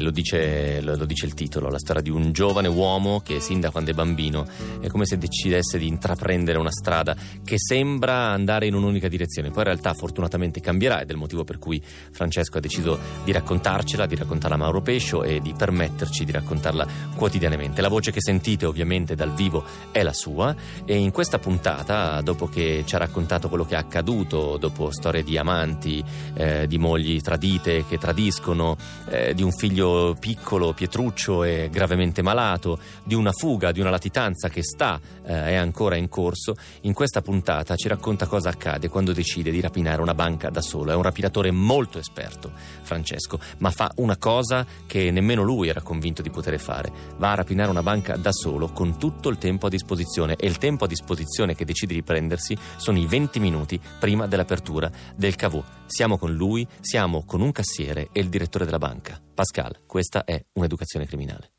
lo 0.00 0.10
dice, 0.10 0.80
lo, 0.80 1.04
dice 1.04 1.26
il 1.26 1.34
titolo, 1.34 1.68
la 1.68 1.78
storia 1.78 2.02
di 2.02 2.10
un 2.10 2.32
giovane 2.32 2.66
uomo 2.66 3.20
che 3.20 3.38
sin 3.38 3.60
da 3.60 3.70
quando 3.70 3.92
è 3.92 3.94
bambino 3.94 4.44
è 4.80 4.88
come 4.88 5.06
se 5.06 5.18
decidesse 5.18 5.78
di 5.78 5.86
intraprendere 5.86 6.58
una 6.58 6.72
strada 6.72 7.14
che 7.44 7.60
sembra 7.60 8.30
andare 8.30 8.66
in 8.66 8.74
un'unica 8.74 9.06
direzione. 9.06 9.50
Poi 9.50 9.58
in 9.58 9.68
realtà 9.68 9.94
fortunatamente 9.94 10.60
cambierà 10.60 11.00
ed 11.00 11.10
è 11.10 11.12
il 11.12 11.18
motivo 11.18 11.44
per 11.44 11.58
cui 11.58 11.80
Francesco 12.10 12.58
ha 12.58 12.60
deciso 12.60 12.98
di 13.22 13.30
raccontarcela, 13.30 14.06
di 14.06 14.16
raccontarla 14.32 14.56
Mauro 14.56 14.80
Pescio 14.80 15.22
e 15.24 15.40
di 15.40 15.52
permetterci 15.52 16.24
di 16.24 16.32
raccontarla 16.32 16.86
quotidianamente. 17.14 17.82
La 17.82 17.88
voce 17.88 18.12
che 18.12 18.22
sentite 18.22 18.64
ovviamente 18.64 19.14
dal 19.14 19.32
vivo 19.32 19.62
è 19.90 20.02
la 20.02 20.14
sua 20.14 20.54
e 20.86 20.96
in 20.96 21.10
questa 21.10 21.38
puntata, 21.38 22.20
dopo 22.22 22.48
che 22.48 22.82
ci 22.86 22.94
ha 22.94 22.98
raccontato 22.98 23.48
quello 23.48 23.66
che 23.66 23.74
è 23.74 23.78
accaduto, 23.78 24.56
dopo 24.56 24.90
storie 24.90 25.22
di 25.22 25.36
amanti, 25.36 26.02
eh, 26.34 26.66
di 26.66 26.78
mogli 26.78 27.20
tradite 27.20 27.84
che 27.86 27.98
tradiscono, 27.98 28.76
eh, 29.08 29.34
di 29.34 29.42
un 29.42 29.52
figlio 29.52 30.16
piccolo, 30.18 30.72
pietruccio 30.72 31.44
e 31.44 31.68
gravemente 31.70 32.22
malato, 32.22 32.78
di 33.04 33.14
una 33.14 33.32
fuga, 33.32 33.70
di 33.70 33.80
una 33.80 33.90
latitanza 33.90 34.48
che 34.48 34.62
sta, 34.62 34.98
eh, 35.24 35.44
è 35.44 35.54
ancora 35.56 35.96
in 35.96 36.08
corso, 36.08 36.56
in 36.82 36.94
questa 36.94 37.20
puntata 37.20 37.76
ci 37.76 37.88
racconta 37.88 38.26
cosa 38.26 38.48
accade 38.48 38.88
quando 38.88 39.12
decide 39.12 39.50
di 39.50 39.60
rapinare 39.60 40.00
una 40.00 40.14
banca 40.14 40.48
da 40.48 40.62
solo. 40.62 40.90
È 40.90 40.94
un 40.94 41.02
rapinatore 41.02 41.50
molto 41.50 41.98
esperto, 41.98 42.50
Francesco, 42.82 43.38
ma 43.58 43.70
fa 43.70 43.90
una 43.96 44.11
cosa 44.16 44.66
che 44.86 45.10
nemmeno 45.10 45.42
lui 45.42 45.68
era 45.68 45.82
convinto 45.82 46.22
di 46.22 46.30
poter 46.30 46.58
fare. 46.58 46.92
Va 47.16 47.32
a 47.32 47.36
rapinare 47.36 47.70
una 47.70 47.82
banca 47.82 48.16
da 48.16 48.32
solo 48.32 48.68
con 48.68 48.98
tutto 48.98 49.28
il 49.28 49.38
tempo 49.38 49.66
a 49.66 49.70
disposizione 49.70 50.36
e 50.36 50.46
il 50.46 50.58
tempo 50.58 50.84
a 50.84 50.88
disposizione 50.88 51.54
che 51.54 51.64
decide 51.64 51.94
di 51.94 52.02
prendersi 52.02 52.56
sono 52.76 52.98
i 52.98 53.06
20 53.06 53.40
minuti 53.40 53.80
prima 53.98 54.26
dell'apertura 54.26 54.90
del 55.14 55.36
cavò. 55.36 55.62
Siamo 55.86 56.18
con 56.18 56.32
lui, 56.32 56.66
siamo 56.80 57.24
con 57.24 57.40
un 57.40 57.52
cassiere 57.52 58.08
e 58.12 58.20
il 58.20 58.28
direttore 58.28 58.64
della 58.64 58.78
banca. 58.78 59.20
Pascal, 59.34 59.80
questa 59.86 60.24
è 60.24 60.42
un'educazione 60.52 61.06
criminale.「 61.06 61.51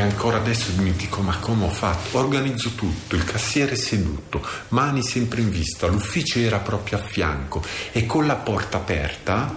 ancora 0.00 0.38
adesso 0.38 0.72
mi 0.80 0.92
dico 0.92 1.20
ma 1.20 1.36
come 1.38 1.66
ho 1.66 1.70
fatto? 1.70 2.18
Organizzo 2.18 2.70
tutto, 2.70 3.14
il 3.14 3.24
cassiere 3.24 3.76
seduto, 3.76 4.42
mani 4.68 5.02
sempre 5.02 5.42
in 5.42 5.50
vista, 5.50 5.86
l'ufficio 5.86 6.38
era 6.38 6.58
proprio 6.60 6.98
a 6.98 7.02
fianco 7.02 7.62
e 7.92 8.06
con 8.06 8.26
la 8.26 8.36
porta 8.36 8.78
aperta 8.78 9.54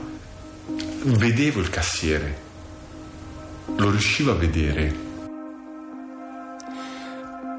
vedevo 1.03 1.59
il 1.59 1.69
cassiere, 1.69 2.37
lo 3.77 3.89
riuscivo 3.89 4.31
a 4.31 4.35
vedere. 4.35 5.03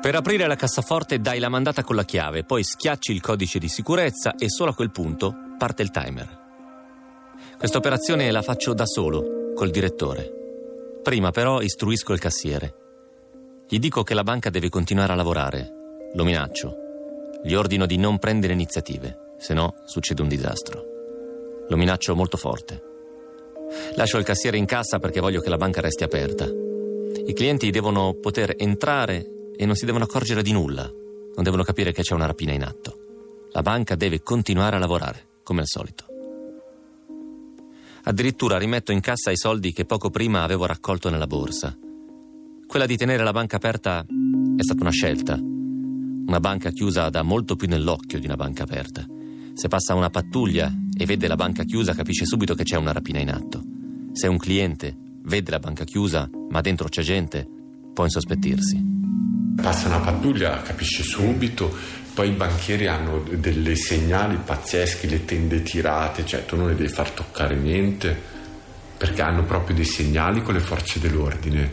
Per 0.03 0.15
aprire 0.15 0.47
la 0.47 0.57
cassaforte 0.57 1.19
dai 1.19 1.39
la 1.39 1.49
mandata 1.49 1.83
con 1.83 1.97
la 1.97 2.05
chiave, 2.05 2.45
poi 2.45 2.63
schiacci 2.63 3.13
il 3.13 3.21
codice 3.21 3.59
di 3.59 3.69
sicurezza 3.69 4.35
e 4.37 4.51
solo 4.51 4.71
a 4.71 4.75
quel 4.75 4.91
punto 4.91 5.35
parte 5.59 5.83
il 5.83 5.91
timer. 5.91 6.45
Questa 7.57 7.79
operazione 7.79 8.31
la 8.31 8.43
faccio 8.43 8.75
da 8.75 8.87
solo, 8.87 9.53
col 9.55 9.71
direttore. 9.71 10.46
Prima 11.07 11.31
però 11.31 11.61
istruisco 11.61 12.13
il 12.13 12.19
cassiere. 12.19 12.75
Gli 13.69 13.79
dico 13.79 14.03
che 14.03 14.13
la 14.13 14.25
banca 14.25 14.51
deve 14.51 14.69
continuare 14.69 15.13
a 15.13 15.15
lavorare. 15.15 15.71
Lo 16.15 16.25
minaccio. 16.25 16.75
Gli 17.45 17.55
ordino 17.55 17.87
di 17.87 17.97
non 17.97 18.19
prendere 18.19 18.55
iniziative, 18.55 19.35
se 19.39 19.55
no 19.55 19.77
succede 19.85 20.23
un 20.23 20.27
disastro. 20.27 20.83
Lo 21.69 21.77
minaccio 21.77 22.17
molto 22.17 22.37
forte. 22.37 22.83
Lascio 23.95 24.19
il 24.19 24.25
cassiere 24.25 24.57
in 24.57 24.65
cassa 24.65 24.99
perché 24.99 25.21
voglio 25.21 25.41
che 25.41 25.49
la 25.49 25.57
banca 25.57 25.81
resti 25.81 26.03
aperta. 26.03 26.45
I 26.45 27.33
clienti 27.35 27.71
devono 27.71 28.15
poter 28.15 28.57
entrare 28.57 29.53
e 29.57 29.65
non 29.65 29.77
si 29.77 29.85
devono 29.85 30.03
accorgere 30.03 30.43
di 30.43 30.51
nulla. 30.51 30.91
Non 30.91 31.45
devono 31.45 31.63
capire 31.63 31.93
che 31.93 32.03
c'è 32.03 32.15
una 32.15 32.27
rapina 32.27 32.53
in 32.53 32.65
atto. 32.65 33.47
La 33.53 33.63
banca 33.63 33.95
deve 33.95 34.25
continuare 34.25 34.75
a 34.75 34.81
lavorare, 34.81 35.25
come 35.45 35.61
al 35.61 35.69
solito. 35.69 36.16
Addirittura 38.09 38.57
rimetto 38.57 38.93
in 38.93 39.01
cassa 39.01 39.33
i 39.33 39.37
soldi 39.37 39.73
che 39.73 39.85
poco 39.85 40.11
prima 40.11 40.45
avevo 40.45 40.65
raccolto 40.65 41.11
nella 41.11 41.27
borsa. 41.27 41.77
Quella 42.65 42.87
di 42.87 42.97
tenere 42.97 43.25
la 43.25 43.33
banca 43.33 43.57
aperta 43.57 44.07
è 44.57 44.63
stata 44.63 44.81
una 44.83 44.93
scelta. 44.93 45.35
Una 45.35 46.39
banca 46.39 46.71
chiusa 46.71 47.11
dà 47.11 47.23
molto 47.23 47.57
più 47.57 47.67
nell'occhio 47.67 48.21
di 48.21 48.27
una 48.27 48.37
banca 48.37 48.63
aperta. 48.63 49.05
Se 49.55 49.67
passa 49.67 49.95
una 49.95 50.09
pattuglia 50.09 50.73
e 50.97 51.05
vede 51.05 51.27
la 51.27 51.35
banca 51.35 51.65
chiusa 51.65 51.95
capisce 51.95 52.27
subito 52.27 52.55
che 52.55 52.63
c'è 52.63 52.77
una 52.77 52.93
rapina 52.93 53.19
in 53.19 53.31
atto. 53.31 53.61
Se 54.13 54.29
un 54.29 54.37
cliente 54.37 54.97
vede 55.25 55.51
la 55.51 55.59
banca 55.59 55.83
chiusa 55.83 56.31
ma 56.51 56.61
dentro 56.61 56.87
c'è 56.87 57.03
gente, 57.03 57.45
può 57.93 58.05
insospettirsi. 58.05 58.85
Passa 59.61 59.89
una 59.89 59.99
pattuglia, 59.99 60.63
capisce 60.63 61.03
subito, 61.03 61.75
poi 62.17 62.29
i 62.29 62.33
banchieri 62.33 62.87
hanno 62.87 63.23
delle 63.29 63.77
segnali 63.77 64.39
pazzeschi, 64.43 65.07
le 65.07 65.27
tende 65.27 65.63
tirate, 65.63 66.25
cioè 66.25 66.47
tu 66.47 66.57
non 66.57 66.69
le 66.69 66.75
devi 66.75 66.89
far 66.89 67.11
toccare 67.11 67.55
niente, 67.57 68.19
perché 68.97 69.21
hanno 69.21 69.45
proprio 69.45 69.77
dei 69.77 69.85
segnali 69.85 70.41
con 70.41 70.55
le 70.55 70.61
forze 70.61 70.99
dell'ordine. 70.99 71.71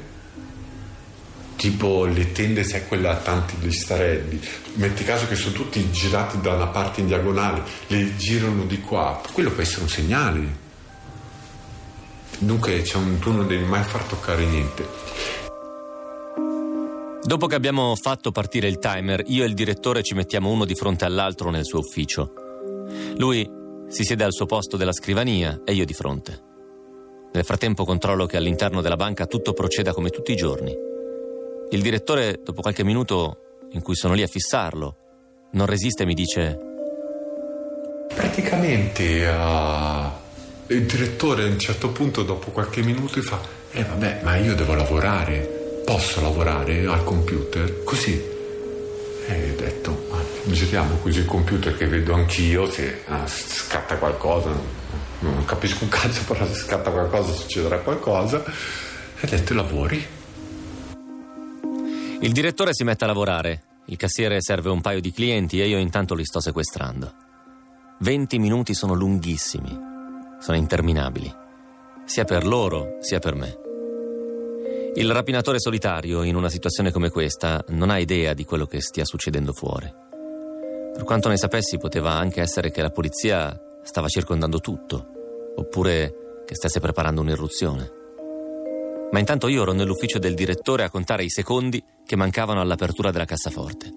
Tipo 1.55 2.03
le 2.03 2.33
tende, 2.33 2.65
sai, 2.65 2.85
quella 2.89 3.11
a 3.11 3.15
tanti 3.15 3.55
gli 3.61 3.71
starelli. 3.71 4.37
Metti 4.73 5.05
caso 5.05 5.29
che 5.29 5.35
sono 5.35 5.53
tutti 5.53 5.89
girati 5.91 6.41
da 6.41 6.55
una 6.55 6.67
parte 6.67 6.99
in 6.99 7.07
diagonale, 7.07 7.63
le 7.87 8.17
girano 8.17 8.65
di 8.65 8.81
qua. 8.81 9.21
Quello 9.31 9.49
può 9.49 9.61
essere 9.61 9.83
un 9.83 9.89
segnale. 9.89 10.57
Dunque 12.39 12.83
un, 12.95 13.17
tu 13.17 13.31
non 13.31 13.47
devi 13.47 13.63
mai 13.63 13.83
far 13.83 14.03
toccare 14.03 14.43
niente. 14.43 15.42
Dopo 17.25 17.47
che 17.47 17.55
abbiamo 17.55 17.95
fatto 17.95 18.31
partire 18.31 18.67
il 18.67 18.79
timer, 18.79 19.23
io 19.27 19.43
e 19.43 19.47
il 19.47 19.53
direttore 19.53 20.03
ci 20.03 20.13
mettiamo 20.13 20.51
uno 20.51 20.65
di 20.65 20.75
fronte 20.75 21.05
all'altro 21.05 21.49
nel 21.51 21.63
suo 21.63 21.79
ufficio. 21.79 22.33
Lui 23.15 23.49
si 23.87 24.03
siede 24.03 24.25
al 24.25 24.33
suo 24.33 24.45
posto 24.45 24.75
della 24.75 24.91
scrivania 24.91 25.61
e 25.63 25.71
io 25.71 25.85
di 25.85 25.93
fronte. 25.93 26.41
Nel 27.31 27.45
frattempo 27.45 27.85
controllo 27.85 28.25
che 28.25 28.35
all'interno 28.35 28.81
della 28.81 28.97
banca 28.97 29.25
tutto 29.25 29.53
proceda 29.53 29.93
come 29.93 30.09
tutti 30.09 30.33
i 30.33 30.35
giorni. 30.35 30.75
Il 31.69 31.81
direttore, 31.81 32.41
dopo 32.43 32.61
qualche 32.61 32.83
minuto 32.83 33.37
in 33.71 33.81
cui 33.81 33.95
sono 33.95 34.15
lì 34.15 34.21
a 34.21 34.27
fissarlo, 34.27 34.97
non 35.53 35.65
resiste 35.65 36.03
e 36.03 36.05
mi 36.05 36.13
dice... 36.13 36.59
Praticamente 38.13 39.25
uh, 39.27 40.73
il 40.73 40.85
direttore 40.85 41.43
a 41.43 41.47
un 41.47 41.57
certo 41.57 41.89
punto, 41.89 42.23
dopo 42.23 42.51
qualche 42.51 42.81
minuto, 42.81 43.21
fa... 43.21 43.39
Eh 43.71 43.83
vabbè, 43.83 44.19
ma 44.23 44.35
io 44.35 44.55
devo 44.55 44.75
lavorare 44.75 45.61
posso 45.83 46.21
lavorare 46.21 46.85
al 46.85 47.03
computer 47.03 47.83
così. 47.83 48.31
E 49.25 49.51
ho 49.51 49.55
detto, 49.55 50.05
ma 50.09 50.19
giriamo 50.45 50.95
così 50.97 51.19
il 51.19 51.25
computer 51.25 51.75
che 51.77 51.87
vedo 51.87 52.13
anch'io, 52.13 52.69
se 52.69 53.03
ah, 53.07 53.25
scatta 53.25 53.97
qualcosa, 53.97 54.49
non 55.19 55.45
capisco 55.45 55.83
un 55.83 55.89
cazzo, 55.89 56.23
però 56.27 56.45
se 56.45 56.55
scatta 56.55 56.91
qualcosa 56.91 57.31
succederà 57.33 57.79
qualcosa. 57.79 58.43
E 58.43 59.25
ho 59.25 59.29
detto, 59.29 59.53
lavori. 59.53 60.05
Il 62.19 62.31
direttore 62.31 62.73
si 62.73 62.83
mette 62.83 63.03
a 63.03 63.07
lavorare, 63.07 63.63
il 63.85 63.97
cassiere 63.97 64.37
serve 64.39 64.69
un 64.69 64.81
paio 64.81 65.01
di 65.01 65.11
clienti 65.11 65.61
e 65.61 65.67
io 65.67 65.77
intanto 65.77 66.15
li 66.15 66.25
sto 66.25 66.39
sequestrando. 66.39 67.13
20 67.99 68.39
minuti 68.39 68.73
sono 68.73 68.93
lunghissimi, 68.93 69.77
sono 70.39 70.57
interminabili, 70.57 71.33
sia 72.05 72.23
per 72.23 72.45
loro 72.45 72.97
sia 73.01 73.19
per 73.19 73.35
me. 73.35 73.62
Il 74.95 75.11
rapinatore 75.11 75.59
solitario, 75.59 76.21
in 76.21 76.35
una 76.35 76.49
situazione 76.49 76.91
come 76.91 77.09
questa, 77.09 77.65
non 77.69 77.89
ha 77.89 77.97
idea 77.97 78.35
di 78.35 78.45
quello 78.45 78.67
che 78.67 78.79
stia 78.79 79.05
succedendo 79.05 79.51
fuori. 79.51 79.91
Per 80.93 81.03
quanto 81.03 81.29
ne 81.29 81.37
sapessi, 81.37 81.79
poteva 81.79 82.11
anche 82.11 82.41
essere 82.41 82.69
che 82.69 82.83
la 82.83 82.91
polizia 82.91 83.59
stava 83.81 84.07
circondando 84.07 84.59
tutto, 84.59 85.07
oppure 85.55 86.43
che 86.45 86.53
stesse 86.53 86.79
preparando 86.79 87.21
un'irruzione. 87.21 87.91
Ma 89.09 89.17
intanto 89.17 89.47
io 89.47 89.63
ero 89.63 89.71
nell'ufficio 89.71 90.19
del 90.19 90.35
direttore 90.35 90.83
a 90.83 90.91
contare 90.91 91.23
i 91.23 91.29
secondi 91.31 91.83
che 92.05 92.15
mancavano 92.15 92.61
all'apertura 92.61 93.09
della 93.09 93.25
cassaforte. 93.25 93.91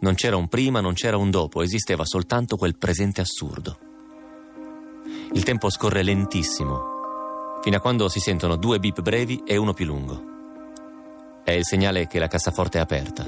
Non 0.00 0.14
c'era 0.14 0.36
un 0.36 0.48
prima, 0.48 0.80
non 0.80 0.94
c'era 0.94 1.18
un 1.18 1.30
dopo, 1.30 1.60
esisteva 1.60 2.06
soltanto 2.06 2.56
quel 2.56 2.78
presente 2.78 3.20
assurdo. 3.20 3.78
Il 5.34 5.42
tempo 5.42 5.68
scorre 5.68 6.02
lentissimo 6.02 6.93
fino 7.64 7.78
a 7.78 7.80
quando 7.80 8.10
si 8.10 8.20
sentono 8.20 8.56
due 8.56 8.78
bip 8.78 9.00
brevi 9.00 9.42
e 9.46 9.56
uno 9.56 9.72
più 9.72 9.86
lungo. 9.86 10.22
È 11.42 11.50
il 11.50 11.64
segnale 11.64 12.06
che 12.06 12.18
la 12.18 12.26
cassaforte 12.26 12.76
è 12.76 12.82
aperta. 12.82 13.24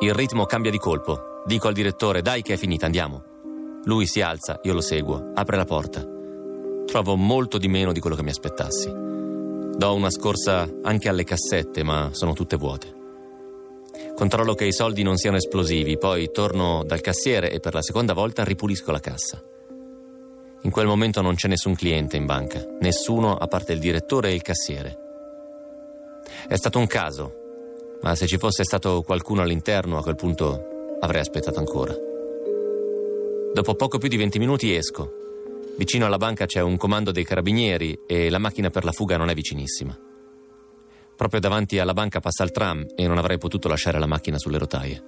Il 0.00 0.12
ritmo 0.12 0.44
cambia 0.44 0.70
di 0.70 0.76
colpo. 0.76 1.40
Dico 1.46 1.68
al 1.68 1.72
direttore, 1.72 2.20
dai 2.20 2.42
che 2.42 2.52
è 2.52 2.56
finita, 2.58 2.84
andiamo. 2.84 3.24
Lui 3.84 4.06
si 4.06 4.20
alza, 4.20 4.60
io 4.62 4.74
lo 4.74 4.82
seguo, 4.82 5.30
apre 5.34 5.56
la 5.56 5.64
porta. 5.64 6.06
Trovo 6.84 7.16
molto 7.16 7.56
di 7.56 7.66
meno 7.66 7.92
di 7.92 8.00
quello 8.00 8.14
che 8.14 8.22
mi 8.22 8.28
aspettassi. 8.28 8.90
Do 8.92 9.94
una 9.94 10.10
scorsa 10.10 10.68
anche 10.82 11.08
alle 11.08 11.24
cassette, 11.24 11.82
ma 11.82 12.10
sono 12.12 12.34
tutte 12.34 12.56
vuote. 12.56 12.94
Controllo 14.14 14.52
che 14.52 14.66
i 14.66 14.72
soldi 14.72 15.02
non 15.02 15.16
siano 15.16 15.38
esplosivi, 15.38 15.96
poi 15.96 16.30
torno 16.30 16.84
dal 16.84 17.00
cassiere 17.00 17.50
e 17.52 17.58
per 17.58 17.72
la 17.72 17.80
seconda 17.80 18.12
volta 18.12 18.44
ripulisco 18.44 18.92
la 18.92 19.00
cassa. 19.00 19.42
In 20.62 20.70
quel 20.70 20.86
momento 20.86 21.20
non 21.20 21.36
c'è 21.36 21.46
nessun 21.46 21.74
cliente 21.74 22.16
in 22.16 22.26
banca, 22.26 22.64
nessuno 22.80 23.36
a 23.36 23.46
parte 23.46 23.72
il 23.72 23.78
direttore 23.78 24.30
e 24.30 24.34
il 24.34 24.42
cassiere. 24.42 24.98
È 26.48 26.56
stato 26.56 26.78
un 26.78 26.86
caso, 26.86 27.32
ma 28.02 28.14
se 28.14 28.26
ci 28.26 28.38
fosse 28.38 28.64
stato 28.64 29.02
qualcuno 29.02 29.42
all'interno 29.42 29.98
a 29.98 30.02
quel 30.02 30.16
punto 30.16 30.96
avrei 31.00 31.20
aspettato 31.20 31.58
ancora. 31.58 31.94
Dopo 33.54 33.74
poco 33.74 33.98
più 33.98 34.08
di 34.08 34.16
20 34.16 34.38
minuti 34.38 34.74
esco. 34.74 35.12
Vicino 35.76 36.06
alla 36.06 36.16
banca 36.16 36.46
c'è 36.46 36.60
un 36.60 36.76
comando 36.76 37.12
dei 37.12 37.24
carabinieri 37.24 38.00
e 38.06 38.28
la 38.28 38.38
macchina 38.38 38.68
per 38.68 38.84
la 38.84 38.92
fuga 38.92 39.16
non 39.16 39.30
è 39.30 39.34
vicinissima. 39.34 39.96
Proprio 41.16 41.40
davanti 41.40 41.78
alla 41.78 41.94
banca 41.94 42.20
passa 42.20 42.44
il 42.44 42.50
tram 42.50 42.84
e 42.96 43.06
non 43.06 43.18
avrei 43.18 43.38
potuto 43.38 43.68
lasciare 43.68 43.98
la 43.98 44.06
macchina 44.06 44.38
sulle 44.38 44.58
rotaie. 44.58 45.02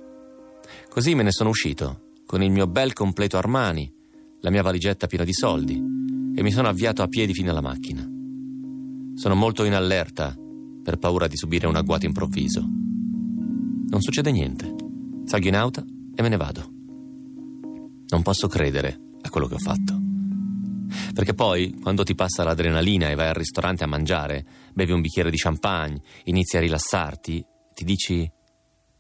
Così 0.89 1.15
me 1.15 1.25
ne 1.25 1.33
sono 1.33 1.51
uscito, 1.51 2.01
con 2.25 2.43
il 2.43 2.51
mio 2.51 2.67
bel 2.67 2.93
completo 2.93 3.37
Armani, 3.37 3.93
la 4.41 4.51
mia 4.51 4.63
valigetta 4.63 5.07
piena 5.07 5.25
di 5.25 5.33
soldi 5.33 5.75
e 6.35 6.43
mi 6.43 6.51
sono 6.51 6.69
avviato 6.69 7.03
a 7.03 7.09
piedi 7.09 7.33
fino 7.35 7.51
alla 7.51 7.61
macchina. 7.61 8.03
Sono 9.15 9.35
molto 9.35 9.65
in 9.65 9.75
allerta 9.75 10.35
per 10.83 10.97
paura 10.97 11.27
di 11.27 11.37
subire 11.37 11.67
un 11.67 11.77
agguato 11.77 12.07
improvviso. 12.07 12.61
Non 12.61 14.01
succede 14.01 14.31
niente. 14.31 14.75
Salgo 15.25 15.49
in 15.49 15.57
auto 15.57 15.85
e 16.15 16.23
me 16.23 16.29
ne 16.29 16.37
vado. 16.37 16.69
Non 18.09 18.23
posso 18.23 18.49
credere 18.49 18.99
a 19.21 19.29
quello 19.29 19.47
che 19.47 19.55
ho 19.55 19.59
fatto. 19.59 19.99
Perché 21.13 21.35
poi, 21.35 21.77
quando 21.81 22.03
ti 22.03 22.15
passa 22.15 22.43
l'adrenalina 22.43 23.11
e 23.11 23.15
vai 23.15 23.29
al 23.29 23.35
ristorante 23.35 23.85
a 23.85 23.87
mangiare, 23.87 24.45
bevi 24.73 24.93
un 24.93 25.01
bicchiere 25.01 25.31
di 25.31 25.37
champagne, 25.37 26.01
inizi 26.25 26.57
a 26.57 26.61
rilassarti, 26.61 27.45
ti 27.75 27.85
dici: 27.85 28.31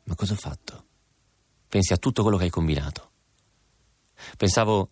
Ma 0.04 0.14
cosa 0.14 0.34
ho 0.34 0.36
fatto? 0.36 0.84
Pensi 1.68 1.92
a 1.92 1.96
tutto 1.96 2.22
quello 2.22 2.36
che 2.36 2.44
hai 2.44 2.50
combinato. 2.50 3.10
Pensavo 4.36 4.90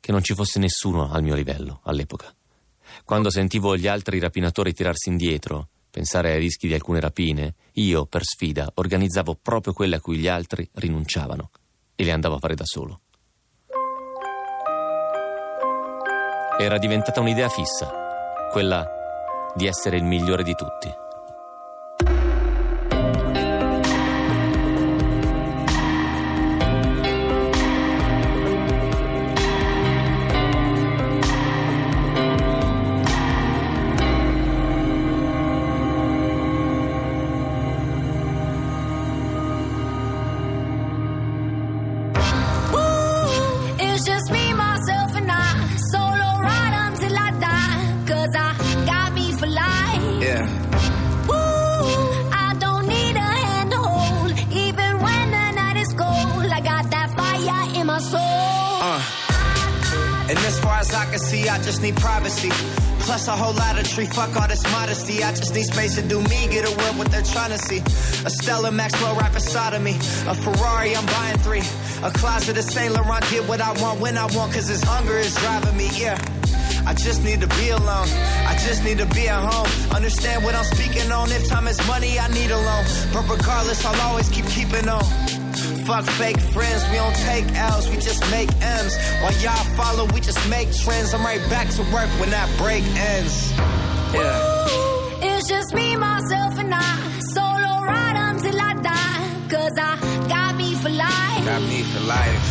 che 0.00 0.12
non 0.12 0.22
ci 0.22 0.34
fosse 0.34 0.58
nessuno 0.58 1.12
al 1.12 1.22
mio 1.22 1.34
livello 1.34 1.80
all'epoca. 1.84 2.34
Quando 3.04 3.30
sentivo 3.30 3.76
gli 3.76 3.86
altri 3.86 4.18
rapinatori 4.18 4.72
tirarsi 4.72 5.10
indietro, 5.10 5.68
pensare 5.90 6.32
ai 6.32 6.40
rischi 6.40 6.66
di 6.66 6.74
alcune 6.74 7.00
rapine, 7.00 7.54
io, 7.74 8.06
per 8.06 8.24
sfida, 8.24 8.70
organizzavo 8.74 9.38
proprio 9.40 9.72
quelle 9.72 9.96
a 9.96 10.00
cui 10.00 10.18
gli 10.18 10.28
altri 10.28 10.68
rinunciavano 10.74 11.50
e 11.94 12.04
le 12.04 12.12
andavo 12.12 12.36
a 12.36 12.38
fare 12.38 12.54
da 12.54 12.64
solo. 12.64 13.00
Era 16.58 16.78
diventata 16.78 17.20
un'idea 17.20 17.48
fissa, 17.48 17.90
quella 18.50 18.86
di 19.54 19.66
essere 19.66 19.96
il 19.96 20.04
migliore 20.04 20.42
di 20.42 20.54
tutti. 20.54 21.08
Yeah. 50.20 50.44
I 52.30 52.54
don't 52.58 52.86
need 52.86 53.16
a 53.16 53.20
hand 53.20 53.72
hold, 53.72 54.32
even 54.52 55.00
when 55.00 55.30
the 55.30 55.50
night 55.52 55.78
is 55.78 55.92
cold. 55.94 56.44
I 56.44 56.60
got 56.60 56.90
that 56.90 57.08
fire 57.16 57.80
in 57.80 57.86
my 57.86 57.98
soul. 58.00 58.20
Uh. 58.20 59.02
And 60.28 60.38
as 60.38 60.60
far 60.60 60.78
as 60.78 60.92
I 60.92 61.06
can 61.06 61.18
see, 61.18 61.48
I 61.48 61.56
just 61.62 61.80
need 61.80 61.96
privacy. 61.96 62.50
Plus 63.00 63.28
a 63.28 63.32
whole 63.32 63.54
lot 63.54 63.78
of 63.80 63.88
tree, 63.88 64.04
fuck 64.04 64.36
all 64.36 64.46
this 64.46 64.62
modesty. 64.70 65.24
I 65.24 65.32
just 65.32 65.54
need 65.54 65.64
space 65.64 65.94
to 65.94 66.02
do 66.02 66.20
me, 66.20 66.48
get 66.50 66.66
away 66.70 66.90
what 66.98 67.10
they're 67.10 67.22
trying 67.22 67.50
to 67.50 67.58
see. 67.58 67.78
A 68.26 68.30
Stella 68.30 68.70
Maxwell 68.70 69.16
right 69.16 69.32
beside 69.32 69.72
of 69.72 69.82
me. 69.82 69.96
A 70.28 70.34
Ferrari, 70.34 70.94
I'm 70.94 71.06
buying 71.06 71.38
three. 71.38 71.64
A 72.04 72.10
closet 72.12 72.58
of 72.58 72.64
Saint 72.64 72.92
Laurent, 72.92 73.24
get 73.30 73.48
what 73.48 73.62
I 73.62 73.72
want 73.80 74.00
when 74.00 74.18
I 74.18 74.26
want, 74.36 74.52
cause 74.52 74.68
this 74.68 74.84
hunger 74.84 75.16
is 75.16 75.34
driving 75.36 75.76
me, 75.78 75.88
yeah. 75.94 76.18
I 76.90 76.94
just 76.94 77.22
need 77.22 77.40
to 77.40 77.46
be 77.46 77.68
alone. 77.70 78.08
I 78.50 78.58
just 78.66 78.82
need 78.82 78.98
to 78.98 79.06
be 79.14 79.28
at 79.28 79.38
home. 79.38 79.94
Understand 79.94 80.42
what 80.42 80.56
I'm 80.56 80.64
speaking 80.64 81.12
on. 81.12 81.30
If 81.30 81.46
time 81.46 81.68
is 81.68 81.78
money, 81.86 82.18
I 82.18 82.26
need 82.34 82.50
a 82.50 82.56
loan. 82.56 82.84
But 83.12 83.30
regardless, 83.30 83.84
I'll 83.86 84.00
always 84.10 84.28
keep 84.28 84.44
keeping 84.46 84.88
on. 84.88 85.04
Fuck 85.86 86.04
fake 86.18 86.40
friends, 86.40 86.82
we 86.90 86.96
don't 86.96 87.14
take 87.30 87.46
L's, 87.54 87.88
we 87.88 87.96
just 87.98 88.28
make 88.32 88.50
M's. 88.60 88.96
While 89.22 89.32
y'all 89.34 89.64
follow, 89.78 90.04
we 90.12 90.20
just 90.20 90.42
make 90.50 90.74
trends. 90.82 91.14
I'm 91.14 91.22
right 91.22 91.42
back 91.48 91.68
to 91.78 91.82
work 91.94 92.10
when 92.18 92.30
that 92.30 92.50
break 92.58 92.82
ends. 92.82 93.52
Yeah. 94.12 95.30
It's 95.30 95.48
just 95.48 95.72
me, 95.72 95.94
myself, 95.94 96.58
and 96.58 96.74
I. 96.74 97.20
Solo 97.34 97.86
ride 97.86 98.16
until 98.34 98.60
I 98.60 98.74
die. 98.74 99.46
Cause 99.48 99.74
I 99.78 100.26
got 100.28 100.56
me 100.56 100.74
for 100.74 100.90
life. 100.90 101.44
Got 101.44 101.62
me 101.62 101.82
for 101.84 102.00
life. 102.00 102.49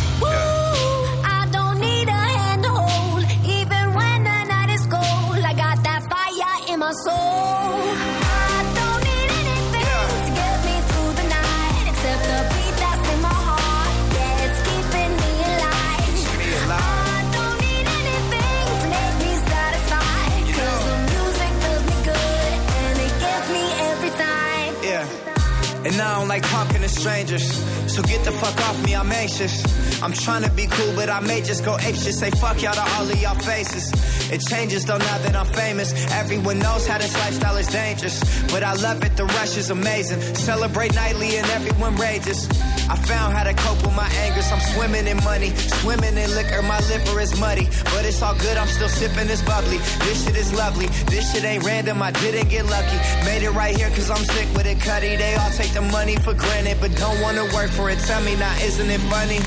Me 10.66 10.76
through 10.90 11.12
the 11.14 11.26
night. 11.28 11.84
Except 11.86 12.20
for 12.26 12.42
beat 12.50 12.74
that's 12.82 13.06
in 13.14 13.20
my 13.22 13.28
heart. 13.30 13.94
Yeah, 14.14 14.46
it's 14.46 14.60
keeping 14.66 15.12
me 15.22 15.32
alive. 15.50 16.14
I 16.70 17.22
don't 17.36 17.58
need 17.62 17.86
anything, 18.00 18.66
make 18.90 19.16
me 19.22 19.32
satisfied. 19.46 20.42
The 20.58 20.70
music 21.14 21.52
will 21.62 21.84
be 21.90 21.98
good. 22.10 22.52
And 22.82 22.96
it 23.06 23.14
gets 23.22 23.46
me 23.54 23.64
every 23.90 24.12
time. 24.26 24.72
Yeah. 24.82 25.86
And 25.86 25.94
I 26.00 26.18
don't 26.18 26.28
like 26.28 26.42
talking 26.42 26.82
to 26.82 26.88
strangers. 26.88 27.46
So 27.86 28.02
get 28.02 28.24
the 28.24 28.32
fuck 28.32 28.56
off 28.68 28.84
me, 28.84 28.96
I'm 28.96 29.12
anxious. 29.12 29.62
I'm 30.02 30.12
trying 30.12 30.42
to 30.42 30.50
be 30.50 30.66
cool, 30.66 30.92
but 30.96 31.08
I 31.08 31.20
may 31.20 31.40
just 31.40 31.64
go 31.64 31.76
ape 31.78 31.94
shit. 31.94 32.14
Say 32.14 32.30
fuck 32.30 32.60
y'all 32.62 32.74
to 32.74 32.80
all 32.80 33.08
of 33.08 33.20
y'all 33.22 33.34
faces. 33.34 33.92
It 34.32 34.40
changes 34.42 34.84
though 34.84 34.98
now 34.98 35.18
that 35.18 35.34
I'm 35.34 35.46
famous. 35.46 35.92
Everyone 36.12 36.58
knows 36.58 36.86
how 36.86 36.98
this 36.98 37.14
lifestyle 37.14 37.56
is 37.56 37.68
dangerous. 37.68 38.18
But 38.52 38.62
I 38.62 38.74
love 38.74 39.02
it, 39.04 39.16
the 39.16 39.24
rush 39.24 39.56
is 39.56 39.70
amazing. 39.70 40.20
Celebrate 40.34 40.94
nightly 40.94 41.36
and 41.36 41.46
everyone 41.50 41.96
rages. 41.96 42.48
I 42.88 42.96
found 42.96 43.34
how 43.36 43.44
to 43.44 43.54
cope 43.54 43.82
with 43.82 43.94
my 43.94 44.08
anger. 44.24 44.42
I'm 44.52 44.60
swimming 44.74 45.06
in 45.06 45.16
money, 45.24 45.50
swimming 45.82 46.16
in 46.16 46.30
liquor. 46.34 46.62
My 46.62 46.80
liver 46.88 47.20
is 47.20 47.38
muddy, 47.38 47.66
but 47.92 48.04
it's 48.04 48.22
all 48.22 48.34
good. 48.34 48.56
I'm 48.56 48.68
still 48.68 48.88
sipping 48.88 49.26
this 49.26 49.42
bubbly. 49.42 49.78
This 50.06 50.24
shit 50.24 50.36
is 50.36 50.52
lovely. 50.52 50.86
This 51.06 51.32
shit 51.32 51.44
ain't 51.44 51.64
random. 51.64 52.02
I 52.02 52.10
didn't 52.12 52.48
get 52.48 52.66
lucky. 52.66 52.98
Made 53.24 53.42
it 53.42 53.50
right 53.50 53.76
here 53.76 53.90
cause 53.90 54.10
I'm 54.10 54.24
sick 54.24 54.48
with 54.54 54.66
it, 54.66 54.80
Cuddy. 54.80 55.16
They 55.16 55.34
all 55.36 55.50
take 55.50 55.72
the 55.72 55.82
money 55.82 56.16
for 56.16 56.34
granted, 56.34 56.78
but 56.80 56.94
don't 56.96 57.20
wanna 57.20 57.44
work 57.54 57.70
for 57.70 57.90
it. 57.90 57.98
Tell 58.00 58.22
me 58.22 58.36
now, 58.36 58.54
isn't 58.62 58.90
it 58.90 59.00
funny? 59.12 59.40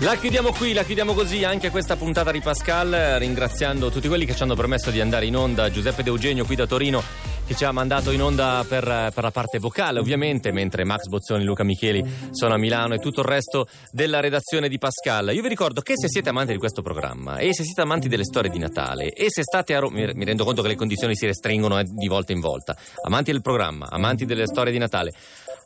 La 0.00 0.16
chiudiamo 0.16 0.52
qui, 0.52 0.72
la 0.72 0.82
chiudiamo 0.82 1.14
così 1.14 1.44
anche 1.44 1.70
questa 1.70 1.94
puntata 1.94 2.32
di 2.32 2.40
Pascal, 2.40 2.90
ringraziando 3.18 3.88
tutti 3.88 4.08
quelli 4.08 4.26
che 4.26 4.34
ci 4.34 4.42
hanno 4.42 4.56
permesso 4.56 4.90
di 4.90 5.00
andare 5.00 5.26
in 5.26 5.36
onda, 5.36 5.70
Giuseppe 5.70 6.02
De 6.02 6.10
Eugenio 6.10 6.44
qui 6.44 6.56
da 6.56 6.66
Torino 6.66 7.31
che 7.52 7.56
ci 7.56 7.64
ha 7.64 7.72
mandato 7.72 8.10
in 8.10 8.22
onda 8.22 8.64
per, 8.66 8.84
per 9.14 9.22
la 9.22 9.30
parte 9.30 9.58
vocale 9.58 9.98
ovviamente, 9.98 10.52
mentre 10.52 10.84
Max 10.84 11.06
Bozzoni, 11.06 11.44
Luca 11.44 11.64
Micheli 11.64 12.02
sono 12.30 12.54
a 12.54 12.58
Milano 12.58 12.94
e 12.94 12.98
tutto 12.98 13.20
il 13.20 13.26
resto 13.26 13.66
della 13.90 14.20
redazione 14.20 14.68
di 14.68 14.78
Pascal. 14.78 15.34
Io 15.34 15.42
vi 15.42 15.48
ricordo 15.48 15.80
che 15.80 15.94
se 15.96 16.08
siete 16.08 16.30
amanti 16.30 16.52
di 16.52 16.58
questo 16.58 16.82
programma 16.82 17.38
e 17.38 17.52
se 17.52 17.64
siete 17.64 17.82
amanti 17.82 18.08
delle 18.08 18.24
storie 18.24 18.50
di 18.50 18.58
Natale 18.58 19.12
e 19.12 19.26
se 19.28 19.42
state 19.42 19.74
a 19.74 19.80
Roma, 19.80 19.98
mi 19.98 20.10
mi 20.14 20.24
rendo 20.24 20.44
conto 20.44 20.62
che 20.62 20.68
le 20.68 20.76
condizioni 20.76 21.14
si 21.14 21.26
restringono 21.26 21.78
eh, 21.78 21.84
di 21.84 22.08
volta 22.08 22.32
in 22.32 22.40
volta, 22.40 22.76
amanti 23.04 23.32
del 23.32 23.42
programma, 23.42 23.88
amanti 23.90 24.24
delle 24.24 24.46
storie 24.46 24.72
di 24.72 24.78
Natale, 24.78 25.12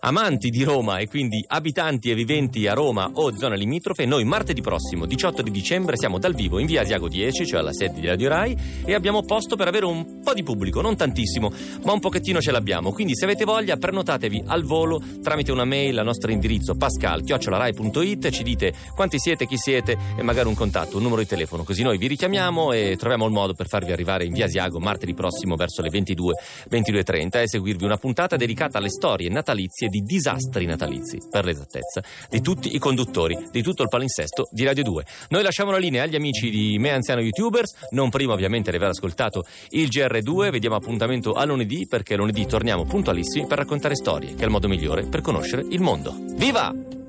Amanti 0.01 0.51
di 0.51 0.63
Roma 0.63 0.99
e 0.99 1.09
quindi 1.09 1.45
abitanti 1.47 2.11
e 2.11 2.15
viventi 2.15 2.67
a 2.67 2.75
Roma 2.75 3.11
o 3.15 3.37
zone 3.37 3.57
limitrofe, 3.57 4.05
noi 4.07 4.25
martedì 4.25 4.61
prossimo, 4.61 5.07
18 5.07 5.43
di 5.43 5.51
dicembre, 5.51 5.97
siamo 5.97 6.19
dal 6.19 6.35
vivo 6.35 6.59
in 6.59 6.67
via 6.67 6.83
Asiago 6.83 7.09
10, 7.09 7.47
cioè 7.47 7.61
alla 7.61 7.73
sede 7.73 8.01
di 8.01 8.07
Radio 8.07 8.29
Rai, 8.29 8.57
e 8.85 8.95
abbiamo 8.95 9.23
posto 9.23 9.57
per 9.57 9.69
avere 9.69 9.87
un 9.87 10.21
po' 10.23 10.35
di 10.35 10.43
pubblico, 10.43 10.81
non 10.81 10.97
tantissimo, 10.97 11.51
ma 11.85 11.93
un 11.93 12.01
pochettino 12.01 12.41
ce 12.41 12.51
l'abbiamo. 12.53 12.93
Quindi 12.93 13.17
se 13.17 13.25
avete 13.25 13.45
voglia, 13.45 13.77
prenotatevi 13.77 14.45
al 14.47 14.63
volo 14.63 15.03
tramite 15.23 15.53
una 15.53 15.65
mail 15.65 15.99
al 15.99 16.05
nostro 16.05 16.31
indirizzo 16.31 16.75
pascal-rai.it, 16.77 18.31
ci 18.31 18.43
dite 18.43 18.75
quanti 18.95 19.19
siete, 19.19 19.47
chi 19.47 19.57
siete 19.57 19.97
e 20.17 20.23
magari 20.23 20.49
un 20.49 20.55
contatto, 20.55 20.97
un 20.97 21.03
numero 21.03 21.21
di 21.23 21.27
telefono, 21.27 21.65
così 21.65 21.83
noi 21.83 21.99
vi 21.99 22.07
richiamiamo 22.07 22.73
e 22.73 22.97
troviamo 22.97 23.27
il 23.27 23.33
modo 23.33 23.55
per 23.55 23.67
farvi 23.69 23.93
arrivare 23.93 24.25
in 24.25 24.33
via 24.33 24.45
Asiago 24.45 24.79
martedì 24.79 25.15
prossimo 25.15 25.57
verso 25.57 25.83
le 25.83 25.89
22, 25.89 26.35
22.30 26.71 27.43
e 27.43 27.49
seguirvi 27.49 27.85
una 27.85 27.97
puntata 27.97 28.37
dedicata 28.37 28.79
alle 28.79 28.91
storie 28.91 29.29
natalizie 29.29 29.86
di 29.89 30.01
disastri 30.01 30.67
natalizi, 30.67 31.19
per 31.31 31.45
l'esattezza, 31.45 32.03
di 32.29 32.41
tutti 32.41 32.75
i 32.75 32.79
conduttori, 32.79 33.49
di 33.51 33.63
tutto 33.63 33.83
il 33.83 33.89
palinsesto 33.89 34.49
di 34.51 34.65
Radio 34.65 34.83
2. 34.83 35.05
Noi 35.31 35.43
lasciamo 35.43 35.71
la 35.71 35.79
linea 35.79 36.03
agli 36.03 36.15
amici 36.15 36.51
di 36.51 36.79
Me 36.79 36.91
Anziano 36.91 37.21
YouTubers, 37.21 37.89
non 37.91 38.11
prima 38.11 38.33
ovviamente 38.33 38.71
di 38.71 38.77
aver 38.77 38.91
ascoltato 38.91 39.45
il 39.71 39.89
GR2, 39.89 40.51
vediamo 40.51 40.77
appuntamento 40.77 41.33
a 41.33 41.45
lunedì 41.45 41.87
perché 41.87 42.17
lunedì 42.17 42.47
torniamo 42.47 42.85
puntualissimi 42.85 43.47
per 43.47 43.59
raccontare 43.59 43.95
storie, 43.95 44.35
che 44.35 44.43
è 44.43 44.45
il 44.45 44.51
modo 44.51 44.69
migliore 44.69 45.05
per 45.05 45.21
conoscere 45.21 45.65
il 45.69 45.81
mondo. 45.81 46.15
Viva! 46.37 47.06